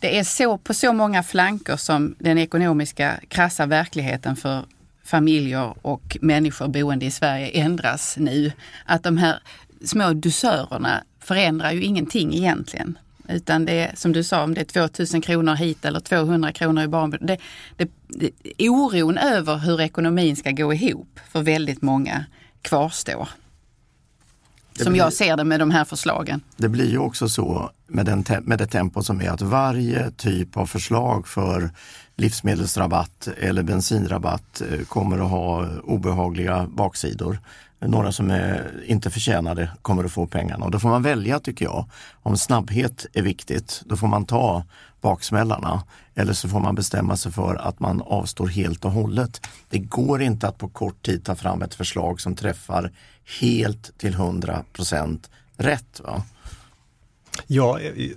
det 0.00 0.18
är 0.18 0.24
så, 0.24 0.58
på 0.58 0.74
så 0.74 0.92
många 0.92 1.22
flanker 1.22 1.76
som 1.76 2.14
den 2.18 2.38
ekonomiska 2.38 3.20
krassa 3.28 3.66
verkligheten 3.66 4.36
för 4.36 4.64
familjer 5.04 5.74
och 5.82 6.16
människor 6.20 6.68
boende 6.68 7.06
i 7.06 7.10
Sverige 7.10 7.48
ändras 7.48 8.16
nu. 8.18 8.52
Att 8.84 9.02
de 9.02 9.16
här 9.16 9.38
små 9.84 10.12
dusörerna 10.12 11.04
förändrar 11.20 11.72
ju 11.72 11.82
ingenting 11.82 12.34
egentligen. 12.34 12.98
Utan 13.32 13.64
det 13.64 13.72
är 13.72 13.96
som 13.96 14.12
du 14.12 14.24
sa, 14.24 14.42
om 14.42 14.54
det 14.54 14.60
är 14.60 14.64
2000 14.64 15.20
kronor 15.20 15.54
hit 15.54 15.84
eller 15.84 16.00
200 16.00 16.52
kronor 16.52 16.82
i 16.82 16.88
barnbidrag. 16.88 17.26
Det, 17.28 17.38
det, 17.76 17.90
det, 18.08 18.68
oron 18.68 19.18
över 19.18 19.56
hur 19.58 19.80
ekonomin 19.80 20.36
ska 20.36 20.50
gå 20.50 20.74
ihop 20.74 21.20
för 21.32 21.42
väldigt 21.42 21.82
många 21.82 22.24
kvarstår. 22.62 23.28
Det 24.74 24.84
Som 24.84 24.92
blir- 24.92 25.02
jag 25.02 25.12
ser 25.12 25.36
det 25.36 25.44
med 25.44 25.60
de 25.60 25.70
här 25.70 25.84
förslagen. 25.84 26.40
Det 26.56 26.68
blir 26.68 26.90
ju 26.90 26.98
också 26.98 27.28
så 27.28 27.70
med, 27.86 28.06
den 28.06 28.24
med 28.42 28.58
det 28.58 28.66
tempo 28.66 29.02
som 29.02 29.20
är 29.20 29.30
att 29.30 29.42
varje 29.42 30.10
typ 30.10 30.56
av 30.56 30.66
förslag 30.66 31.28
för 31.28 31.70
livsmedelsrabatt 32.16 33.28
eller 33.40 33.62
bensinrabatt 33.62 34.60
eh, 34.70 34.80
kommer 34.84 35.18
att 35.18 35.30
ha 35.30 35.68
obehagliga 35.84 36.66
baksidor. 36.70 37.38
Några 37.86 38.12
som 38.12 38.30
är 38.30 38.84
inte 38.86 39.10
förtjänade 39.10 39.70
kommer 39.82 40.04
att 40.04 40.12
få 40.12 40.26
pengarna 40.26 40.64
och 40.64 40.70
då 40.70 40.78
får 40.78 40.88
man 40.88 41.02
välja 41.02 41.40
tycker 41.40 41.64
jag. 41.64 41.84
Om 42.22 42.36
snabbhet 42.36 43.06
är 43.12 43.22
viktigt, 43.22 43.82
då 43.86 43.96
får 43.96 44.06
man 44.06 44.24
ta 44.24 44.64
baksmällarna. 45.00 45.82
Eller 46.14 46.32
så 46.32 46.48
får 46.48 46.60
man 46.60 46.74
bestämma 46.74 47.16
sig 47.16 47.32
för 47.32 47.54
att 47.54 47.80
man 47.80 48.02
avstår 48.02 48.46
helt 48.46 48.84
och 48.84 48.92
hållet. 48.92 49.46
Det 49.68 49.78
går 49.78 50.22
inte 50.22 50.48
att 50.48 50.58
på 50.58 50.68
kort 50.68 51.02
tid 51.02 51.24
ta 51.24 51.34
fram 51.34 51.62
ett 51.62 51.74
förslag 51.74 52.20
som 52.20 52.34
träffar 52.34 52.92
helt 53.40 53.98
till 53.98 54.14
100 54.14 54.64
procent 54.72 55.30
rätt. 55.56 56.00
Va? 56.04 56.22
Ja, 57.46 57.80
eh, 57.80 58.10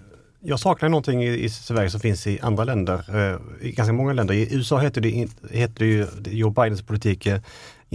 jag 0.47 0.59
saknar 0.59 0.89
någonting 0.89 1.23
i, 1.23 1.49
Sverige 1.49 1.89
som 1.89 1.99
finns 1.99 2.27
i 2.27 2.39
andra 2.41 2.63
länder, 2.63 3.05
eh, 3.09 3.67
i 3.67 3.71
ganska 3.71 3.93
många 3.93 4.13
länder. 4.13 4.33
I 4.33 4.55
USA 4.55 4.79
heter 4.79 5.01
det, 5.01 5.27
heter 5.51 5.79
det 5.79 5.85
ju 5.85 6.07
Joe 6.25 6.49
Bidens 6.49 6.81
politik 6.81 7.25
eh, 7.25 7.41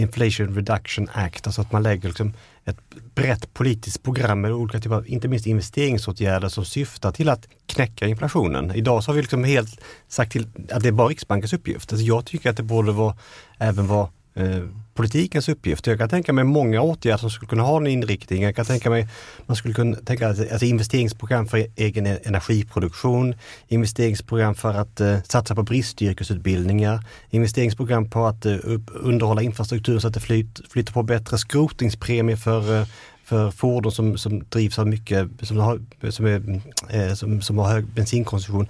Inflation 0.00 0.54
Reduction 0.54 1.08
Act, 1.12 1.46
alltså 1.46 1.60
att 1.60 1.72
man 1.72 1.82
lägger 1.82 2.08
liksom 2.08 2.32
ett 2.64 2.76
brett 3.14 3.54
politiskt 3.54 4.02
program 4.02 4.40
med 4.40 4.52
olika 4.52 4.80
typer 4.80 4.96
av, 4.96 5.08
inte 5.08 5.28
minst 5.28 5.46
investeringsåtgärder 5.46 6.48
som 6.48 6.64
syftar 6.64 7.12
till 7.12 7.28
att 7.28 7.48
knäcka 7.66 8.06
inflationen. 8.06 8.74
Idag 8.74 9.04
så 9.04 9.10
har 9.10 9.16
vi 9.16 9.22
liksom 9.22 9.44
helt 9.44 9.80
sagt 10.08 10.32
till 10.32 10.46
att 10.70 10.82
det 10.82 10.88
är 10.88 10.92
bara 10.92 11.08
Riksbankens 11.08 11.52
uppgift. 11.52 11.92
Alltså 11.92 12.06
jag 12.06 12.26
tycker 12.26 12.50
att 12.50 12.56
det 12.56 12.62
borde 12.62 12.92
vara, 12.92 13.16
även 13.58 13.86
vara 13.86 14.08
eh, 14.34 14.62
politikens 15.00 15.48
uppgift. 15.48 15.86
Jag 15.86 15.98
kan 15.98 16.08
tänka 16.08 16.32
mig 16.32 16.44
många 16.44 16.80
åtgärder 16.80 17.18
som 17.18 17.30
skulle 17.30 17.48
kunna 17.48 17.62
ha 17.62 17.76
en 17.76 17.86
inriktning. 17.86 18.42
Jag 18.42 18.56
kan 18.56 18.64
tänka 18.64 18.90
mig 18.90 19.08
man 19.46 19.56
skulle 19.56 19.74
kunna 19.74 19.96
tänka 19.96 20.28
alltså 20.28 20.64
investeringsprogram 20.64 21.46
för 21.46 21.66
egen 21.76 22.06
energiproduktion, 22.06 23.34
investeringsprogram 23.68 24.54
för 24.54 24.74
att 24.74 25.00
eh, 25.00 25.22
satsa 25.22 25.54
på 25.54 25.62
bristyrkesutbildningar, 25.62 27.04
investeringsprogram 27.30 28.10
på 28.10 28.26
att 28.26 28.46
uh, 28.46 28.58
underhålla 28.94 29.42
infrastrukturen 29.42 30.00
så 30.00 30.08
att 30.08 30.14
det 30.14 30.20
flyt, 30.20 30.60
flyter 30.70 30.92
på 30.92 31.02
bättre, 31.02 31.38
skrotningspremie 31.38 32.36
för 32.36 32.80
eh, 32.80 32.86
för 33.24 33.50
fordon 33.50 33.92
som, 33.92 34.18
som 34.18 34.44
drivs 34.48 34.78
av 34.78 34.86
mycket, 34.86 35.28
som 35.42 35.56
har, 35.56 35.80
som, 36.10 36.26
är, 36.26 36.60
eh, 36.88 37.14
som, 37.14 37.42
som 37.42 37.58
har 37.58 37.68
hög 37.68 37.86
bensinkonsumtion. 37.86 38.68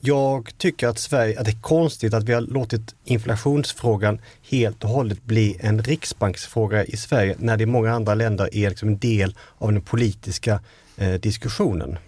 Jag 0.00 0.50
tycker 0.58 0.88
att, 0.88 0.98
Sverige, 0.98 1.38
att 1.38 1.44
det 1.44 1.50
är 1.50 1.60
konstigt 1.60 2.14
att 2.14 2.24
vi 2.24 2.32
har 2.32 2.40
låtit 2.40 2.94
inflationsfrågan 3.04 4.18
helt 4.50 4.84
och 4.84 4.90
hållet 4.90 5.24
bli 5.24 5.56
en 5.60 5.82
riksbanksfråga 5.82 6.84
i 6.84 6.96
Sverige 6.96 7.36
när 7.38 7.56
det 7.56 7.62
i 7.62 7.66
många 7.66 7.92
andra 7.92 8.14
länder 8.14 8.54
är 8.54 8.68
liksom 8.68 8.88
en 8.88 8.98
del 8.98 9.34
av 9.58 9.72
den 9.72 9.82
politiska 9.82 10.60
eh, 10.96 11.12
diskussionen. 11.12 11.98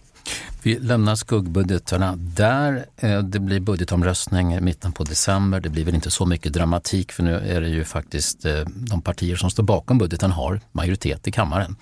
Vi 0.63 0.79
lämnar 0.79 1.15
skuggbudgetarna 1.15 2.17
där. 2.17 2.85
Eh, 2.97 3.23
det 3.23 3.41
blir 3.41 3.61
budgetomröstning 3.61 4.55
i 4.55 4.61
mitten 4.61 4.93
på 4.93 5.05
december. 5.05 5.61
Det 5.61 5.69
blir 5.69 5.85
väl 5.85 5.95
inte 5.95 6.11
så 6.11 6.27
mycket 6.27 6.53
dramatik 6.53 7.13
för 7.13 7.23
nu 7.23 7.35
är 7.35 7.61
det 7.61 7.69
ju 7.69 7.85
faktiskt 7.85 8.45
eh, 8.45 8.61
de 8.67 9.03
partier 9.03 9.37
som 9.37 9.51
står 9.51 9.63
bakom 9.63 9.99
budgeten 9.99 10.31
har 10.31 10.61
majoritet 10.73 11.29
i 11.29 11.31
kammaren. 11.31 11.77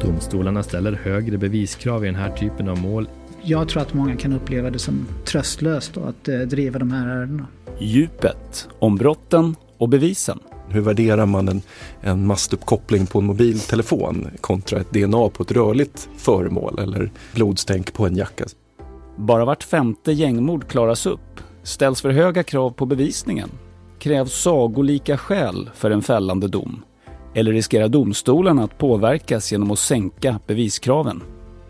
Domstolarna 0.00 0.62
ställer 0.62 0.92
högre 0.92 1.38
beviskrav 1.38 2.04
i 2.04 2.06
den 2.06 2.16
här 2.16 2.30
typen 2.30 2.68
av 2.68 2.78
mål 2.78 3.08
jag 3.44 3.68
tror 3.68 3.82
att 3.82 3.94
många 3.94 4.16
kan 4.16 4.32
uppleva 4.32 4.70
det 4.70 4.78
som 4.78 5.06
tröstlöst 5.24 5.96
att 5.96 6.28
eh, 6.28 6.38
driva 6.38 6.78
de 6.78 6.92
här 6.92 7.08
ärendena. 7.08 7.46
Djupet 7.78 8.68
om 8.78 8.96
brotten 8.96 9.56
och 9.78 9.88
bevisen. 9.88 10.38
Hur 10.68 10.80
värderar 10.80 11.26
man 11.26 11.48
en, 11.48 11.62
en 12.00 12.26
mastuppkoppling 12.26 13.06
på 13.06 13.18
en 13.18 13.24
mobiltelefon 13.24 14.26
kontra 14.40 14.80
ett 14.80 14.90
DNA 14.90 15.28
på 15.28 15.42
ett 15.42 15.52
rörligt 15.52 16.08
föremål 16.16 16.78
eller 16.78 17.10
blodstänk 17.34 17.92
på 17.92 18.06
en 18.06 18.16
jacka? 18.16 18.44
Bara 19.16 19.44
vart 19.44 19.62
femte 19.62 20.12
gängmord 20.12 20.68
klaras 20.68 21.06
upp. 21.06 21.40
Ställs 21.62 22.00
för 22.00 22.10
höga 22.10 22.42
krav 22.42 22.70
på 22.70 22.86
bevisningen. 22.86 23.50
Krävs 23.98 24.32
sagolika 24.42 25.16
skäl 25.16 25.70
för 25.74 25.90
en 25.90 26.02
fällande 26.02 26.48
dom. 26.48 26.82
Eller 27.34 27.52
riskerar 27.52 27.88
domstolen 27.88 28.58
att 28.58 28.78
påverkas 28.78 29.52
genom 29.52 29.70
att 29.70 29.78
sänka 29.78 30.40
beviskraven? 30.46 31.22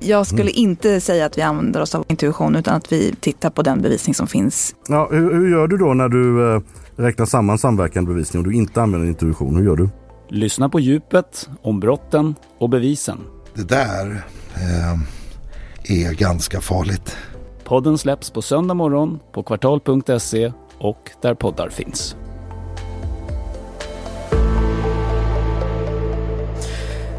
Jag 0.05 0.27
skulle 0.27 0.51
mm. 0.51 0.55
inte 0.55 1.01
säga 1.01 1.27
att 1.27 1.39
vi 1.39 1.43
använder 1.43 1.81
oss 1.81 1.95
av 1.95 2.05
intuition 2.09 2.57
utan 2.57 2.75
att 2.75 2.93
vi 2.93 3.15
tittar 3.21 3.51
på 3.51 3.63
den 3.63 3.83
bevisning 3.83 4.15
som 4.15 4.27
finns. 4.27 4.75
Ja, 4.89 5.09
hur, 5.13 5.35
hur 5.35 5.51
gör 5.51 5.67
du 5.67 5.77
då 5.77 5.95
när 5.95 6.09
du 6.09 6.55
eh, 6.55 6.61
räknar 6.97 7.27
samman 7.27 7.59
samverkande 7.59 8.09
bevisning 8.13 8.43
och 8.43 8.49
du 8.49 8.57
inte 8.57 8.83
använder 8.83 9.09
intuition? 9.09 9.57
Hur 9.57 9.65
gör 9.65 9.77
du? 9.77 9.89
Lyssna 10.29 10.69
på 10.69 10.81
djupet 10.81 11.49
om 11.63 11.81
brotten 11.81 12.35
och 12.59 12.71
bevisen. 12.71 13.19
Det 13.55 13.69
där 13.69 14.25
eh, 14.55 16.07
är 16.07 16.15
ganska 16.15 16.61
farligt. 16.61 17.17
Podden 17.65 17.99
släpps 17.99 18.31
på 18.31 18.43
söndag 18.43 18.75
morgon 18.75 19.21
på 19.33 19.43
kvartal.se 19.43 20.53
och 20.79 21.11
där 21.23 21.35
poddar 21.35 21.69
finns. 21.69 22.17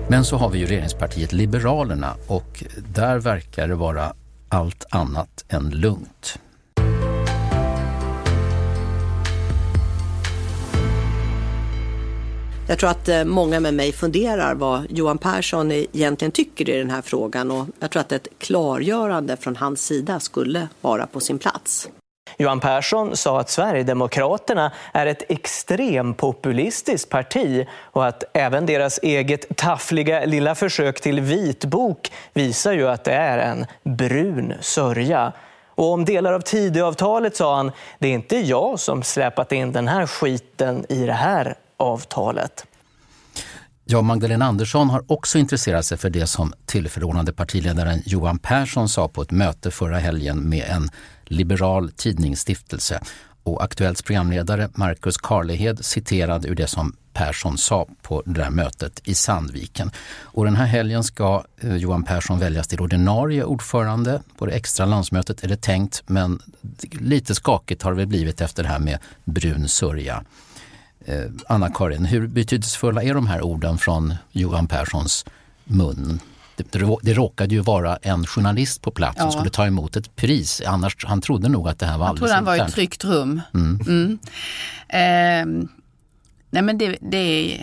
Men 0.10 0.26
så 0.26 0.38
har 0.38 0.50
vi 0.50 0.60
ju 0.60 0.66
regeringspartiet 0.66 1.34
Liberalerna 1.34 2.16
och 2.28 2.64
där 2.94 3.20
verkar 3.20 3.68
det 3.68 3.76
vara 3.76 4.14
allt 4.50 4.86
annat 4.90 5.46
än 5.50 5.70
lugnt. 5.70 6.40
Jag 12.68 12.80
tror 12.80 12.90
att 12.90 13.10
eh, 13.10 13.26
många 13.26 13.60
med 13.60 13.74
mig 13.74 13.92
funderar 13.92 14.56
vad 14.56 14.86
Johan 14.90 15.18
Persson 15.18 15.72
egentligen 15.72 16.32
tycker 16.32 16.70
i 16.70 16.78
den 16.78 16.90
här 16.90 17.02
frågan 17.02 17.52
och 17.52 17.68
jag 17.80 17.92
tror 17.92 18.02
att 18.02 18.12
ett 18.12 18.28
klargörande 18.38 19.38
från 19.38 19.56
hans 19.56 19.86
sida 19.86 20.20
skulle 20.20 20.68
vara 20.82 21.08
på 21.08 21.20
sin 21.20 21.40
plats. 21.40 21.90
Johan 22.38 22.60
Persson 22.60 23.18
sa 23.18 23.40
att 23.40 23.50
Sverigedemokraterna 23.50 24.72
är 24.94 25.06
ett 25.06 25.24
extrempopulistiskt 25.32 27.10
parti 27.10 27.68
och 27.82 28.06
att 28.06 28.24
även 28.34 28.66
deras 28.66 29.00
eget 29.04 29.58
taffliga 29.58 30.26
lilla 30.26 30.56
försök 30.56 31.02
till 31.02 31.20
vitbok 31.20 32.12
visar 32.34 32.74
ju 32.74 32.88
att 32.88 33.04
det 33.04 33.14
är 33.14 33.38
en 33.38 33.66
brun 33.84 34.54
sörja. 34.62 35.34
Och 35.76 35.94
om 35.94 36.06
delar 36.06 36.34
av 36.34 36.40
Tidöavtalet 36.40 37.36
sa 37.36 37.56
han, 37.56 37.72
det 38.00 38.08
är 38.08 38.14
inte 38.14 38.38
jag 38.38 38.80
som 38.80 39.04
släpat 39.04 39.52
in 39.52 39.72
den 39.72 39.88
här 39.88 40.08
skiten 40.08 40.86
i 40.90 41.06
det 41.06 41.14
här 41.14 41.56
avtalet. 41.78 42.66
Ja, 43.88 44.02
Magdalena 44.02 44.46
Andersson 44.46 44.90
har 44.90 45.04
också 45.08 45.38
intresserat 45.38 45.86
sig 45.86 45.98
för 45.98 46.10
det 46.10 46.28
som 46.28 46.54
tillförordnade 46.66 47.34
partiledaren 47.34 48.02
Johan 48.06 48.40
Persson 48.40 48.90
sa 48.90 49.08
på 49.08 49.22
ett 49.22 49.32
möte 49.32 49.72
förra 49.72 49.98
helgen 50.00 50.50
med 50.50 50.66
en 50.70 50.90
liberal 51.26 51.92
tidningsstiftelse. 51.92 53.02
Och 53.44 53.64
Aktuellts 53.64 54.02
programledare 54.02 54.70
Marcus 54.74 55.18
Karlehed 55.18 55.86
citerade 55.86 56.48
ur 56.48 56.56
det 56.56 56.68
som 56.68 56.96
Persson 57.14 57.58
sa 57.58 57.88
på 58.02 58.24
det 58.26 58.34
där 58.34 58.50
mötet 58.50 59.02
i 59.04 59.14
Sandviken. 59.14 59.92
Och 60.22 60.46
den 60.46 60.56
här 60.56 60.66
helgen 60.66 61.04
ska 61.04 61.44
eh, 61.58 61.76
Johan 61.76 62.04
Persson 62.04 62.40
väljas 62.40 62.68
till 62.68 62.80
ordinarie 62.80 63.44
ordförande 63.44 64.22
på 64.38 64.46
det 64.46 64.52
extra 64.52 64.86
landsmötet 64.86 65.44
är 65.44 65.48
det 65.48 65.62
tänkt, 65.62 66.04
men 66.08 66.40
lite 66.92 67.36
skakigt 67.36 67.82
har 67.82 67.92
det 67.92 67.98
väl 67.98 68.08
blivit 68.08 68.42
efter 68.42 68.64
det 68.64 68.70
här 68.70 68.80
med 68.80 69.00
brun 69.24 69.68
sörja. 69.68 70.24
Eh, 71.06 71.26
Anna-Karin, 71.48 72.06
hur 72.06 72.28
betydelsefulla 72.28 73.04
är 73.04 73.14
de 73.14 73.28
här 73.28 73.42
orden 73.42 73.78
från 73.78 74.14
Johan 74.32 74.68
Perssons 74.68 75.26
mun? 75.64 76.20
Det, 76.56 76.80
det 77.02 77.14
råkade 77.14 77.56
ju 77.56 77.62
vara 77.62 77.98
en 78.02 78.26
journalist 78.26 78.82
på 78.82 78.92
plats 78.92 79.16
ja. 79.18 79.24
som 79.24 79.32
skulle 79.32 79.50
ta 79.50 79.66
emot 79.66 79.96
ett 79.96 80.16
pris. 80.16 80.62
Annars, 80.66 81.06
han 81.06 81.22
trodde 81.22 81.50
nog 81.50 81.68
att 81.68 81.80
det 81.80 81.86
här 81.86 81.98
var 81.98 82.08
alldeles 82.08 82.32
Han 82.32 82.44
trodde 82.46 82.52
han 82.52 82.60
var 82.60 82.66
i 82.66 82.70
ett 82.70 82.76
tryggt 82.76 83.04
rum. 83.04 83.42
Mm. 83.54 83.80
Mm. 83.88 84.20
Eh, 84.88 85.70
nej 86.50 86.62
men 86.62 86.78
det, 86.78 86.98
det 87.02 87.60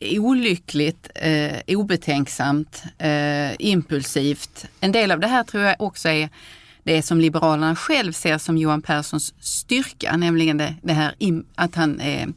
är 0.00 0.18
olyckligt, 0.18 1.10
eh, 1.14 1.76
obetänksamt, 1.76 2.82
eh, 2.98 3.50
impulsivt. 3.58 4.66
En 4.80 4.92
del 4.92 5.10
av 5.10 5.20
det 5.20 5.26
här 5.26 5.44
tror 5.44 5.62
jag 5.62 5.80
också 5.80 6.08
är 6.08 6.28
det 6.84 7.02
som 7.02 7.20
Liberalerna 7.20 7.76
själv 7.76 8.12
ser 8.12 8.38
som 8.38 8.58
Johan 8.58 8.82
Perssons 8.82 9.34
styrka, 9.40 10.16
nämligen 10.16 10.58
det, 10.58 10.74
det 10.82 10.92
här 10.92 11.14
att 11.54 11.74
han, 11.74 12.00
eh, 12.00 12.28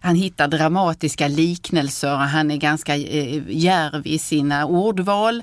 han 0.00 0.14
hittar 0.16 0.48
dramatiska 0.48 1.28
liknelser, 1.28 2.12
och 2.12 2.18
han 2.18 2.50
är 2.50 2.56
ganska 2.56 2.96
eh, 2.96 3.42
järv 3.48 4.06
i 4.06 4.18
sina 4.18 4.66
ordval 4.66 5.42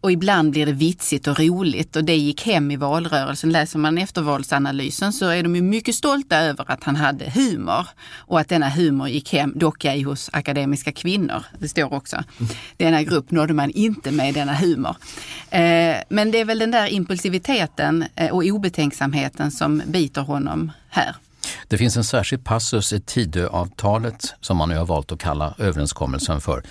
och 0.00 0.12
ibland 0.12 0.50
blir 0.50 0.66
det 0.66 0.72
vitsigt 0.72 1.26
och 1.26 1.38
roligt 1.38 1.96
och 1.96 2.04
det 2.04 2.16
gick 2.16 2.46
hem 2.46 2.70
i 2.70 2.76
valrörelsen. 2.76 3.52
Läser 3.52 3.78
man 3.78 3.98
eftervalsanalysen 3.98 5.12
så 5.12 5.28
är 5.28 5.42
de 5.42 5.56
ju 5.56 5.62
mycket 5.62 5.94
stolta 5.94 6.38
över 6.38 6.64
att 6.70 6.84
han 6.84 6.96
hade 6.96 7.30
humor 7.30 7.86
och 8.16 8.40
att 8.40 8.48
denna 8.48 8.68
humor 8.68 9.08
gick 9.08 9.32
hem, 9.32 9.52
dock 9.56 9.84
ej 9.84 10.02
hos 10.02 10.30
akademiska 10.32 10.92
kvinnor. 10.92 11.44
Det 11.58 11.68
står 11.68 11.94
också. 11.94 12.24
Denna 12.76 13.02
grupp 13.02 13.30
nådde 13.30 13.54
man 13.54 13.70
inte 13.70 14.10
med 14.10 14.34
denna 14.34 14.54
humor. 14.54 14.96
Eh, 15.50 15.96
men 16.08 16.30
det 16.30 16.40
är 16.40 16.44
väl 16.44 16.58
den 16.58 16.70
där 16.70 16.86
impulsiviteten 16.86 17.97
Eh, 18.14 18.30
och 18.30 18.42
obetänksamheten 18.44 19.50
som 19.50 19.82
biter 19.86 20.22
honom 20.22 20.72
här. 20.88 21.16
Det 21.68 21.78
finns 21.78 21.96
en 21.96 22.04
särskild 22.04 22.44
passus 22.44 22.92
i 22.92 23.00
Tidöavtalet 23.00 24.34
som 24.40 24.56
man 24.56 24.68
nu 24.68 24.76
har 24.76 24.86
valt 24.86 25.12
att 25.12 25.18
kalla 25.18 25.54
överenskommelsen 25.58 26.40
för 26.40 26.62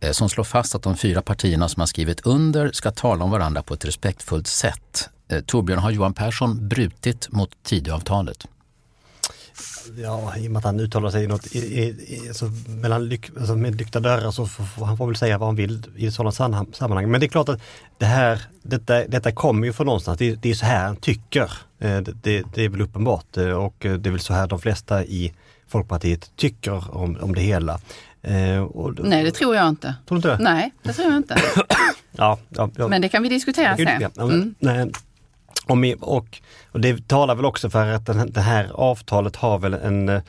eh, 0.00 0.10
som 0.10 0.28
slår 0.28 0.44
fast 0.44 0.74
att 0.74 0.82
de 0.82 0.96
fyra 0.96 1.22
partierna 1.22 1.68
som 1.68 1.80
har 1.80 1.86
skrivit 1.86 2.20
under 2.20 2.72
ska 2.72 2.90
tala 2.90 3.24
om 3.24 3.30
varandra 3.30 3.62
på 3.62 3.74
ett 3.74 3.84
respektfullt 3.84 4.46
sätt. 4.46 5.08
Eh, 5.28 5.40
Torbjörn, 5.40 5.78
har 5.78 5.90
Johan 5.90 6.14
Persson 6.14 6.68
brutit 6.68 7.32
mot 7.32 7.50
Tidöavtalet? 7.62 8.46
Ja, 9.96 10.36
i 10.36 10.48
och 10.48 10.50
med 10.50 10.58
att 10.58 10.64
han 10.64 10.80
uttalar 10.80 11.10
sig 11.10 11.26
något, 11.26 11.46
i, 11.46 11.58
i, 11.58 12.28
alltså, 12.28 12.50
mellan 12.68 13.08
lyck, 13.08 13.30
alltså 13.38 13.56
med 13.56 13.74
lyckta 13.74 14.00
dörrar 14.00 14.30
så 14.30 14.46
får 14.46 14.86
han 14.86 14.96
får 14.96 15.06
väl 15.06 15.16
säga 15.16 15.38
vad 15.38 15.48
han 15.48 15.56
vill 15.56 15.82
i 15.96 16.10
sådana 16.10 16.32
sammanhang. 16.32 17.10
Men 17.10 17.20
det 17.20 17.26
är 17.26 17.28
klart 17.28 17.48
att 17.48 17.60
det 17.98 18.06
här, 18.06 18.42
detta, 18.62 19.04
detta 19.04 19.32
kommer 19.32 19.66
ju 19.66 19.72
från 19.72 19.86
någonstans. 19.86 20.18
Det, 20.18 20.34
det 20.34 20.50
är 20.50 20.54
så 20.54 20.66
här 20.66 20.86
han 20.86 20.96
tycker. 20.96 21.52
Det, 21.78 22.00
det, 22.22 22.44
det, 22.54 22.64
är 22.64 22.68
väl 22.68 22.80
uppenbart 22.80 23.36
och 23.36 23.76
det 23.78 24.06
är 24.06 24.10
väl 24.10 24.20
så 24.20 24.34
här 24.34 24.46
de 24.46 24.60
flesta 24.60 25.04
i 25.04 25.32
Folkpartiet 25.68 26.30
tycker 26.36 26.96
om, 26.96 27.16
om 27.20 27.34
det 27.34 27.40
hela. 27.40 27.80
Och, 28.70 28.98
Nej, 29.04 29.24
det 29.24 29.30
tror 29.30 29.56
jag 29.56 29.68
inte. 29.68 29.94
Tror 30.08 30.16
du 30.16 30.16
inte 30.16 30.28
det? 30.28 30.38
Nej, 30.38 30.72
det 30.82 30.92
tror 30.92 31.08
jag 31.08 31.16
inte. 31.16 31.36
ja, 32.12 32.38
ja, 32.48 32.70
ja, 32.76 32.88
Men 32.88 33.02
det 33.02 33.08
kan 33.08 33.22
vi 33.22 33.28
diskutera 33.28 33.76
sen. 33.76 34.10
Mm 34.60 34.92
och, 36.00 36.40
och, 36.72 36.80
det 36.80 37.08
talar 37.08 37.34
väl 37.34 37.44
också 37.44 37.70
för 37.70 37.86
att 37.86 38.06
den, 38.06 38.32
det 38.32 38.40
här 38.40 38.70
avtalet 38.74 39.36
har 39.36 39.58
väl 39.58 39.74
en, 39.74 40.20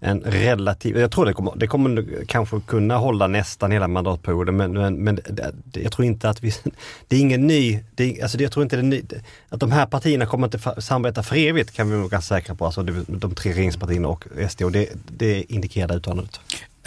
en 0.00 0.20
relativ, 0.20 0.98
jag 0.98 1.10
tror 1.10 1.26
det 1.26 1.32
kommer, 1.32 1.52
det 1.56 1.66
kommer 1.66 2.24
kanske 2.28 2.60
kunna 2.60 2.96
hålla 2.96 3.26
nästan 3.26 3.72
hela 3.72 3.88
mandatperioden 3.88 4.56
men, 4.56 4.72
men, 4.72 4.94
men 5.04 5.14
det, 5.14 5.52
jag 5.72 5.92
tror 5.92 6.06
inte 6.06 6.28
att 6.28 6.42
vi, 6.42 6.52
det 7.08 7.16
är 7.16 7.20
ingen 7.20 7.46
ny, 7.46 7.80
det, 7.94 8.22
alltså 8.22 8.38
jag 8.38 8.52
tror 8.52 8.62
inte 8.62 8.76
det 8.76 8.80
är 8.80 8.82
ny, 8.82 9.02
att 9.48 9.60
de 9.60 9.72
här 9.72 9.86
partierna 9.86 10.26
kommer 10.26 10.46
inte 10.46 10.82
samarbeta 10.82 11.22
för 11.22 11.36
evigt 11.36 11.72
kan 11.72 11.90
vi 11.90 11.96
nog 11.96 12.10
ganska 12.10 12.34
säkra 12.34 12.54
på, 12.54 12.66
alltså 12.66 12.82
de, 12.82 13.04
de 13.08 13.34
tre 13.34 13.52
regeringspartierna 13.52 14.08
och 14.08 14.24
SD 14.50 14.62
och 14.62 14.72
det, 14.72 14.88
det 15.08 15.52
indikerar 15.52 15.96
uttalandet. 15.96 16.40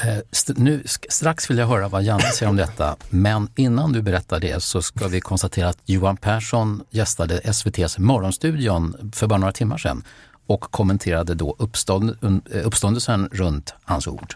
Eh, 0.06 0.18
nu, 0.56 0.84
strax 1.10 1.50
vill 1.50 1.58
jag 1.58 1.68
höra 1.68 1.88
vad 1.88 2.04
Janne 2.04 2.22
säger 2.22 2.50
om 2.50 2.56
detta, 2.56 2.96
men 3.10 3.50
innan 3.56 3.94
du 3.94 4.02
berättar 4.02 4.40
det 4.40 4.64
så 4.64 4.82
ska 4.82 5.08
vi 5.08 5.22
konstatera 5.22 5.70
att 5.70 5.78
Johan 5.86 6.18
Persson 6.18 6.84
gästade 6.90 7.38
SVTs 7.38 7.98
Morgonstudion 7.98 9.12
för 9.16 9.28
bara 9.28 9.40
några 9.40 9.52
timmar 9.52 9.78
sedan 9.78 10.04
och 10.48 10.62
kommenterade 10.62 11.34
då 11.34 11.56
uppstånd, 11.60 12.18
eh, 12.54 12.68
uppståndelsen 12.68 13.30
runt 13.32 13.74
hans 13.84 14.08
ord. 14.08 14.34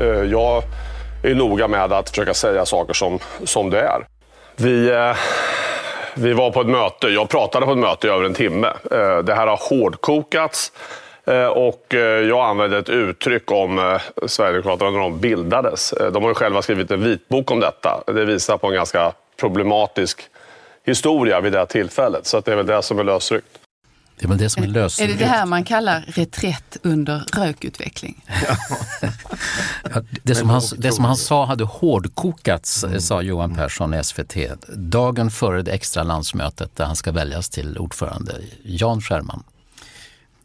Eh, 0.00 0.06
jag 0.06 0.62
är 1.22 1.34
noga 1.34 1.68
med 1.68 1.92
att 1.92 2.10
försöka 2.10 2.34
säga 2.34 2.66
saker 2.66 2.94
som, 2.94 3.18
som 3.44 3.70
det 3.70 3.80
är. 3.80 4.06
Vi, 4.56 4.90
vi 6.14 6.32
var 6.32 6.50
på 6.50 6.60
ett 6.60 6.66
möte, 6.66 7.06
jag 7.06 7.28
pratade 7.28 7.66
på 7.66 7.72
ett 7.72 7.78
möte 7.78 8.06
i 8.06 8.10
över 8.10 8.24
en 8.24 8.34
timme. 8.34 8.72
Det 9.24 9.34
här 9.34 9.46
har 9.46 9.68
hårdkokats. 9.70 10.72
Eh, 11.30 11.46
och 11.46 11.94
eh, 11.94 12.00
jag 12.00 12.48
använde 12.48 12.78
ett 12.78 12.88
uttryck 12.88 13.50
om 13.50 13.78
eh, 13.78 14.26
Sverigedemokraterna 14.26 14.90
när 14.90 14.98
de 14.98 15.20
bildades. 15.20 15.94
De 16.12 16.22
har 16.22 16.30
ju 16.30 16.34
själva 16.34 16.62
skrivit 16.62 16.90
en 16.90 17.04
vitbok 17.04 17.50
om 17.50 17.60
detta. 17.60 18.02
Det 18.06 18.24
visar 18.24 18.58
på 18.58 18.66
en 18.66 18.74
ganska 18.74 19.12
problematisk 19.40 20.22
historia 20.86 21.40
vid 21.40 21.52
det 21.52 21.58
här 21.58 21.66
tillfället. 21.66 22.26
Så 22.26 22.40
det 22.40 22.52
är 22.52 22.56
väl 22.56 22.66
det 22.66 22.82
som 22.82 22.98
är 22.98 23.04
lösryckt. 23.04 23.58
Det 24.18 24.26
är 24.26 24.28
väl 24.28 24.38
det 24.38 24.50
som 24.50 24.62
är 24.62 24.66
lösryckt. 24.66 25.10
Är 25.10 25.14
det 25.14 25.24
det 25.24 25.30
här 25.30 25.46
man 25.46 25.64
kallar 25.64 26.04
reträtt 26.06 26.76
under 26.82 27.22
rökutveckling? 27.36 28.24
ja, 29.94 30.02
det, 30.22 30.34
som 30.34 30.50
han, 30.50 30.62
det 30.78 30.92
som 30.92 31.04
han 31.04 31.16
sa 31.16 31.44
hade 31.44 31.64
hårdkokats, 31.64 32.84
mm. 32.84 33.00
sa 33.00 33.22
Johan 33.22 33.54
Persson 33.54 33.94
i 33.94 34.04
SVT, 34.04 34.36
dagen 34.68 35.30
före 35.30 35.62
det 35.62 35.72
extra 35.72 36.02
landsmötet 36.02 36.76
där 36.76 36.84
han 36.84 36.96
ska 36.96 37.12
väljas 37.12 37.48
till 37.48 37.78
ordförande. 37.78 38.32
Jan 38.62 39.00
Scherman. 39.00 39.42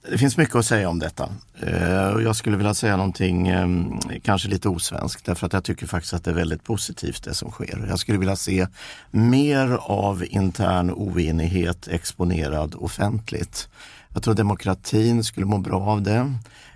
Det 0.10 0.18
finns 0.18 0.38
mycket 0.38 0.56
att 0.56 0.66
säga 0.66 0.90
om 0.90 1.00
detta. 1.00 1.30
Eh, 1.60 2.24
jag 2.24 2.36
skulle 2.36 2.58
vilja 2.58 2.74
säga 2.74 2.98
någonting 2.98 3.48
ehm, 3.48 4.00
kanske 4.24 4.50
lite 4.50 4.70
osvenskt 4.70 5.26
därför 5.26 5.48
att 5.48 5.54
jag 5.54 5.64
tycker 5.64 5.88
faktiskt 5.88 6.14
att 6.14 6.24
det 6.24 6.32
är 6.32 6.36
väldigt 6.36 6.64
positivt 6.64 7.24
det 7.24 7.34
som 7.34 7.52
sker. 7.52 7.86
Jag 7.90 8.00
skulle 8.00 8.18
vilja 8.18 8.36
se 8.36 8.68
mer 9.12 9.78
av 9.82 10.26
intern 10.30 10.92
oenighet 10.92 11.88
exponerad 11.88 12.76
offentligt. 12.76 13.70
Jag 14.14 14.24
tror 14.24 14.34
demokratin 14.34 15.24
skulle 15.24 15.46
må 15.46 15.58
bra 15.58 15.82
av 15.82 16.02
det. 16.02 16.34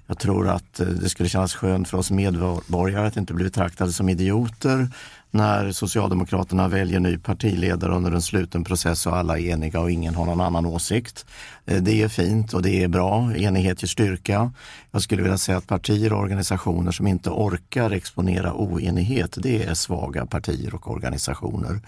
Jag 0.07 0.19
tror 0.19 0.49
att 0.49 0.79
eh, 0.79 0.87
det 0.87 1.09
skulle 1.09 1.29
kännas 1.29 1.55
skönt 1.55 1.87
för 1.87 1.97
oss 1.97 2.11
medborgare 2.11 3.07
att 3.07 3.17
inte 3.17 3.33
bli 3.33 3.43
betraktade 3.43 3.93
som 3.93 4.09
idioter 4.09 4.87
när 5.31 5.71
Socialdemokraterna 5.71 6.67
väljer 6.67 6.99
ny 6.99 7.17
partiledare 7.17 7.95
under 7.95 8.11
en 8.11 8.21
sluten 8.21 8.63
process 8.63 9.05
och 9.05 9.17
alla 9.17 9.39
är 9.39 9.49
eniga 9.49 9.79
och 9.79 9.91
ingen 9.91 10.15
har 10.15 10.25
någon 10.25 10.41
annan 10.41 10.65
åsikt. 10.65 11.25
Eh, 11.65 11.81
det 11.81 12.01
är 12.01 12.07
fint 12.07 12.53
och 12.53 12.61
det 12.61 12.83
är 12.83 12.87
bra. 12.87 13.35
Enighet 13.35 13.81
ger 13.83 13.87
styrka. 13.87 14.51
Jag 14.91 15.01
skulle 15.01 15.21
vilja 15.21 15.37
säga 15.37 15.57
att 15.57 15.67
partier 15.67 16.13
och 16.13 16.19
organisationer 16.19 16.91
som 16.91 17.07
inte 17.07 17.29
orkar 17.29 17.91
exponera 17.91 18.53
oenighet, 18.53 19.37
det 19.37 19.63
är 19.63 19.73
svaga 19.73 20.25
partier 20.25 20.75
och 20.75 20.91
organisationer. 20.91 21.81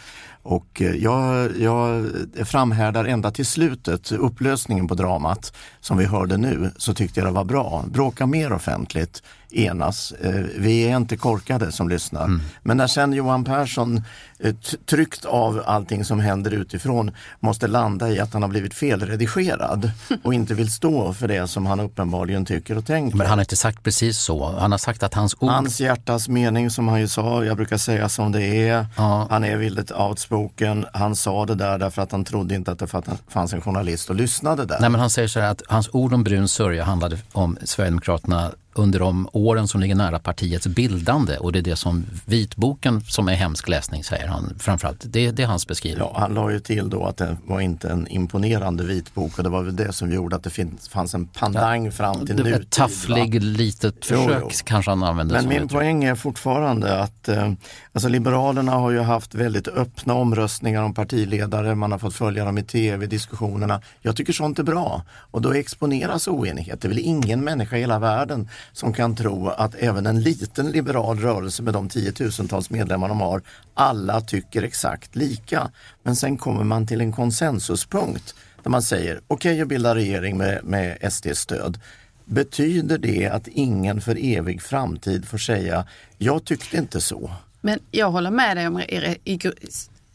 Och 0.44 0.82
eh, 0.82 0.96
jag, 0.96 1.52
jag 1.60 2.12
framhärdar 2.46 3.06
ända 3.06 3.32
till 3.32 3.46
slutet, 3.46 4.12
upplösningen 4.12 4.88
på 4.88 4.96
dramat 4.96 5.54
som 5.80 5.98
vi 5.98 6.06
hörde 6.06 6.38
nu, 6.38 6.72
så 6.78 6.94
tyckte 6.94 7.20
jag 7.20 7.28
det 7.28 7.34
var 7.34 7.44
bra. 7.44 7.86
Bråka 7.88 8.26
mer 8.26 8.54
offentligt 8.54 9.24
enas. 9.54 10.12
Eh, 10.12 10.34
vi 10.58 10.88
är 10.88 10.98
inte 10.98 11.18
korkade 11.18 11.72
som 11.72 11.90
lyssnar. 11.90 12.24
Mm. 12.24 12.42
Men 12.64 12.78
när 12.78 12.88
sen 12.88 13.14
Johan 13.14 13.44
Persson 13.44 14.02
eh, 14.40 14.56
tryckt 14.86 15.26
av 15.26 15.64
allting 15.66 16.06
som 16.06 16.20
händer 16.20 16.52
utifrån 16.52 17.12
måste 17.40 17.68
landa 17.68 18.10
i 18.10 18.20
att 18.20 18.34
han 18.34 18.42
har 18.42 18.50
blivit 18.50 18.74
felredigerad 18.74 19.92
och 20.24 20.34
inte 20.34 20.54
vill 20.54 20.72
stå 20.72 21.14
för 21.14 21.28
det 21.28 21.48
som 21.48 21.66
han 21.66 21.80
uppenbarligen 21.80 22.46
tycker 22.46 22.78
och 22.78 22.86
tänker. 22.86 23.18
Men 23.18 23.28
han 23.28 23.38
har 23.38 23.44
inte 23.44 23.56
sagt 23.56 23.84
precis 23.84 24.18
så. 24.18 24.52
Han 24.60 24.72
har 24.72 24.78
sagt 24.78 25.04
att 25.04 25.14
hans 25.14 25.36
ord... 25.40 25.50
Hans 25.50 25.80
hjärtas 25.80 26.28
mening 26.28 26.70
som 26.70 26.88
han 26.88 27.00
ju 27.00 27.08
sa, 27.08 27.46
jag 27.46 27.58
brukar 27.58 27.78
säga 27.78 28.10
som 28.10 28.32
det 28.32 28.70
är. 28.70 28.86
Ja. 28.98 29.28
Han 29.30 29.44
är 29.44 29.58
väldigt 29.58 29.92
outspoken. 29.92 30.86
Han 30.94 31.16
sa 31.16 31.46
det 31.46 31.56
där 31.56 31.78
därför 31.78 32.02
att 32.02 32.12
han 32.12 32.26
trodde 32.26 32.56
inte 32.56 32.72
att 32.72 32.80
det 32.80 32.88
fanns 33.28 33.54
en 33.54 33.62
journalist 33.62 34.10
och 34.10 34.16
lyssnade 34.16 34.66
där. 34.66 34.78
Nej 34.80 34.90
men 34.90 35.00
han 35.00 35.10
säger 35.10 35.28
så 35.28 35.40
här 35.40 35.52
att 35.52 35.62
hans 35.68 35.90
ord 35.94 36.14
om 36.14 36.24
brun 36.24 36.48
sörja 36.48 36.84
handlade 36.84 37.18
om 37.32 37.58
Sverigedemokraterna 37.64 38.52
under 38.74 39.00
de 39.00 39.30
åren 39.34 39.68
som 39.68 39.82
ligger 39.82 39.96
nära 39.96 40.20
partiets 40.20 40.68
bildande 40.68 41.38
och 41.38 41.52
det 41.52 41.60
är 41.60 41.64
det 41.64 41.76
som 41.76 42.06
vitboken 42.26 43.02
som 43.02 43.30
är 43.30 43.34
hemsk 43.34 43.68
läsning 43.68 44.04
säger 44.04 44.28
han 44.28 44.54
framförallt. 44.60 45.04
Det, 45.04 45.32
det 45.32 45.44
är 45.44 45.48
hans 45.48 45.68
beskrivning. 45.68 46.08
Ja, 46.14 46.20
han 46.20 46.34
la 46.34 46.52
ju 46.52 46.60
till 46.60 46.90
då 46.90 47.06
att 47.06 47.18
det 47.18 47.38
var 47.46 47.62
inte 47.62 47.90
en 47.90 48.08
imponerande 48.08 48.84
vitbok 48.84 49.38
och 49.38 49.44
det 49.44 49.50
var 49.50 49.64
väl 49.64 49.76
det 49.76 49.94
som 49.94 50.12
gjorde 50.12 50.36
att 50.36 50.44
det 50.44 50.50
finns, 50.50 50.90
fanns 50.90 51.14
en 51.14 51.28
pandang 51.28 51.86
ja, 51.86 51.92
fram 51.92 52.26
till 52.26 52.36
nutid. 52.36 52.54
Ett 52.54 52.70
tafflig 52.70 53.44
litet 53.44 54.06
försök 54.06 54.30
jo, 54.30 54.38
jo. 54.42 54.50
kanske 54.64 54.92
han 54.92 55.04
använde. 55.04 55.34
Men 55.34 55.48
min 55.48 55.68
poäng 55.68 56.04
är 56.04 56.16
fortfarande 56.16 57.02
att 57.02 57.30
eh, 57.30 57.52
alltså 57.94 58.10
Liberalerna 58.10 58.72
har 58.72 58.92
ju 58.92 59.00
haft 59.00 59.36
väldigt 59.36 59.68
öppna 59.68 60.14
omröstningar 60.14 60.84
om 60.84 60.94
partiledare, 60.94 61.76
man 61.76 61.92
har 61.92 62.00
fått 62.00 62.16
följa 62.16 62.46
dem 62.46 62.58
i 62.58 62.64
tv, 62.64 63.06
diskussionerna. 63.06 63.82
Jag 64.02 64.16
tycker 64.16 64.34
sånt 64.34 64.60
är 64.60 64.64
bra 64.64 65.04
och 65.10 65.42
då 65.42 65.54
exponeras 65.54 66.28
oenighet. 66.28 66.82
Det 66.82 66.88
är 66.88 66.90
väl 66.90 67.00
ingen 67.00 67.44
människa 67.44 67.78
i 67.78 67.80
hela 67.80 68.00
världen 68.00 68.50
som 68.72 68.94
kan 68.94 69.16
tro 69.16 69.48
att 69.48 69.76
även 69.76 70.06
en 70.06 70.22
liten 70.22 70.72
liberal 70.72 71.20
rörelse 71.20 71.64
med 71.64 71.74
de 71.74 71.90
tiotusentals 71.90 72.70
medlemmar 72.70 73.10
de 73.10 73.22
har, 73.22 73.42
alla 73.74 74.22
tycker 74.22 74.64
exakt 74.64 75.16
lika. 75.16 75.72
Men 76.04 76.16
sen 76.16 76.38
kommer 76.38 76.64
man 76.64 76.88
till 76.88 77.02
en 77.02 77.12
konsensuspunkt 77.12 78.36
där 78.64 78.70
man 78.70 78.82
säger 78.82 79.22
okej, 79.28 79.50
okay, 79.50 79.60
jag 79.60 79.68
bildar 79.68 79.96
regering 79.96 80.38
med, 80.38 80.64
med 80.64 81.12
SDs 81.14 81.40
stöd. 81.40 81.80
Betyder 82.26 82.98
det 82.98 83.28
att 83.28 83.48
ingen 83.48 84.02
för 84.02 84.18
evig 84.20 84.62
framtid 84.62 85.28
får 85.28 85.38
säga 85.38 85.86
jag 86.18 86.46
tyckte 86.46 86.78
inte 86.78 87.02
så? 87.02 87.32
Men 87.62 87.80
jag 87.92 88.12
håller 88.12 88.32
med 88.32 88.58
dig 88.58 88.68
om 88.68 88.80
i, 88.80 89.20
i, 89.24 89.40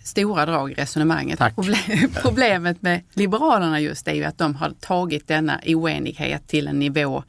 stora 0.06 0.46
drag 0.46 0.70
i 0.70 0.74
resonemanget. 0.74 1.38
Tack. 1.38 1.54
Problemet 2.22 2.82
med 2.82 3.00
Liberalerna 3.12 3.80
just 3.80 4.08
är 4.08 4.14
ju 4.14 4.24
att 4.24 4.38
de 4.38 4.54
har 4.54 4.70
tagit 4.80 5.28
denna 5.28 5.60
oenighet 5.66 6.48
till 6.48 6.68
en 6.68 6.78
nivå 6.78 7.22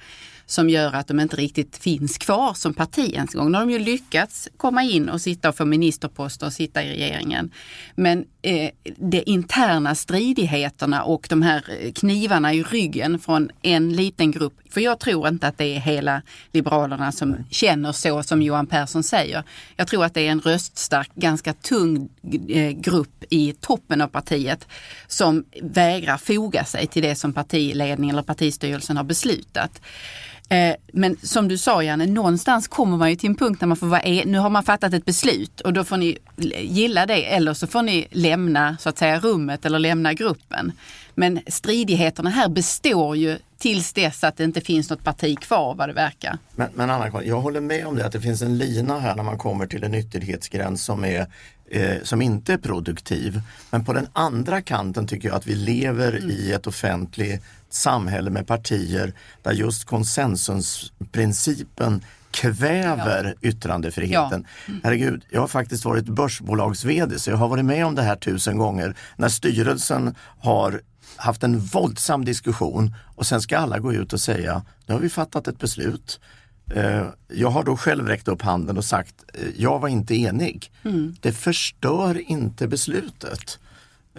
som 0.48 0.70
gör 0.70 0.94
att 0.94 1.08
de 1.08 1.20
inte 1.20 1.36
riktigt 1.36 1.78
finns 1.78 2.18
kvar 2.18 2.54
som 2.54 2.74
parti 2.74 3.14
ens 3.14 3.36
en 3.36 3.40
gång. 3.40 3.52
Nu 3.52 3.58
har 3.58 3.66
de 3.66 3.72
ju 3.72 3.80
lyckats 3.80 4.50
komma 4.58 4.84
in 4.84 5.10
och 5.10 5.22
sitta 5.22 5.50
och 5.50 5.58
få 5.58 5.66
ministerposter 5.66 6.46
och 6.46 6.54
sitta 6.54 6.84
i 6.84 6.90
regeringen. 6.90 7.52
Men 7.96 8.26
eh, 8.42 8.70
de 8.98 9.24
interna 9.26 9.96
stridigheterna 9.96 11.04
och 11.04 11.28
de 11.30 11.42
här 11.42 11.64
eh, 11.80 11.92
knivarna 11.92 12.54
i 12.54 12.64
ryggen 12.64 13.20
från 13.20 13.50
en 13.62 13.94
liten 13.94 14.32
grupp. 14.32 14.54
För 14.70 14.82
jag 14.82 15.00
tror 15.00 15.28
inte 15.28 15.48
att 15.48 15.58
det 15.58 15.76
är 15.76 15.80
hela 15.80 16.22
Liberalerna 16.52 17.12
som 17.12 17.36
känner 17.50 17.92
så 17.92 18.24
som 18.24 18.42
Johan 18.42 18.68
Persson 18.68 19.04
säger. 19.04 19.44
Jag 19.76 19.88
tror 19.88 20.06
att 20.06 20.14
det 20.14 20.28
är 20.28 20.32
en 20.32 20.42
röststark, 20.42 21.10
ganska 21.16 21.54
tung 21.54 22.10
eh, 22.50 22.72
grupp 22.72 23.24
i 23.30 23.54
toppen 23.54 24.02
av 24.02 24.08
partiet 24.08 24.68
som 25.08 25.46
vägrar 25.62 26.18
foga 26.18 26.66
sig 26.66 26.88
till 26.88 27.04
det 27.04 27.16
som 27.16 27.34
partiledningen 27.34 28.16
eller 28.16 28.24
partistyrelsen 28.24 28.98
har 28.98 29.04
beslutat. 29.04 29.82
Eh, 30.50 30.76
men 30.94 31.18
som 31.24 31.48
du 31.48 31.58
sa 31.58 31.84
Janne, 31.84 32.06
någonstans 32.06 32.68
kommer 32.68 32.98
man 32.98 33.10
ju 33.10 33.16
till 33.16 33.30
en 33.30 33.36
punkt 33.36 33.60
där 33.60 33.68
man 33.68 33.78
får 33.78 33.88
vara 33.88 34.02
e 34.02 34.24
Nu 34.26 34.38
har 34.38 34.50
man 34.50 34.64
fattat 34.64 34.94
ett 34.94 35.06
beslut 35.06 35.62
och 35.62 35.74
då 35.74 35.84
får 35.84 35.98
ni 35.98 36.18
gilla 36.62 37.06
det 37.06 37.26
eller 37.26 37.54
så 37.54 37.68
får 37.68 37.82
ni 37.82 38.08
lämna 38.12 38.78
så 38.80 38.90
att 38.90 38.98
säga 38.98 39.20
rummet 39.20 39.66
eller 39.66 39.80
lämna 39.80 40.14
gruppen. 40.14 40.72
Men 41.16 41.40
stridigheterna 41.48 42.30
här 42.30 42.50
består 42.50 43.16
ju 43.16 43.38
tills 43.58 43.94
dess 43.94 44.24
att 44.24 44.38
det 44.38 44.44
inte 44.44 44.62
finns 44.62 44.90
något 44.90 45.04
parti 45.04 45.40
kvar 45.40 45.76
vad 45.76 45.90
det 45.90 45.94
verkar. 45.94 46.38
Men, 46.56 46.70
men 46.74 46.90
Anna, 46.90 47.24
jag 47.24 47.42
håller 47.42 47.62
med 47.62 47.88
om 47.88 47.96
det 47.96 48.06
att 48.06 48.12
det 48.12 48.22
finns 48.22 48.42
en 48.42 48.58
lina 48.58 49.00
här 49.00 49.16
när 49.16 49.24
man 49.24 49.38
kommer 49.38 49.68
till 49.68 49.84
en 49.84 49.94
ytterlighetsgräns 49.94 50.84
som 50.84 51.06
är 51.06 51.28
eh, 51.72 52.04
som 52.04 52.22
inte 52.22 52.54
är 52.54 52.58
produktiv. 52.58 53.42
Men 53.70 53.86
på 53.86 53.94
den 53.94 54.08
andra 54.14 54.62
kanten 54.62 55.08
tycker 55.08 55.28
jag 55.28 55.38
att 55.38 55.48
vi 55.48 55.56
lever 55.56 56.18
mm. 56.18 56.30
i 56.30 56.52
ett 56.52 56.68
offentligt 56.68 57.44
samhälle 57.70 58.30
med 58.30 58.48
partier 58.48 59.14
där 59.42 59.52
just 59.52 59.86
konsensusprincipen 59.86 62.02
kväver 62.32 63.36
ja. 63.42 63.50
yttrandefriheten. 63.50 64.46
Ja. 64.66 64.72
Mm. 64.72 64.82
Herregud, 64.84 65.24
jag 65.30 65.42
har 65.42 65.48
faktiskt 65.48 65.86
varit 65.86 66.06
börsbolags 66.06 66.86
vd 66.86 67.20
så 67.20 67.30
jag 67.30 67.38
har 67.38 67.48
varit 67.48 67.66
med 67.66 67.86
om 67.86 67.96
det 67.96 68.02
här 68.02 68.16
tusen 68.16 68.58
gånger 68.58 68.96
när 69.16 69.30
styrelsen 69.30 70.16
har 70.40 70.82
haft 71.16 71.44
en 71.44 71.60
våldsam 71.60 72.26
diskussion 72.26 72.96
och 73.16 73.26
sen 73.26 73.42
ska 73.42 73.58
alla 73.58 73.80
gå 73.80 73.94
ut 73.94 74.14
och 74.14 74.22
säga, 74.22 74.62
nu 74.86 74.94
har 74.94 75.02
vi 75.02 75.10
fattat 75.10 75.48
ett 75.48 75.60
beslut. 75.60 76.20
Eh, 76.76 77.08
jag 77.28 77.50
har 77.50 77.64
då 77.64 77.78
själv 77.78 78.08
räckt 78.08 78.28
upp 78.28 78.42
handen 78.42 78.78
och 78.78 78.86
sagt, 78.86 79.16
eh, 79.34 79.42
jag 79.58 79.80
var 79.80 79.88
inte 79.88 80.16
enig. 80.16 80.72
Mm. 80.84 81.16
Det 81.22 81.32
förstör 81.32 82.32
inte 82.32 82.68
beslutet. 82.68 83.60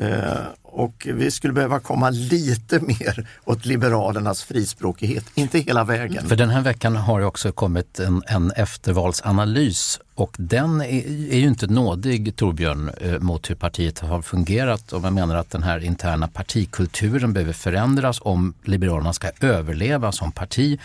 Eh, 0.00 0.38
och 0.62 1.08
vi 1.14 1.30
skulle 1.30 1.52
behöva 1.52 1.80
komma 1.80 2.10
lite 2.10 2.80
mer 2.82 3.28
åt 3.44 3.66
Liberalernas 3.66 4.42
frispråkighet, 4.42 5.24
inte 5.34 5.58
hela 5.58 5.84
vägen. 5.84 6.28
För 6.28 6.36
den 6.36 6.50
här 6.50 6.60
veckan 6.60 6.96
har 6.96 7.20
det 7.20 7.26
också 7.26 7.52
kommit 7.52 8.00
en, 8.00 8.22
en 8.26 8.50
eftervalsanalys 8.50 10.00
och 10.14 10.34
den 10.38 10.80
är, 10.80 11.06
är, 11.32 11.38
ju 11.38 11.48
inte 11.48 11.66
nådig, 11.66 12.36
Torbjörn, 12.36 12.90
mot 13.20 13.50
hur 13.50 13.54
partiet 13.54 13.98
har 13.98 14.22
fungerat. 14.22 14.92
Och 14.92 15.02
man 15.02 15.14
menar 15.14 15.36
att 15.36 15.50
den 15.50 15.62
här 15.62 15.84
interna 15.84 16.28
partikulturen 16.28 17.32
behöver 17.32 17.52
förändras 17.52 18.18
om 18.22 18.54
Liberalerna 18.64 19.12
ska 19.12 19.30
överleva 19.40 20.12
som 20.12 20.32
parti. 20.32 20.80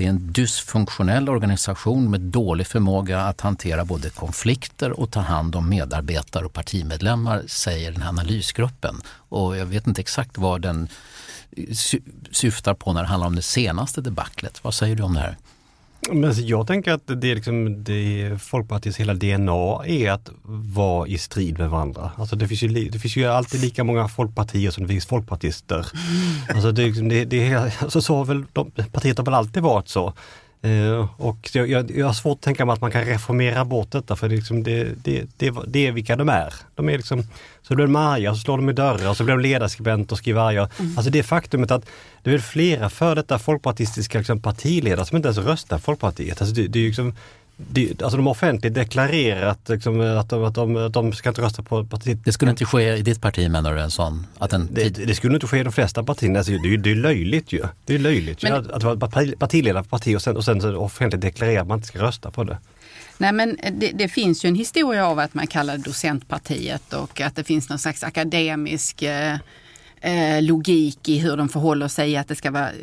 Det 0.00 0.06
är 0.06 0.10
en 0.10 0.32
dysfunktionell 0.32 1.28
organisation 1.28 2.10
med 2.10 2.20
dålig 2.20 2.66
förmåga 2.66 3.20
att 3.20 3.40
hantera 3.40 3.84
både 3.84 4.10
konflikter 4.10 5.00
och 5.00 5.10
ta 5.10 5.20
hand 5.20 5.56
om 5.56 5.68
medarbetare 5.68 6.44
och 6.44 6.52
partimedlemmar, 6.52 7.42
säger 7.46 7.92
den 7.92 8.02
här 8.02 8.08
analysgruppen. 8.08 9.02
Och 9.06 9.56
jag 9.56 9.66
vet 9.66 9.86
inte 9.86 10.00
exakt 10.00 10.38
vad 10.38 10.60
den 10.62 10.88
syftar 12.30 12.74
på 12.74 12.92
när 12.92 13.02
det 13.02 13.08
handlar 13.08 13.26
om 13.26 13.36
det 13.36 13.42
senaste 13.42 14.00
debaclet. 14.00 14.64
Vad 14.64 14.74
säger 14.74 14.96
du 14.96 15.02
om 15.02 15.14
det 15.14 15.20
här? 15.20 15.36
Men 16.08 16.24
alltså, 16.24 16.42
jag 16.42 16.66
tänker 16.66 16.92
att 16.92 17.02
det 17.06 17.30
är 17.30 17.34
liksom 17.34 17.84
det 17.84 18.38
Folkpartiets 18.42 18.98
hela 18.98 19.14
DNA 19.14 19.84
är 19.86 20.10
att 20.10 20.30
vara 20.74 21.06
i 21.08 21.18
strid 21.18 21.58
med 21.58 21.70
varandra. 21.70 22.10
Alltså 22.16 22.36
det, 22.36 22.48
finns 22.48 22.62
ju, 22.62 22.88
det 22.88 22.98
finns 22.98 23.16
ju 23.16 23.24
alltid 23.24 23.60
lika 23.60 23.84
många 23.84 24.08
folkpartier 24.08 24.70
som 24.70 24.82
det 24.84 24.88
finns 24.88 25.06
folkpartister. 25.06 25.86
Alltså 26.54 26.72
det, 26.72 26.82
liksom- 26.82 27.08
det, 27.08 27.24
det, 27.24 27.54
alltså 27.80 28.02
så 28.02 28.16
har 28.16 28.24
väl 28.24 28.44
de, 28.52 28.70
partiet 28.92 29.18
har 29.18 29.24
väl 29.24 29.34
alltid 29.34 29.62
varit 29.62 29.88
så. 29.88 30.12
Uh, 30.64 31.20
och 31.20 31.50
jag, 31.52 31.70
jag, 31.70 31.90
jag, 31.90 32.06
har 32.06 32.12
svårt 32.12 32.38
att 32.38 32.42
tänka 32.42 32.64
mig 32.64 32.72
att 32.72 32.80
man 32.80 32.90
kan 32.90 33.04
reformera 33.04 33.64
bort 33.64 33.90
detta 33.90 34.16
för 34.16 34.28
det, 34.28 34.36
liksom 34.36 34.62
det, 34.62 35.04
det, 35.04 35.24
det, 35.36 35.54
det 35.66 35.86
är 35.86 35.92
vilka 35.92 36.16
de 36.16 36.28
är. 36.28 36.54
De 36.74 36.88
är 36.88 36.96
liksom, 36.96 37.22
så 37.62 37.74
blir 37.74 37.86
de 37.86 37.96
arga, 37.96 38.34
så 38.34 38.40
slår 38.40 38.56
de 38.56 38.70
i 38.70 38.72
dörrar, 38.72 39.14
så 39.14 39.24
blir 39.24 39.34
de 39.34 39.42
ledarskribenter 39.42 40.14
och 40.14 40.18
skriver 40.18 40.40
arga. 40.40 40.68
Mm. 40.78 40.98
Alltså 40.98 41.10
det 41.10 41.22
faktumet 41.22 41.70
att 41.70 41.86
det 42.22 42.34
är 42.34 42.38
flera 42.38 42.90
för 42.90 43.14
detta 43.14 43.38
folkpartistiska 43.38 44.18
liksom, 44.18 44.42
partiledare 44.42 45.06
som 45.06 45.16
inte 45.16 45.28
ens 45.28 45.38
röstar 45.38 45.78
Folkpartiet. 45.78 46.40
Alltså 46.40 46.54
det, 46.54 46.66
det 46.66 46.78
är 46.78 46.86
liksom, 46.86 47.14
det, 47.68 48.02
alltså 48.02 48.16
de 48.16 48.26
har 48.26 48.30
offentligt 48.30 48.74
deklarerat 48.74 49.68
liksom, 49.68 50.00
att, 50.00 50.28
de, 50.28 50.44
att, 50.44 50.54
de, 50.54 50.76
att 50.76 50.92
de 50.92 51.12
ska 51.12 51.28
inte 51.28 51.42
rösta 51.42 51.62
på 51.62 51.84
partiet. 51.84 52.18
Det 52.24 52.32
skulle 52.32 52.50
inte 52.50 52.64
ske 52.64 52.96
i 52.96 53.02
ditt 53.02 53.20
parti 53.20 53.50
menar 53.50 53.74
du? 53.74 53.80
En 53.80 53.90
sån, 53.90 54.26
att 54.38 54.52
en 54.52 54.68
det, 54.72 54.88
det 54.88 55.14
skulle 55.14 55.34
inte 55.34 55.46
ske 55.46 55.58
i 55.58 55.62
de 55.62 55.72
flesta 55.72 56.02
partierna. 56.02 56.38
Alltså, 56.38 56.52
det, 56.52 56.76
det 56.76 56.90
är 56.90 56.94
löjligt 56.94 57.52
ju. 57.52 57.62
Det 57.84 57.94
är 57.94 57.98
löjligt 57.98 58.42
men, 58.42 58.52
ju, 58.52 58.72
att, 58.72 58.82
vara 58.82 58.96
partiledare 59.38 59.82
för 59.82 59.90
parti 59.90 60.16
och 60.16 60.22
sen, 60.22 60.36
och 60.36 60.44
sen 60.44 60.76
offentligt 60.76 61.22
deklarera 61.22 61.60
att 61.60 61.68
man 61.68 61.78
inte 61.78 61.88
ska 61.88 61.98
rösta 61.98 62.30
på 62.30 62.44
det. 62.44 62.58
Nej 63.18 63.32
men 63.32 63.56
det, 63.72 63.90
det, 63.94 64.08
finns 64.08 64.44
ju 64.44 64.48
en 64.48 64.54
historia 64.54 65.06
av 65.06 65.18
att 65.18 65.34
man 65.34 65.46
kallar 65.46 65.76
det 65.76 65.82
docentpartiet 65.82 66.92
och 66.92 67.20
att 67.20 67.36
det 67.36 67.44
finns 67.44 67.68
någon 67.68 67.78
slags 67.78 68.02
akademisk 68.02 69.02
eh, 69.02 69.36
eh, 70.00 70.42
logik 70.42 71.08
i 71.08 71.18
hur 71.18 71.36
de 71.36 71.48
förhåller 71.48 71.88
sig, 71.88 72.16
att 72.16 72.28
det 72.28 72.34
ska 72.34 72.50
vara 72.50 72.68
eh, 72.68 72.76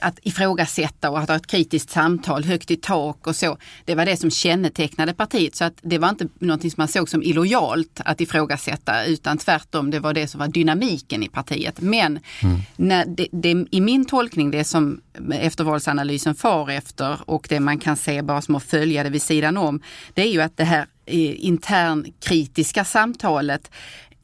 att 0.00 0.18
ifrågasätta 0.22 1.10
och 1.10 1.18
att 1.18 1.28
ha 1.28 1.36
ett 1.36 1.46
kritiskt 1.46 1.90
samtal 1.90 2.44
högt 2.44 2.70
i 2.70 2.76
tak 2.76 3.26
och 3.26 3.36
så. 3.36 3.58
Det 3.84 3.94
var 3.94 4.06
det 4.06 4.16
som 4.16 4.30
kännetecknade 4.30 5.14
partiet 5.14 5.56
så 5.56 5.64
att 5.64 5.74
det 5.82 5.98
var 5.98 6.08
inte 6.08 6.28
någonting 6.38 6.70
som 6.70 6.80
man 6.80 6.88
såg 6.88 7.08
som 7.08 7.22
illojalt 7.22 8.00
att 8.04 8.20
ifrågasätta 8.20 9.04
utan 9.04 9.38
tvärtom, 9.38 9.90
det 9.90 10.00
var 10.00 10.14
det 10.14 10.26
som 10.26 10.38
var 10.38 10.48
dynamiken 10.48 11.22
i 11.22 11.28
partiet. 11.28 11.80
Men 11.80 12.18
mm. 12.42 12.60
när 12.76 13.04
det, 13.06 13.28
det, 13.32 13.66
i 13.70 13.80
min 13.80 14.04
tolkning, 14.04 14.50
det 14.50 14.64
som 14.64 15.00
eftervalsanalysen 15.32 16.34
far 16.34 16.70
efter 16.70 17.18
och 17.30 17.46
det 17.48 17.60
man 17.60 17.78
kan 17.78 17.96
se 17.96 18.22
bara 18.22 18.42
som 18.42 18.54
att 18.54 18.62
följa 18.62 19.02
det 19.02 19.10
vid 19.10 19.22
sidan 19.22 19.56
om, 19.56 19.80
det 20.14 20.22
är 20.22 20.32
ju 20.32 20.40
att 20.40 20.56
det 20.56 20.64
här 20.64 20.86
eh, 21.06 21.44
internkritiska 21.46 22.84
samtalet 22.84 23.70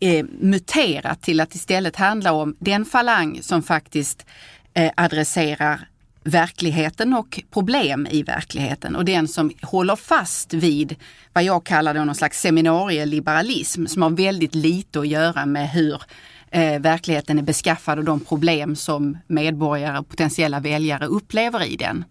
eh, 0.01 0.25
muterat 0.41 1.23
till 1.23 1.41
att 1.41 1.55
istället 1.55 1.97
handla 1.97 2.33
om 2.33 2.57
den 2.59 2.85
falang 2.85 3.43
som 3.43 3.63
faktiskt 3.63 4.27
eh, 4.75 4.93
adresserar 4.97 5.89
verkligheten 6.25 7.15
och 7.15 7.41
problem 7.51 8.07
i 8.11 8.23
verkligheten 8.23 8.97
och 8.97 9.05
den 9.05 9.29
som 9.29 9.53
håller 9.63 9.97
fast 9.97 10.55
vid 10.55 10.97
vad 11.33 11.45
jag 11.45 11.65
kallar 11.65 11.95
då 11.95 12.05
någon 12.05 12.15
slags 12.15 12.41
seminarieliberalism 12.41 13.87
som 13.87 14.03
har 14.03 14.11
väldigt 14.11 14.55
lite 14.55 15.01
att 15.01 15.09
göra 15.09 15.47
med 15.47 15.71
hur 15.71 16.03
eh, 16.51 16.81
verkligheten 16.81 17.39
är 17.39 17.43
beskaffad 17.43 17.99
och 17.99 18.05
de 18.05 18.21
problem 18.21 18.77
som 18.77 19.19
medborgare 19.27 19.99
och 19.99 20.09
potentiella 20.09 20.61
väljare 20.61 21.07
upplever 21.07 21.65
i 21.65 21.77
den. 21.77 22.05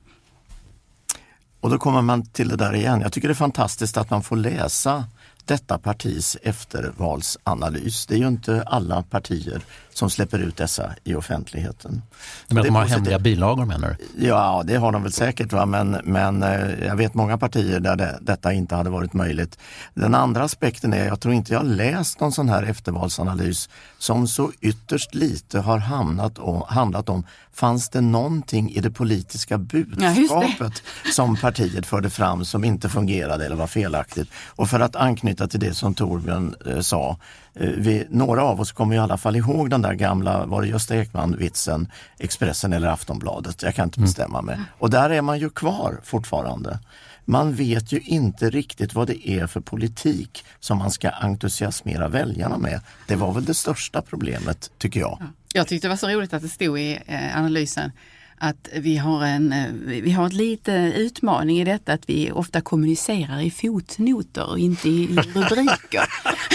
Och 1.59 1.69
då 1.69 1.77
kommer 1.77 2.01
man 2.01 2.25
till 2.25 2.47
det 2.47 2.55
där 2.55 2.75
igen. 2.75 3.01
Jag 3.01 3.13
tycker 3.13 3.27
det 3.27 3.31
är 3.31 3.35
fantastiskt 3.35 3.97
att 3.97 4.09
man 4.09 4.23
får 4.23 4.35
läsa 4.35 5.03
detta 5.47 5.77
partis 5.77 6.37
eftervalsanalys. 6.43 8.05
Det 8.05 8.15
är 8.15 8.19
ju 8.19 8.27
inte 8.27 8.63
alla 8.63 9.03
partier 9.03 9.61
som 9.93 10.09
släpper 10.09 10.39
ut 10.39 10.57
dessa 10.57 10.91
i 11.03 11.15
offentligheten. 11.15 12.01
Men 12.47 12.63
de 12.63 12.75
har 12.75 12.85
hemliga 12.85 13.19
bilagor 13.19 13.65
menar 13.65 13.97
du? 13.97 14.25
Ja, 14.27 14.63
det 14.65 14.75
har 14.75 14.91
de 14.91 15.03
väl 15.03 15.11
säkert. 15.11 15.53
Va? 15.53 15.65
Men, 15.65 16.01
men 16.03 16.43
eh, 16.43 16.85
jag 16.85 16.95
vet 16.95 17.13
många 17.13 17.37
partier 17.37 17.79
där 17.79 17.95
det, 17.95 18.19
detta 18.21 18.53
inte 18.53 18.75
hade 18.75 18.89
varit 18.89 19.13
möjligt. 19.13 19.59
Den 19.93 20.15
andra 20.15 20.43
aspekten 20.43 20.93
är, 20.93 21.05
jag 21.05 21.19
tror 21.19 21.33
inte 21.33 21.53
jag 21.53 21.65
läst 21.65 22.19
någon 22.19 22.31
sån 22.31 22.49
här 22.49 22.63
eftervalsanalys 22.63 23.69
som 23.97 24.27
så 24.27 24.51
ytterst 24.61 25.15
lite 25.15 25.59
har 25.59 25.77
hamnat 25.77 26.39
om, 26.39 26.63
handlat 26.67 27.09
om 27.09 27.23
Fanns 27.55 27.89
det 27.89 28.01
någonting 28.01 28.71
i 28.71 28.81
det 28.81 28.91
politiska 28.91 29.57
budskapet 29.57 30.83
ja, 31.05 31.11
som 31.11 31.35
partiet 31.35 31.85
förde 31.85 32.09
fram 32.09 32.45
som 32.45 32.63
inte 32.63 32.89
fungerade 32.89 33.45
eller 33.45 33.55
var 33.55 33.67
felaktigt? 33.67 34.29
Och 34.47 34.69
för 34.69 34.79
att 34.79 34.95
anknyta 34.95 35.34
till 35.35 35.59
det 35.59 35.73
som 35.73 35.93
Torbjörn 35.93 36.55
eh, 36.65 36.79
sa, 36.79 37.17
Eh, 37.55 37.69
vi, 37.69 38.07
några 38.09 38.43
av 38.43 38.61
oss 38.61 38.71
kommer 38.71 38.95
i 38.95 38.99
alla 38.99 39.17
fall 39.17 39.35
ihåg 39.35 39.69
den 39.69 39.81
där 39.81 39.93
gamla, 39.93 40.45
var 40.45 40.61
det 40.61 40.67
Gösta 40.67 40.95
Ekman-vitsen, 40.95 41.91
Expressen 42.19 42.73
eller 42.73 42.87
Aftonbladet? 42.87 43.63
Jag 43.63 43.75
kan 43.75 43.83
inte 43.83 43.99
mm. 43.99 44.07
bestämma 44.07 44.41
mig. 44.41 44.59
Och 44.79 44.89
där 44.89 45.09
är 45.09 45.21
man 45.21 45.39
ju 45.39 45.49
kvar 45.49 45.99
fortfarande. 46.03 46.79
Man 47.25 47.53
vet 47.53 47.91
ju 47.91 47.99
inte 47.99 48.49
riktigt 48.49 48.93
vad 48.93 49.07
det 49.07 49.29
är 49.29 49.47
för 49.47 49.59
politik 49.61 50.45
som 50.59 50.77
man 50.77 50.91
ska 50.91 51.09
entusiasmera 51.09 52.07
väljarna 52.07 52.57
med. 52.57 52.81
Det 53.07 53.15
var 53.15 53.33
väl 53.33 53.45
det 53.45 53.53
största 53.53 54.01
problemet, 54.01 54.71
tycker 54.77 54.99
jag. 54.99 55.23
Jag 55.53 55.67
tyckte 55.67 55.87
det 55.87 55.89
var 55.89 55.97
så 55.97 56.07
roligt 56.07 56.33
att 56.33 56.41
det 56.41 56.49
stod 56.49 56.79
i 56.79 56.99
eh, 57.05 57.37
analysen 57.37 57.91
att 58.37 58.69
vi 58.73 58.97
har 58.97 59.25
en 59.25 59.53
eh, 59.53 59.65
vi 59.81 60.11
har 60.11 60.25
en 60.25 60.37
liten 60.37 60.91
utmaning 60.91 61.59
i 61.59 61.63
detta 61.63 61.93
att 61.93 62.09
vi 62.09 62.31
ofta 62.31 62.61
kommunicerar 62.61 63.41
i 63.41 63.51
fotnoter 63.51 64.49
och 64.49 64.59
inte 64.59 64.89
i 64.89 65.07
rubriker. 65.07 66.03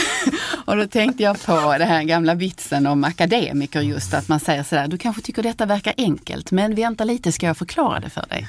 och 0.65 0.77
då 0.77 0.87
tänkte 0.87 1.23
jag 1.23 1.47
på 1.47 1.75
det 1.79 1.85
här 1.85 2.03
gamla 2.03 2.35
vitsen 2.35 2.87
om 2.87 3.05
akademiker 3.05 3.81
just 3.81 4.15
att 4.15 4.29
man 4.29 4.41
säger 4.41 4.63
sådär, 4.63 4.89
du 4.89 4.99
kanske 4.99 5.23
tycker 5.23 5.43
detta 5.43 5.67
verkar 5.67 5.95
enkelt 5.97 6.51
men 6.51 6.75
vänta 6.75 7.05
lite 7.05 7.33
ska 7.33 7.47
jag 7.47 7.57
förklara 7.57 8.01
det 8.01 8.11
för 8.11 8.27
dig. 8.29 8.49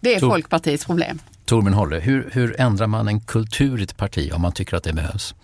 Det 0.00 0.14
är 0.14 0.20
Tor 0.20 0.28
Folkpartiets 0.30 0.84
problem. 0.84 1.18
Torbjörn 1.44 1.74
Håller, 1.74 2.00
hur, 2.00 2.30
hur 2.32 2.60
ändrar 2.60 2.86
man 2.86 3.08
en 3.08 3.20
kultur 3.20 3.80
i 3.80 3.82
ett 3.82 3.96
parti 3.96 4.32
om 4.34 4.42
man 4.42 4.52
tycker 4.52 4.76
att 4.76 4.84
det 4.84 4.92
behövs? 4.92 5.34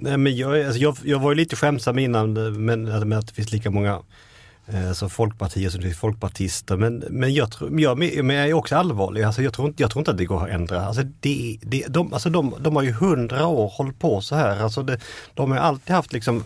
Nej, 0.00 0.16
men 0.16 0.36
jag, 0.36 0.64
alltså 0.64 0.80
jag, 0.80 0.96
jag 1.04 1.18
var 1.18 1.30
ju 1.30 1.36
lite 1.36 1.56
skämsam 1.56 1.98
innan 1.98 2.32
men, 2.64 3.08
med 3.08 3.18
att 3.18 3.26
det 3.26 3.34
finns 3.34 3.52
lika 3.52 3.70
många 3.70 3.98
Eh, 4.72 4.92
så 4.92 5.08
som 5.70 5.80
det 5.80 5.88
är 5.88 5.94
folkpartister. 5.94 6.76
Men, 6.76 7.04
men, 7.10 7.34
jag, 7.34 7.52
tror, 7.52 7.80
jag, 7.80 7.98
men 7.98 8.36
jag 8.36 8.48
är 8.48 8.52
också 8.54 8.76
allvarlig. 8.76 9.22
Alltså 9.22 9.42
jag, 9.42 9.52
tror 9.52 9.68
inte, 9.68 9.82
jag 9.82 9.90
tror 9.90 10.00
inte 10.00 10.10
att 10.10 10.18
det 10.18 10.24
går 10.24 10.44
att 10.44 10.50
ändra. 10.50 10.86
Alltså 10.86 11.02
det, 11.20 11.58
det, 11.62 11.86
de, 11.88 12.12
alltså 12.12 12.30
de, 12.30 12.54
de 12.60 12.76
har 12.76 12.82
ju 12.82 12.92
hundra 12.92 13.46
år 13.46 13.68
hållit 13.68 13.98
på 13.98 14.20
så 14.20 14.34
här. 14.34 14.62
Alltså 14.62 14.82
det, 14.82 14.98
de 15.34 15.50
har 15.50 15.58
alltid 15.58 15.94
haft 15.94 16.12
liksom 16.12 16.44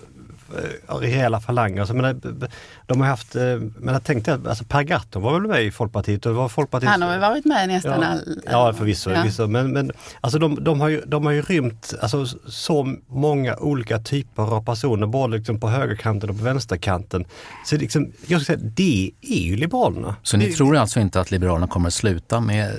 rejäla 0.88 1.40
falanger. 1.40 1.80
Alltså, 1.80 1.94
men, 1.94 2.04
eh, 2.04 2.48
de 2.86 3.00
har 3.00 3.08
haft, 3.08 3.36
eh, 3.36 3.42
men 3.76 3.94
jag 3.94 4.04
tänkte, 4.04 4.40
alltså 4.46 4.64
Per 4.64 4.82
Gahrton 4.82 5.22
var 5.22 5.32
väl 5.40 5.48
med 5.50 5.64
i 5.64 5.70
Folkpartiet? 5.70 6.26
Och 6.26 6.34
var 6.34 6.48
Folkpartiet 6.48 6.90
Han 6.90 7.02
har 7.02 7.08
väl 7.10 7.20
varit 7.20 7.44
med 7.44 7.68
nästan 7.68 8.00
ja, 8.02 8.06
all... 8.06 8.40
Ja, 8.50 8.72
förvisso. 8.72 9.10
Ja. 9.10 9.16
förvisso. 9.16 9.46
Men, 9.46 9.72
men 9.72 9.92
alltså 10.20 10.38
de, 10.38 10.64
de, 10.64 10.80
har 10.80 10.88
ju, 10.88 11.02
de 11.06 11.24
har 11.24 11.32
ju 11.32 11.42
rymt 11.42 11.94
alltså, 12.00 12.26
så 12.46 12.96
många 13.06 13.56
olika 13.56 13.98
typer 13.98 14.42
av 14.42 14.64
personer, 14.64 15.06
både 15.06 15.36
liksom 15.36 15.60
på 15.60 15.68
högerkanten 15.68 16.30
och 16.30 16.38
på 16.38 16.44
vänsterkanten. 16.44 17.24
Så 17.66 17.76
liksom, 17.76 18.12
jag 18.26 18.42
ska 18.42 18.56
säga, 18.56 18.68
det 18.76 19.10
är 19.20 19.42
ju 19.42 19.56
Liberalerna. 19.56 20.16
Så 20.22 20.36
ni 20.36 20.46
Det- 20.46 20.52
tror 20.52 20.76
alltså 20.76 21.00
inte 21.00 21.20
att 21.20 21.30
Liberalerna 21.30 21.66
kommer 21.68 21.86
att 21.88 21.94
sluta 21.94 22.40
med 22.40 22.72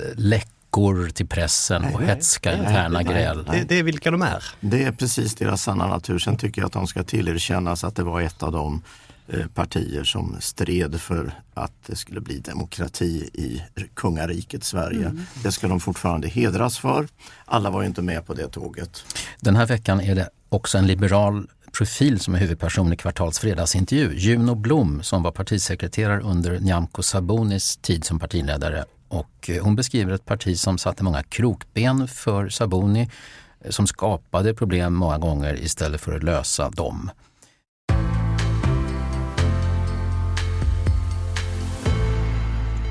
läckor 0.74 1.08
till 1.08 1.26
pressen 1.26 1.84
och 1.84 2.00
Nej, 2.00 2.08
hetska 2.08 2.50
nej, 2.50 2.58
interna 2.58 2.88
nej, 2.88 3.04
gräl? 3.04 3.44
nej. 3.48 3.64
Det 3.68 3.78
är 3.78 3.82
vilka 3.82 4.10
de 4.10 4.22
är. 4.22 4.44
Det 4.60 4.84
är 4.84 4.92
precis 4.92 5.34
deras 5.34 5.62
sanna 5.62 5.86
natur. 5.86 6.18
Sen 6.18 6.36
tycker 6.36 6.62
jag 6.62 6.66
att 6.66 6.72
de 6.72 6.86
ska 6.86 7.02
tillerkännas 7.02 7.84
att 7.84 7.96
det 7.96 8.02
var 8.02 8.20
ett 8.20 8.42
av 8.42 8.52
de 8.52 8.82
eh, 9.28 9.46
partier 9.46 10.04
som 10.04 10.36
stred 10.40 11.00
för 11.00 11.32
att 11.54 11.72
det 11.86 11.96
skulle 11.96 12.20
bli 12.20 12.38
demokrati 12.38 13.30
i 13.34 13.62
kungariket 13.94 14.64
Sverige. 14.64 15.06
Mm. 15.06 15.22
Det 15.42 15.52
ska 15.52 15.68
de 15.68 15.80
fortfarande 15.80 16.28
hedras 16.28 16.78
för. 16.78 17.08
Alla 17.44 17.70
var 17.70 17.82
ju 17.82 17.88
inte 17.88 18.02
med 18.02 18.26
på 18.26 18.34
det 18.34 18.48
tåget. 18.48 19.04
Den 19.40 19.56
här 19.56 19.66
veckan 19.66 20.00
är 20.00 20.14
det 20.14 20.28
också 20.48 20.78
en 20.78 20.86
liberal 20.86 21.46
profil 21.78 22.20
som 22.20 22.34
är 22.34 22.38
huvudperson 22.38 22.92
i 22.92 22.96
Kvartals 22.96 23.38
fredagsintervju. 23.38 24.14
Juno 24.16 24.54
Blom 24.54 25.02
som 25.02 25.22
var 25.22 25.30
partisekreterare 25.32 26.20
under 26.20 26.60
Nyamko 26.60 27.02
Sabunis 27.02 27.76
tid 27.76 28.04
som 28.04 28.18
partiledare. 28.18 28.84
Och 29.14 29.50
eh, 29.50 29.64
hon 29.64 29.76
beskriver 29.76 30.12
ett 30.12 30.24
parti 30.24 30.58
som 30.58 30.78
satte 30.78 31.04
många 31.04 31.22
krokben 31.22 32.08
för 32.08 32.48
Sabuni 32.48 33.10
eh, 33.60 33.70
som 33.70 33.86
skapade 33.86 34.54
problem 34.54 34.94
många 34.94 35.18
gånger 35.18 35.62
istället 35.62 36.00
för 36.00 36.16
att 36.16 36.22
lösa 36.22 36.70
dem. 36.70 37.10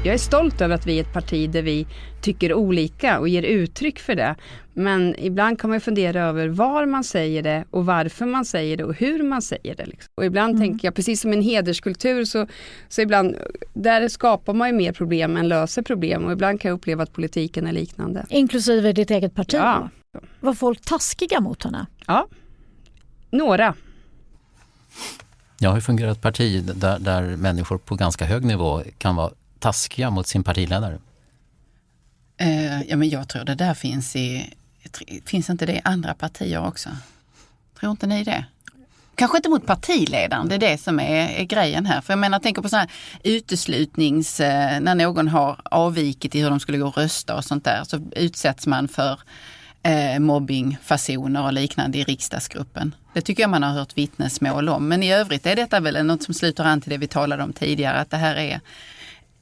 Jag 0.05 0.13
är 0.13 0.17
stolt 0.17 0.61
över 0.61 0.75
att 0.75 0.87
vi 0.87 0.97
är 0.97 1.01
ett 1.01 1.13
parti 1.13 1.49
där 1.49 1.61
vi 1.61 1.87
tycker 2.21 2.53
olika 2.53 3.19
och 3.19 3.27
ger 3.29 3.43
uttryck 3.43 3.99
för 3.99 4.15
det. 4.15 4.35
Men 4.73 5.15
ibland 5.19 5.59
kan 5.59 5.69
man 5.69 5.81
fundera 5.81 6.23
över 6.23 6.47
var 6.47 6.85
man 6.85 7.03
säger 7.03 7.43
det 7.43 7.65
och 7.69 7.85
varför 7.85 8.25
man 8.25 8.45
säger 8.45 8.77
det 8.77 8.83
och 8.83 8.95
hur 8.95 9.23
man 9.23 9.41
säger 9.41 9.75
det. 9.75 9.85
Liksom. 9.85 10.11
Och 10.15 10.25
ibland 10.25 10.59
tänker 10.59 10.87
jag, 10.87 10.95
precis 10.95 11.21
som 11.21 11.33
en 11.33 11.41
hederskultur, 11.41 12.25
så, 12.25 12.47
så 12.89 13.01
ibland, 13.01 13.35
där 13.73 14.07
skapar 14.07 14.53
man 14.53 14.67
ju 14.67 14.73
mer 14.73 14.91
problem 14.91 15.37
än 15.37 15.47
löser 15.47 15.81
problem. 15.81 16.25
Och 16.25 16.31
ibland 16.31 16.61
kan 16.61 16.69
jag 16.69 16.75
uppleva 16.75 17.03
att 17.03 17.13
politiken 17.13 17.67
är 17.67 17.71
liknande. 17.71 18.25
Inklusive 18.29 18.93
ditt 18.93 19.11
eget 19.11 19.35
parti? 19.35 19.53
Ja. 19.53 19.89
Var 20.39 20.53
folk 20.53 20.81
taskiga 20.81 21.39
mot 21.39 21.63
henne? 21.63 21.85
Ja, 22.07 22.27
några. 23.29 23.75
Ja, 25.59 25.71
hur 25.73 25.81
fungerar 25.81 26.11
ett 26.11 26.21
parti 26.21 26.63
där, 26.75 26.99
där 26.99 27.37
människor 27.37 27.77
på 27.77 27.95
ganska 27.95 28.25
hög 28.25 28.45
nivå 28.45 28.81
kan 28.97 29.15
vara 29.15 29.31
taskiga 29.63 30.09
mot 30.09 30.27
sin 30.27 30.43
partiledare? 30.43 30.99
Eh, 32.37 32.81
ja, 32.81 32.97
men 32.97 33.09
jag 33.09 33.29
tror 33.29 33.43
det 33.43 33.55
där 33.55 33.73
finns 33.73 34.15
i, 34.15 34.53
finns 35.25 35.49
inte 35.49 35.65
det 35.65 35.73
i 35.73 35.81
andra 35.83 36.13
partier 36.13 36.67
också? 36.67 36.89
Tror 37.79 37.91
inte 37.91 38.07
ni 38.07 38.23
det? 38.23 38.45
Kanske 39.15 39.37
inte 39.37 39.49
mot 39.49 39.65
partiledaren, 39.65 40.49
det 40.49 40.55
är 40.55 40.59
det 40.59 40.77
som 40.77 40.99
är, 40.99 41.27
är 41.27 41.43
grejen 41.43 41.85
här. 41.85 42.01
För 42.01 42.13
jag 42.13 42.19
menar, 42.19 42.35
jag 42.35 42.43
tänker 42.43 42.61
på 42.61 42.69
sådana 42.69 42.87
här 42.87 42.91
uteslutnings... 43.23 44.39
Eh, 44.39 44.79
när 44.79 44.95
någon 44.95 45.27
har 45.27 45.61
avvikit 45.63 46.35
i 46.35 46.41
hur 46.41 46.49
de 46.49 46.59
skulle 46.59 46.77
gå 46.77 46.87
och 46.87 46.97
rösta 46.97 47.35
och 47.35 47.45
sånt 47.45 47.63
där 47.63 47.83
så 47.83 47.99
utsätts 48.15 48.67
man 48.67 48.87
för 48.87 49.19
eh, 49.83 50.19
mobbingfasoner 50.19 51.43
och 51.43 51.53
liknande 51.53 51.97
i 51.97 52.03
riksdagsgruppen. 52.03 52.95
Det 53.13 53.21
tycker 53.21 53.43
jag 53.43 53.49
man 53.49 53.63
har 53.63 53.71
hört 53.71 53.97
vittnesmål 53.97 54.69
om. 54.69 54.87
Men 54.87 55.03
i 55.03 55.13
övrigt 55.13 55.45
är 55.45 55.55
detta 55.55 55.79
väl 55.79 56.05
något 56.05 56.23
som 56.23 56.33
sluter 56.33 56.63
an 56.63 56.81
till 56.81 56.89
det 56.89 56.97
vi 56.97 57.07
talade 57.07 57.43
om 57.43 57.53
tidigare, 57.53 57.99
att 57.99 58.09
det 58.09 58.17
här 58.17 58.35
är 58.35 58.61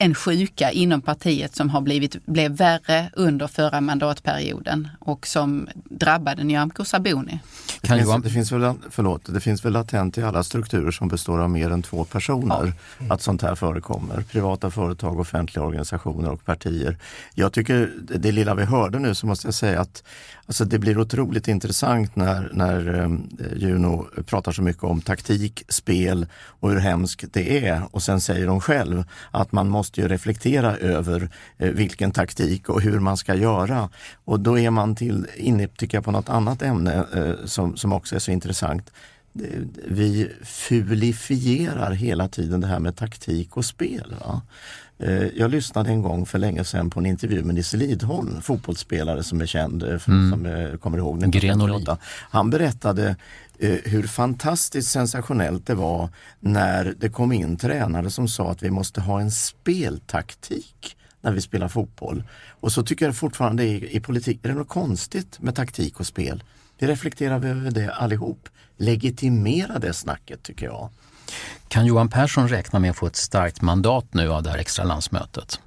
en 0.01 0.15
sjuka 0.15 0.71
inom 0.71 1.01
partiet 1.01 1.55
som 1.55 1.69
har 1.69 1.81
blivit, 1.81 2.25
blev 2.25 2.51
värre 2.51 3.09
under 3.13 3.47
förra 3.47 3.81
mandatperioden 3.81 4.87
och 4.99 5.27
som 5.27 5.67
drabbade 5.89 6.43
Nyamko 6.43 6.85
Sabuni. 6.85 7.39
Det 7.81 7.87
finns, 7.87 8.23
det, 8.23 8.29
finns 8.29 8.51
väl, 8.51 8.73
förlåt, 8.89 9.33
det 9.33 9.39
finns 9.39 9.65
väl 9.65 9.73
latent 9.73 10.17
i 10.17 10.23
alla 10.23 10.43
strukturer 10.43 10.91
som 10.91 11.07
består 11.07 11.39
av 11.39 11.49
mer 11.49 11.69
än 11.69 11.81
två 11.81 12.05
personer 12.05 12.73
att 13.09 13.21
sånt 13.21 13.41
här 13.41 13.55
förekommer. 13.55 14.21
Privata 14.21 14.71
företag, 14.71 15.19
offentliga 15.19 15.65
organisationer 15.65 16.31
och 16.31 16.45
partier. 16.45 16.97
Jag 17.33 17.53
tycker 17.53 17.91
det 18.01 18.31
lilla 18.31 18.55
vi 18.55 18.63
hörde 18.63 18.99
nu 18.99 19.15
så 19.15 19.27
måste 19.27 19.47
jag 19.47 19.53
säga 19.53 19.81
att 19.81 20.03
alltså 20.51 20.65
det 20.65 20.79
blir 20.79 20.97
otroligt 20.97 21.47
intressant 21.47 22.15
när, 22.15 22.49
när 22.53 22.93
ehm, 22.93 23.29
Juno 23.55 24.07
pratar 24.25 24.51
så 24.51 24.61
mycket 24.61 24.83
om 24.83 25.01
taktik, 25.01 25.63
spel 25.67 26.25
och 26.59 26.69
hur 26.69 26.79
hemskt 26.79 27.33
det 27.33 27.67
är. 27.67 27.83
Och 27.91 28.03
sen 28.03 28.21
säger 28.21 28.47
hon 28.47 28.61
själv 28.61 29.03
att 29.31 29.51
man 29.51 29.69
måste 29.69 30.01
ju 30.01 30.07
reflektera 30.07 30.77
över 30.77 31.29
eh, 31.57 31.69
vilken 31.69 32.11
taktik 32.11 32.69
och 32.69 32.81
hur 32.81 32.99
man 32.99 33.17
ska 33.17 33.35
göra. 33.35 33.89
Och 34.25 34.39
då 34.39 34.59
är 34.59 34.69
man 34.69 34.95
till, 34.95 35.27
inne 35.35 35.67
tycker 35.67 35.97
jag, 35.97 36.05
på 36.05 36.11
något 36.11 36.29
annat 36.29 36.61
ämne 36.61 37.05
eh, 37.15 37.45
som, 37.45 37.77
som 37.77 37.93
också 37.93 38.15
är 38.15 38.19
så 38.19 38.31
intressant. 38.31 38.91
Vi 39.87 40.31
fulifierar 40.43 41.91
hela 41.91 42.27
tiden 42.27 42.61
det 42.61 42.67
här 42.67 42.79
med 42.79 42.95
taktik 42.95 43.57
och 43.57 43.65
spel. 43.65 44.15
Va? 44.19 44.41
Eh, 45.01 45.27
Jag 45.27 45.51
lyssnade 45.51 45.89
en 45.89 46.01
gång 46.01 46.25
för 46.25 46.39
länge 46.39 46.63
sedan 46.63 46.89
på 46.89 46.99
en 46.99 47.05
intervju 47.05 47.43
med 47.43 47.55
Nisse 47.55 47.77
Lidholm, 47.77 48.41
fotbollsspelare 48.41 49.23
som 49.23 49.41
är 49.41 49.45
känd, 49.45 49.83
eh, 49.83 49.89
Mm. 50.07 50.31
som 50.31 50.45
eh, 50.45 50.77
kommer 50.77 50.97
ihåg 50.97 51.15
Gren 51.19 51.61
och 51.61 51.69
1958. 51.69 51.97
Han 52.31 52.49
berättade 52.49 53.15
hur 53.83 54.03
fantastiskt 54.07 54.91
sensationellt 54.91 55.65
det 55.67 55.75
var 55.75 56.09
när 56.39 56.93
det 56.97 57.09
kom 57.09 57.31
in 57.31 57.57
tränare 57.57 58.09
som 58.09 58.27
sa 58.27 58.51
att 58.51 58.63
vi 58.63 58.69
måste 58.69 59.01
ha 59.01 59.21
en 59.21 59.31
speltaktik 59.31 60.97
när 61.21 61.31
vi 61.31 61.41
spelar 61.41 61.67
fotboll. 61.67 62.23
Och 62.49 62.71
så 62.71 62.83
tycker 62.83 63.05
jag 63.05 63.15
fortfarande 63.15 63.63
i, 63.63 63.95
i 63.97 63.99
politik, 63.99 64.39
är 64.43 64.49
det 64.49 64.55
något 64.55 64.67
konstigt 64.67 65.39
med 65.41 65.55
taktik 65.55 65.99
och 65.99 66.07
spel? 66.07 66.43
Vi 66.79 66.87
reflekterar 66.87 67.45
över 67.45 67.71
det 67.71 67.93
allihop. 67.93 68.49
Legitimera 68.77 69.79
det 69.79 69.93
snacket 69.93 70.43
tycker 70.43 70.65
jag. 70.65 70.89
Kan 71.67 71.86
Johan 71.86 72.09
Persson 72.09 72.47
räkna 72.47 72.79
med 72.79 72.91
att 72.91 72.97
få 72.97 73.07
ett 73.07 73.15
starkt 73.15 73.61
mandat 73.61 74.05
nu 74.11 74.32
av 74.32 74.43
det 74.43 74.49
här 74.49 74.57
extra 74.57 74.86
landsmötet? 74.86 75.59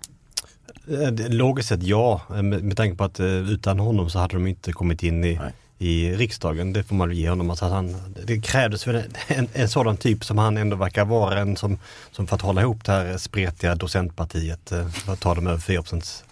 Eh, 0.88 1.30
Logiskt 1.30 1.68
sett 1.68 1.82
ja, 1.82 2.20
eh, 2.30 2.42
med, 2.42 2.76
tanke 2.76 2.96
på 2.96 3.04
att 3.04 3.20
eh, 3.20 3.26
utan 3.26 3.78
honom 3.78 4.10
så 4.10 4.18
hade 4.18 4.34
de 4.34 4.46
inte 4.46 4.72
kommit 4.72 5.02
in 5.02 5.24
i, 5.24 5.40
i 5.78 6.16
riksdagen. 6.16 6.72
Det 6.72 6.82
får 6.82 6.94
man 6.96 7.12
ge 7.12 7.28
honom. 7.28 7.50
Alltså 7.50 7.64
att 7.64 7.72
han, 7.72 7.96
det 8.26 8.40
krävdes 8.40 8.86
väl 8.86 9.02
en, 9.26 9.48
en, 9.52 9.68
sådan 9.68 9.96
typ 9.96 10.24
som 10.24 10.38
han 10.38 10.56
ändå 10.56 10.76
verkar 10.76 11.04
vara, 11.04 11.40
en 11.40 11.56
som, 11.56 11.78
som 12.10 12.26
för 12.26 12.36
att 12.36 12.42
hålla 12.42 12.60
ihop 12.60 12.84
det 12.84 12.92
här 12.92 13.18
spretiga 13.18 13.74
docentpartiet, 13.74 14.72
för 14.92 15.12
att 15.12 15.20
ta 15.20 15.34
dem 15.34 15.46
över 15.46 15.58
4 15.58 15.82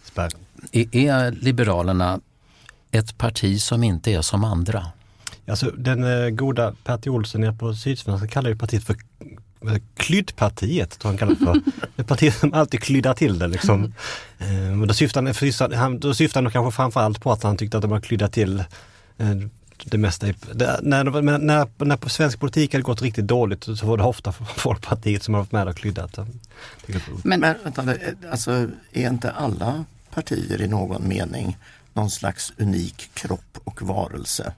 spärren. 0.03 0.41
Är, 0.73 0.97
är 0.97 1.31
Liberalerna 1.31 2.21
ett 2.91 3.19
parti 3.19 3.61
som 3.61 3.85
inte 3.85 4.13
är 4.13 4.23
som 4.23 4.45
andra? 4.45 4.87
Alltså 5.47 5.71
den 5.71 6.37
goda 6.37 6.75
Pertti 6.85 7.11
Olsson 7.11 7.41
nere 7.41 7.53
på 7.53 7.75
Sydsvenskan 7.75 8.29
kallar 8.29 8.51
ju 8.51 8.57
partiet 8.57 8.85
för 8.85 8.97
Klyddpartiet, 9.97 10.99
tror 10.99 11.11
han 11.11 11.19
kallar 11.19 11.33
det 11.35 11.45
för. 11.47 11.61
Ett 12.01 12.07
parti 12.07 12.33
som 12.35 12.55
alltid 12.55 12.83
kryddar 12.83 13.15
till 13.15 13.39
det 13.39 13.47
liksom. 13.49 13.95
Eh, 14.39 14.81
och 14.81 14.87
då 14.87 14.95
syftar 14.95 15.75
han, 15.77 15.99
då 16.01 16.15
syftar 16.15 16.39
han 16.41 16.45
nog 16.45 16.53
kanske 16.53 16.77
framförallt 16.77 17.21
på 17.23 17.33
att 17.33 17.43
han 17.43 17.57
tyckte 17.57 17.77
att 17.77 17.83
de 17.83 17.91
har 17.91 18.01
klyddat 18.01 18.33
till 18.33 18.59
eh, 19.19 19.27
det 19.85 19.99
mesta. 19.99 20.27
Det, 20.53 20.81
när, 20.83 21.05
när, 21.05 21.39
när, 21.39 21.69
när 21.85 22.09
svensk 22.09 22.41
politik 22.41 22.73
hade 22.73 22.83
gått 22.83 23.03
riktigt 23.03 23.27
dåligt 23.27 23.65
så 23.65 23.87
var 23.87 23.97
det 23.97 24.03
ofta 24.05 24.33
Folkpartiet 24.33 25.23
som 25.23 25.35
har 25.35 25.41
varit 25.41 25.53
med 25.53 25.69
och 25.69 25.77
klyddat. 25.77 26.19
Men, 27.23 27.41
Men 27.41 27.57
vänta, 27.65 27.83
det- 27.83 28.15
alltså, 28.31 28.51
är 28.93 29.09
inte 29.09 29.31
alla 29.31 29.85
partier 30.15 30.63
i 30.63 30.69
någon 30.69 31.09
mening 31.09 31.57
någon 31.95 32.11
slags 32.11 32.53
unik 32.59 33.11
kropp 33.15 33.59
och 33.65 33.83
varelse? 33.83 34.53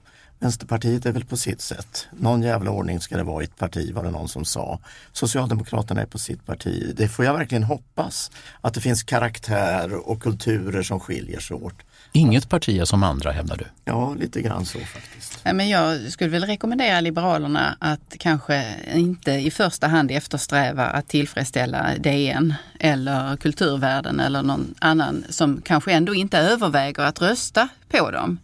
Vänsterpartiet 0.45 1.05
är 1.05 1.11
väl 1.11 1.25
på 1.25 1.37
sitt 1.37 1.61
sätt. 1.61 2.07
Någon 2.11 2.41
jävla 2.41 2.71
ordning 2.71 2.99
ska 2.99 3.17
det 3.17 3.23
vara 3.23 3.43
i 3.43 3.45
ett 3.45 3.57
parti 3.57 3.93
var 3.93 4.03
det 4.03 4.11
någon 4.11 4.29
som 4.29 4.45
sa. 4.45 4.79
Socialdemokraterna 5.11 6.01
är 6.01 6.05
på 6.05 6.19
sitt 6.19 6.45
parti. 6.45 6.93
Det 6.97 7.07
får 7.07 7.25
jag 7.25 7.33
verkligen 7.33 7.63
hoppas. 7.63 8.31
Att 8.61 8.73
det 8.73 8.81
finns 8.81 9.03
karaktär 9.03 10.09
och 10.09 10.21
kulturer 10.21 10.83
som 10.83 10.99
skiljer 10.99 11.39
sig 11.39 11.55
åt. 11.55 11.73
Inget 12.11 12.49
parti 12.49 12.79
är 12.79 12.85
som 12.85 13.03
andra 13.03 13.31
hävdar 13.31 13.57
du? 13.57 13.65
Ja, 13.85 14.13
lite 14.13 14.41
grann 14.41 14.65
så 14.65 14.79
faktiskt. 14.79 15.39
Nej, 15.43 15.53
Men 15.53 15.69
jag 15.69 16.11
skulle 16.11 16.29
väl 16.29 16.43
rekommendera 16.45 17.01
Liberalerna 17.01 17.77
att 17.79 18.15
kanske 18.19 18.75
inte 18.93 19.31
i 19.31 19.51
första 19.51 19.87
hand 19.87 20.11
eftersträva 20.11 20.85
att 20.85 21.07
tillfredsställa 21.07 21.97
DN 21.99 22.53
eller 22.79 23.37
kulturvärlden 23.37 24.19
eller 24.19 24.43
någon 24.43 24.75
annan 24.79 25.25
som 25.29 25.61
kanske 25.61 25.91
ändå 25.91 26.15
inte 26.15 26.37
överväger 26.37 27.03
att 27.03 27.21
rösta 27.21 27.67
på 27.89 28.11
dem. 28.11 28.39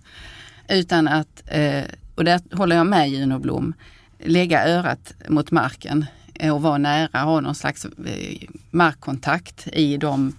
Utan 0.72 1.08
att, 1.08 1.44
eh, 1.46 1.84
och 2.16 2.24
där 2.24 2.42
håller 2.56 2.76
jag 2.76 2.88
med 2.88 3.10
Juno 3.10 3.40
Blom, 3.40 3.74
lägga 4.20 4.68
örat 4.68 5.14
mot 5.28 5.52
marken 5.52 6.06
eh, 6.34 6.56
och 6.56 6.62
vara 6.62 6.78
nära, 6.78 7.20
ha 7.20 7.42
någon 7.42 7.56
slags 7.56 7.86
eh, 7.86 8.48
markkontakt 8.70 9.68
i 9.68 9.98
de 9.98 10.36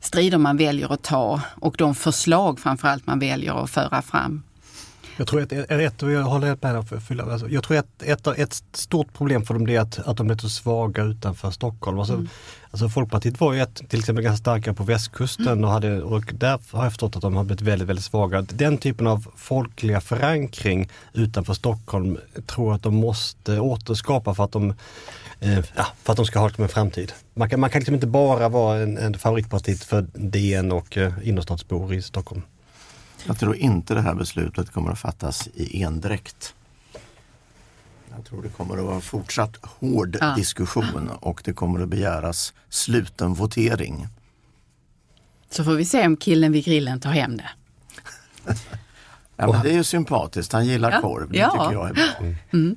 strider 0.00 0.38
man 0.38 0.56
väljer 0.56 0.92
att 0.92 1.02
ta 1.02 1.40
och 1.54 1.74
de 1.78 1.94
förslag 1.94 2.60
framförallt 2.60 3.06
man 3.06 3.18
väljer 3.18 3.64
att 3.64 3.70
föra 3.70 4.02
fram. 4.02 4.42
Jag 5.16 5.26
tror 5.26 5.42
att 5.42 5.52
ett, 5.52 5.70
ett 5.70 6.02
jag 6.02 6.22
håller 6.22 6.46
helt 6.46 6.62
med 6.62 6.88
för 6.88 7.00
fylla, 7.00 7.24
alltså, 7.24 7.48
jag 7.48 7.64
tror 7.64 7.76
att 7.76 8.02
ett, 8.02 8.26
ett 8.26 8.62
stort 8.72 9.12
problem 9.12 9.44
för 9.44 9.54
dem 9.54 9.68
är 9.68 9.80
att, 9.80 9.98
att 9.98 10.16
de 10.16 10.30
är 10.30 10.36
så 10.36 10.48
svaga 10.48 11.02
utanför 11.02 11.50
Stockholm. 11.50 11.98
Alltså, 11.98 12.14
mm. 12.14 12.28
Alltså 12.70 12.88
Folkpartiet 12.88 13.40
var 13.40 13.52
ju 13.52 13.60
ett, 13.60 13.88
till 13.88 13.98
exempel 13.98 14.24
ganska 14.24 14.40
starka 14.40 14.74
på 14.74 14.84
västkusten 14.84 15.46
mm. 15.46 15.64
och, 15.64 15.70
hade, 15.70 16.02
och 16.02 16.24
där 16.34 16.58
har 16.70 16.82
jag 16.82 16.92
förstått 16.92 17.16
att 17.16 17.22
de 17.22 17.36
har 17.36 17.44
blivit 17.44 17.62
väldigt, 17.62 17.88
väldigt 17.88 18.04
svaga. 18.04 18.42
Den 18.42 18.78
typen 18.78 19.06
av 19.06 19.26
folkliga 19.36 20.00
förankring 20.00 20.88
utanför 21.12 21.54
Stockholm 21.54 22.18
tror 22.46 22.68
jag 22.68 22.74
att 22.76 22.82
de 22.82 22.94
måste 22.94 23.60
återskapa 23.60 24.34
för 24.34 24.44
att 24.44 24.52
de 24.52 24.74
eh, 25.40 25.58
ja, 25.76 25.86
för 26.02 26.12
att 26.12 26.16
de 26.16 26.26
ska 26.26 26.38
ha 26.38 26.48
det 26.48 26.62
en 26.62 26.68
framtid. 26.68 27.12
Man 27.34 27.50
kan, 27.50 27.60
man 27.60 27.70
kan 27.70 27.80
liksom 27.80 27.94
inte 27.94 28.06
bara 28.06 28.48
vara 28.48 28.78
en, 28.78 28.98
en 28.98 29.18
favoritparti 29.18 29.78
för 29.78 30.06
DN 30.14 30.72
och 30.72 30.96
eh, 30.96 31.12
innerstadsbor 31.22 31.94
i 31.94 32.02
Stockholm. 32.02 32.42
Jag 33.26 33.38
tror 33.38 33.56
inte 33.56 33.94
det 33.94 34.00
här 34.00 34.14
beslutet 34.14 34.72
kommer 34.72 34.90
att 34.90 34.98
fattas 34.98 35.48
i 35.54 35.82
endräkt. 35.82 36.54
Jag 38.16 38.24
tror 38.24 38.42
det 38.42 38.48
kommer 38.48 38.78
att 38.78 38.84
vara 38.84 39.00
fortsatt 39.00 39.56
hård 39.62 40.16
ja. 40.20 40.34
diskussion 40.34 41.10
och 41.20 41.42
det 41.44 41.52
kommer 41.52 41.80
att 41.80 41.88
begäras 41.88 42.52
sluten 42.68 43.34
votering. 43.34 44.08
Så 45.50 45.64
får 45.64 45.74
vi 45.74 45.84
se 45.84 46.06
om 46.06 46.16
killen 46.16 46.52
vid 46.52 46.64
grillen 46.64 47.00
tar 47.00 47.10
hem 47.10 47.36
det. 47.36 47.50
ja, 49.36 49.52
men 49.52 49.62
det 49.62 49.70
är 49.70 49.74
ju 49.74 49.84
sympatiskt, 49.84 50.52
han 50.52 50.66
gillar 50.66 50.90
ja. 50.90 51.00
korv. 51.00 51.30
Det 51.30 51.38
ja. 51.38 51.50
tycker 51.50 51.72
jag 51.72 51.88
är 51.88 51.94
bra. 51.94 52.34
Mm. 52.52 52.76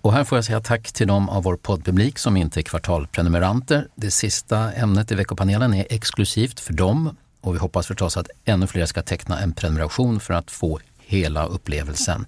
Och 0.00 0.12
här 0.12 0.24
får 0.24 0.38
jag 0.38 0.44
säga 0.44 0.60
tack 0.60 0.92
till 0.92 1.06
de 1.06 1.28
av 1.28 1.42
vår 1.42 1.56
poddpublik 1.56 2.18
som 2.18 2.36
inte 2.36 2.60
är 2.60 2.62
kvartalprenumeranter. 2.62 3.88
Det 3.94 4.10
sista 4.10 4.72
ämnet 4.72 5.12
i 5.12 5.14
veckopanelen 5.14 5.74
är 5.74 5.86
exklusivt 5.90 6.60
för 6.60 6.72
dem 6.72 7.16
och 7.40 7.54
vi 7.54 7.58
hoppas 7.58 7.86
förstås 7.86 8.16
att 8.16 8.28
ännu 8.44 8.66
fler 8.66 8.86
ska 8.86 9.02
teckna 9.02 9.40
en 9.40 9.52
prenumeration 9.52 10.20
för 10.20 10.34
att 10.34 10.50
få 10.50 10.80
hela 10.98 11.46
upplevelsen. 11.46 12.26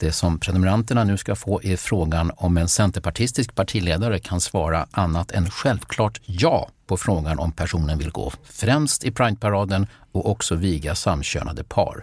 Det 0.00 0.12
som 0.12 0.38
prenumeranterna 0.38 1.04
nu 1.04 1.16
ska 1.16 1.34
få 1.34 1.62
är 1.62 1.76
frågan 1.76 2.32
om 2.36 2.56
en 2.56 2.68
centerpartistisk 2.68 3.54
partiledare 3.54 4.18
kan 4.18 4.40
svara 4.40 4.86
annat 4.90 5.30
än 5.30 5.50
självklart 5.50 6.20
ja 6.26 6.68
på 6.86 6.96
frågan 6.96 7.38
om 7.38 7.52
personen 7.52 7.98
vill 7.98 8.10
gå 8.10 8.32
främst 8.44 9.04
i 9.04 9.10
Prideparaden 9.10 9.86
och 10.12 10.30
också 10.30 10.54
viga 10.54 10.94
samkönade 10.94 11.64
par. 11.64 12.02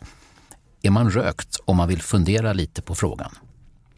Är 0.81 0.89
man 0.89 1.09
rökt 1.09 1.59
om 1.65 1.77
man 1.77 1.87
vill 1.87 2.01
fundera 2.01 2.53
lite 2.53 2.81
på 2.81 2.95
frågan? 2.95 3.31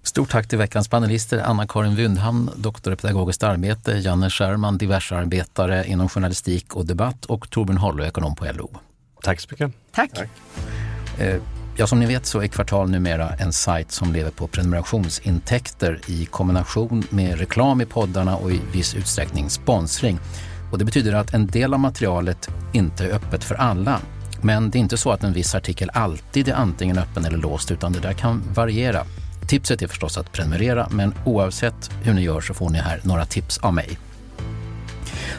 Stort 0.03 0.29
tack 0.29 0.47
till 0.47 0.57
veckans 0.57 0.87
panelister 0.87 1.39
Anna-Karin 1.39 1.95
Wyndhamn, 1.95 2.49
doktor 2.55 2.93
i 2.93 2.95
pedagogiskt 2.95 3.43
arbete, 3.43 3.91
Janne 3.91 4.29
Scherman, 4.29 4.77
diversarbetare 4.77 5.87
inom 5.87 6.09
journalistik 6.09 6.75
och 6.75 6.85
debatt 6.85 7.25
och 7.25 7.49
Torbjörn 7.49 7.77
Hollo, 7.77 8.03
ekonom 8.03 8.35
på 8.35 8.45
LO. 8.45 8.69
Tack 9.21 9.39
så 9.39 9.47
mycket. 9.51 9.71
Tack. 9.91 10.11
tack. 10.13 10.29
Ja, 11.79 11.87
som 11.87 11.99
ni 11.99 12.05
vet 12.05 12.25
så 12.25 12.41
är 12.41 12.47
Kvartal 12.47 12.89
numera 12.89 13.29
en 13.29 13.53
sajt 13.53 13.91
som 13.91 14.13
lever 14.13 14.31
på 14.31 14.47
prenumerationsintäkter 14.47 15.99
i 16.07 16.25
kombination 16.25 17.03
med 17.09 17.39
reklam 17.39 17.81
i 17.81 17.85
poddarna 17.85 18.35
och 18.35 18.51
i 18.51 18.61
viss 18.71 18.95
utsträckning 18.95 19.49
sponsring. 19.49 20.19
Och 20.71 20.77
det 20.77 20.85
betyder 20.85 21.13
att 21.13 21.33
en 21.33 21.47
del 21.47 21.73
av 21.73 21.79
materialet 21.79 22.49
inte 22.73 23.05
är 23.05 23.09
öppet 23.09 23.43
för 23.43 23.55
alla. 23.55 23.99
Men 24.41 24.69
det 24.69 24.77
är 24.77 24.79
inte 24.79 24.97
så 24.97 25.11
att 25.11 25.23
en 25.23 25.33
viss 25.33 25.55
artikel 25.55 25.89
alltid 25.93 26.47
är 26.47 26.53
antingen 26.53 26.97
öppen 26.97 27.25
eller 27.25 27.37
låst 27.37 27.71
utan 27.71 27.93
det 27.93 27.99
där 27.99 28.13
kan 28.13 28.43
variera 28.53 29.05
Tipset 29.49 29.81
är 29.81 29.87
förstås 29.87 30.17
att 30.17 30.31
prenumerera, 30.31 30.87
men 30.91 31.13
oavsett 31.25 31.91
hur 32.03 32.13
ni 32.13 32.21
gör 32.21 32.41
så 32.41 32.53
får 32.53 32.69
ni 32.69 32.79
här 32.79 33.01
några 33.03 33.25
tips 33.25 33.57
av 33.57 33.73
mig. 33.73 33.97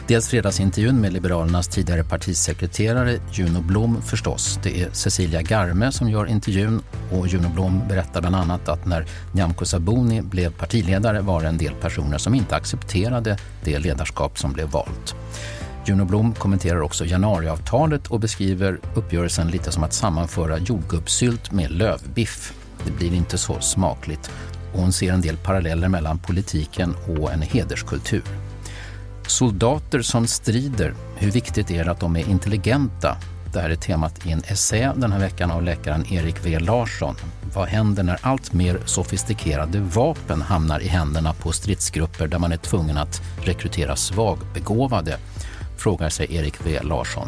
Dels 0.07 0.27
fredagsintervjun 0.27 1.01
med 1.01 1.13
Liberalernas 1.13 1.67
tidigare 1.67 2.03
partisekreterare 2.03 3.19
Juno 3.31 3.61
Blom 3.61 4.01
förstås. 4.01 4.59
Det 4.63 4.81
är 4.81 4.89
Cecilia 4.91 5.41
Garme 5.41 5.91
som 5.91 6.09
gör 6.09 6.25
intervjun 6.25 6.81
och 7.11 7.27
Juno 7.27 7.49
Blom 7.49 7.81
berättar 7.87 8.21
bland 8.21 8.35
annat 8.35 8.69
att 8.69 8.85
när 8.85 9.05
Nyamko 9.31 9.65
Sabuni 9.65 10.21
blev 10.21 10.51
partiledare 10.51 11.21
var 11.21 11.41
det 11.41 11.47
en 11.47 11.57
del 11.57 11.73
personer 11.73 12.17
som 12.17 12.35
inte 12.35 12.55
accepterade 12.55 13.37
det 13.63 13.79
ledarskap 13.79 14.39
som 14.39 14.53
blev 14.53 14.69
valt. 14.69 15.15
Juno 15.85 16.05
Blom 16.05 16.33
kommenterar 16.33 16.81
också 16.81 17.05
januariavtalet 17.05 18.07
och 18.07 18.19
beskriver 18.19 18.79
uppgörelsen 18.95 19.47
lite 19.47 19.71
som 19.71 19.83
att 19.83 19.93
sammanföra 19.93 20.57
jordgubbssylt 20.57 21.51
med 21.51 21.71
lövbiff. 21.71 22.53
Det 22.85 22.91
blir 22.91 23.13
inte 23.13 23.37
så 23.37 23.59
smakligt 23.59 24.31
och 24.73 24.79
hon 24.79 24.91
ser 24.91 25.13
en 25.13 25.21
del 25.21 25.37
paralleller 25.37 25.87
mellan 25.87 26.19
politiken 26.19 26.95
och 27.07 27.31
en 27.33 27.41
hederskultur. 27.41 28.23
Soldater 29.31 30.01
som 30.01 30.27
strider, 30.27 30.93
hur 31.15 31.31
viktigt 31.31 31.71
är 31.71 31.85
det 31.85 31.91
att 31.91 31.99
de 31.99 32.15
är 32.15 32.29
intelligenta? 32.29 33.17
Det 33.53 33.59
här 33.59 33.69
är 33.69 33.75
temat 33.75 34.25
i 34.25 34.31
en 34.31 34.43
essä 34.47 34.93
den 34.95 35.11
här 35.11 35.19
veckan 35.19 35.51
av 35.51 35.63
läkaren 35.63 36.13
Erik 36.13 36.35
W 36.35 36.59
Larsson. 36.59 37.15
Vad 37.55 37.67
händer 37.67 38.03
när 38.03 38.17
allt 38.21 38.53
mer 38.53 38.79
sofistikerade 38.85 39.79
vapen 39.79 40.41
hamnar 40.41 40.79
i 40.79 40.87
händerna 40.87 41.33
på 41.33 41.51
stridsgrupper 41.51 42.27
där 42.27 42.39
man 42.39 42.51
är 42.51 42.57
tvungen 42.57 42.97
att 42.97 43.21
rekrytera 43.43 43.95
svagbegåvade? 43.95 45.17
Frågar 45.77 46.09
sig 46.09 46.35
Erik 46.35 46.59
W 46.59 46.79
Larsson. 46.83 47.27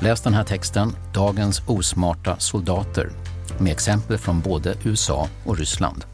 Läs 0.00 0.20
den 0.20 0.34
här 0.34 0.44
texten, 0.44 0.96
Dagens 1.14 1.62
osmarta 1.66 2.38
soldater, 2.38 3.10
med 3.58 3.72
exempel 3.72 4.18
från 4.18 4.40
både 4.40 4.74
USA 4.84 5.28
och 5.44 5.58
Ryssland. 5.58 6.04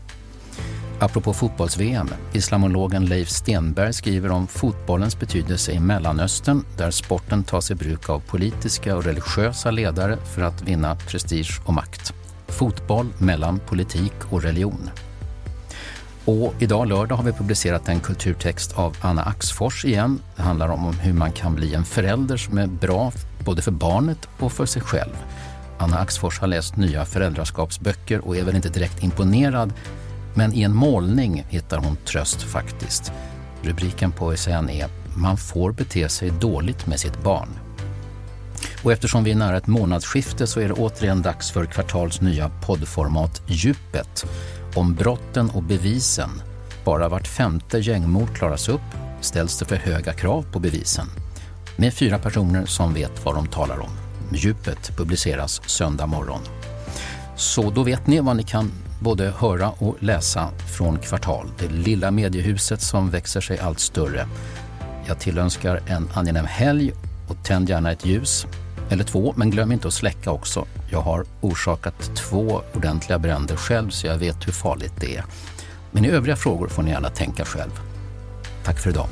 Apropå 1.00 1.32
fotbolls-VM, 1.32 2.08
islamologen 2.32 3.06
Leif 3.06 3.28
Stenberg 3.28 3.92
skriver 3.92 4.30
om 4.30 4.46
fotbollens 4.46 5.20
betydelse 5.20 5.72
i 5.72 5.80
Mellanöstern 5.80 6.64
där 6.76 6.90
sporten 6.90 7.44
tas 7.44 7.70
i 7.70 7.74
bruk 7.74 8.08
av 8.08 8.20
politiska 8.20 8.96
och 8.96 9.04
religiösa 9.04 9.70
ledare 9.70 10.16
för 10.34 10.42
att 10.42 10.62
vinna 10.62 10.96
prestige 10.96 11.60
och 11.64 11.74
makt. 11.74 12.12
Fotboll 12.48 13.06
mellan 13.18 13.58
politik 13.58 14.12
och 14.30 14.42
religion. 14.42 14.90
Och 16.24 16.54
idag 16.58 16.88
lördag 16.88 17.16
har 17.16 17.24
vi 17.24 17.32
publicerat 17.32 17.88
en 17.88 18.00
kulturtext 18.00 18.78
av 18.78 18.96
Anna 19.00 19.22
Axfors 19.22 19.84
igen. 19.84 20.20
Det 20.36 20.42
handlar 20.42 20.68
om 20.68 20.94
hur 21.00 21.12
man 21.12 21.32
kan 21.32 21.54
bli 21.54 21.74
en 21.74 21.84
förälder 21.84 22.36
som 22.36 22.58
är 22.58 22.66
bra 22.66 23.12
både 23.44 23.62
för 23.62 23.72
barnet 23.72 24.28
och 24.38 24.52
för 24.52 24.66
sig 24.66 24.82
själv. 24.82 25.16
Anna 25.78 25.98
Axfors 25.98 26.40
har 26.40 26.46
läst 26.46 26.76
nya 26.76 27.04
föräldraskapsböcker 27.04 28.26
och 28.26 28.36
är 28.36 28.44
väl 28.44 28.56
inte 28.56 28.68
direkt 28.68 29.02
imponerad 29.02 29.72
men 30.36 30.52
i 30.52 30.62
en 30.62 30.74
målning 30.74 31.46
hittar 31.48 31.78
hon 31.78 31.96
tröst 31.96 32.42
faktiskt. 32.42 33.12
Rubriken 33.62 34.12
på 34.12 34.32
essän 34.32 34.70
är 34.70 34.88
“Man 35.16 35.36
får 35.36 35.72
bete 35.72 36.08
sig 36.08 36.30
dåligt 36.30 36.86
med 36.86 37.00
sitt 37.00 37.22
barn”. 37.22 37.48
Och 38.82 38.92
eftersom 38.92 39.24
vi 39.24 39.30
är 39.30 39.36
nära 39.36 39.56
ett 39.56 39.66
månadsskifte 39.66 40.46
så 40.46 40.60
är 40.60 40.68
det 40.68 40.74
återigen 40.74 41.22
dags 41.22 41.50
för 41.50 41.64
Kvartals 41.64 42.20
nya 42.20 42.48
poddformat 42.48 43.42
Djupet. 43.46 44.26
Om 44.74 44.94
brotten 44.94 45.50
och 45.50 45.62
bevisen. 45.62 46.30
Bara 46.84 47.08
vart 47.08 47.28
femte 47.28 47.78
gängmord 47.78 48.34
klaras 48.34 48.68
upp 48.68 48.80
ställs 49.20 49.58
det 49.58 49.64
för 49.64 49.76
höga 49.76 50.12
krav 50.12 50.46
på 50.52 50.58
bevisen. 50.58 51.06
Med 51.76 51.94
fyra 51.94 52.18
personer 52.18 52.66
som 52.66 52.94
vet 52.94 53.24
vad 53.24 53.34
de 53.34 53.46
talar 53.46 53.78
om. 53.78 53.90
Djupet 54.32 54.96
publiceras 54.96 55.62
söndag 55.66 56.06
morgon. 56.06 56.40
Så 57.36 57.70
då 57.70 57.82
vet 57.82 58.06
ni 58.06 58.20
vad 58.20 58.36
ni 58.36 58.42
kan 58.42 58.70
både 59.00 59.32
höra 59.38 59.70
och 59.70 59.96
läsa 60.00 60.50
från 60.76 60.98
Kvartal, 60.98 61.48
det 61.58 61.68
lilla 61.68 62.10
mediehuset 62.10 62.80
som 62.80 63.10
växer 63.10 63.40
sig 63.40 63.58
allt 63.58 63.80
större. 63.80 64.28
Jag 65.06 65.18
tillönskar 65.18 65.80
en 65.86 66.08
angenäm 66.14 66.46
helg 66.46 66.92
och 67.28 67.44
tänd 67.44 67.68
gärna 67.68 67.92
ett 67.92 68.06
ljus, 68.06 68.46
eller 68.90 69.04
två, 69.04 69.34
men 69.36 69.50
glöm 69.50 69.72
inte 69.72 69.88
att 69.88 69.94
släcka 69.94 70.30
också. 70.30 70.64
Jag 70.90 71.00
har 71.00 71.24
orsakat 71.40 72.16
två 72.16 72.62
ordentliga 72.74 73.18
bränder 73.18 73.56
själv 73.56 73.90
så 73.90 74.06
jag 74.06 74.18
vet 74.18 74.46
hur 74.46 74.52
farligt 74.52 74.94
det 75.00 75.16
är. 75.16 75.24
Men 75.90 76.04
i 76.04 76.08
övriga 76.08 76.36
frågor 76.36 76.68
får 76.68 76.82
ni 76.82 76.90
gärna 76.90 77.10
tänka 77.10 77.44
själv. 77.44 77.80
Tack 78.64 78.78
för 78.78 78.90
idag. 78.90 79.08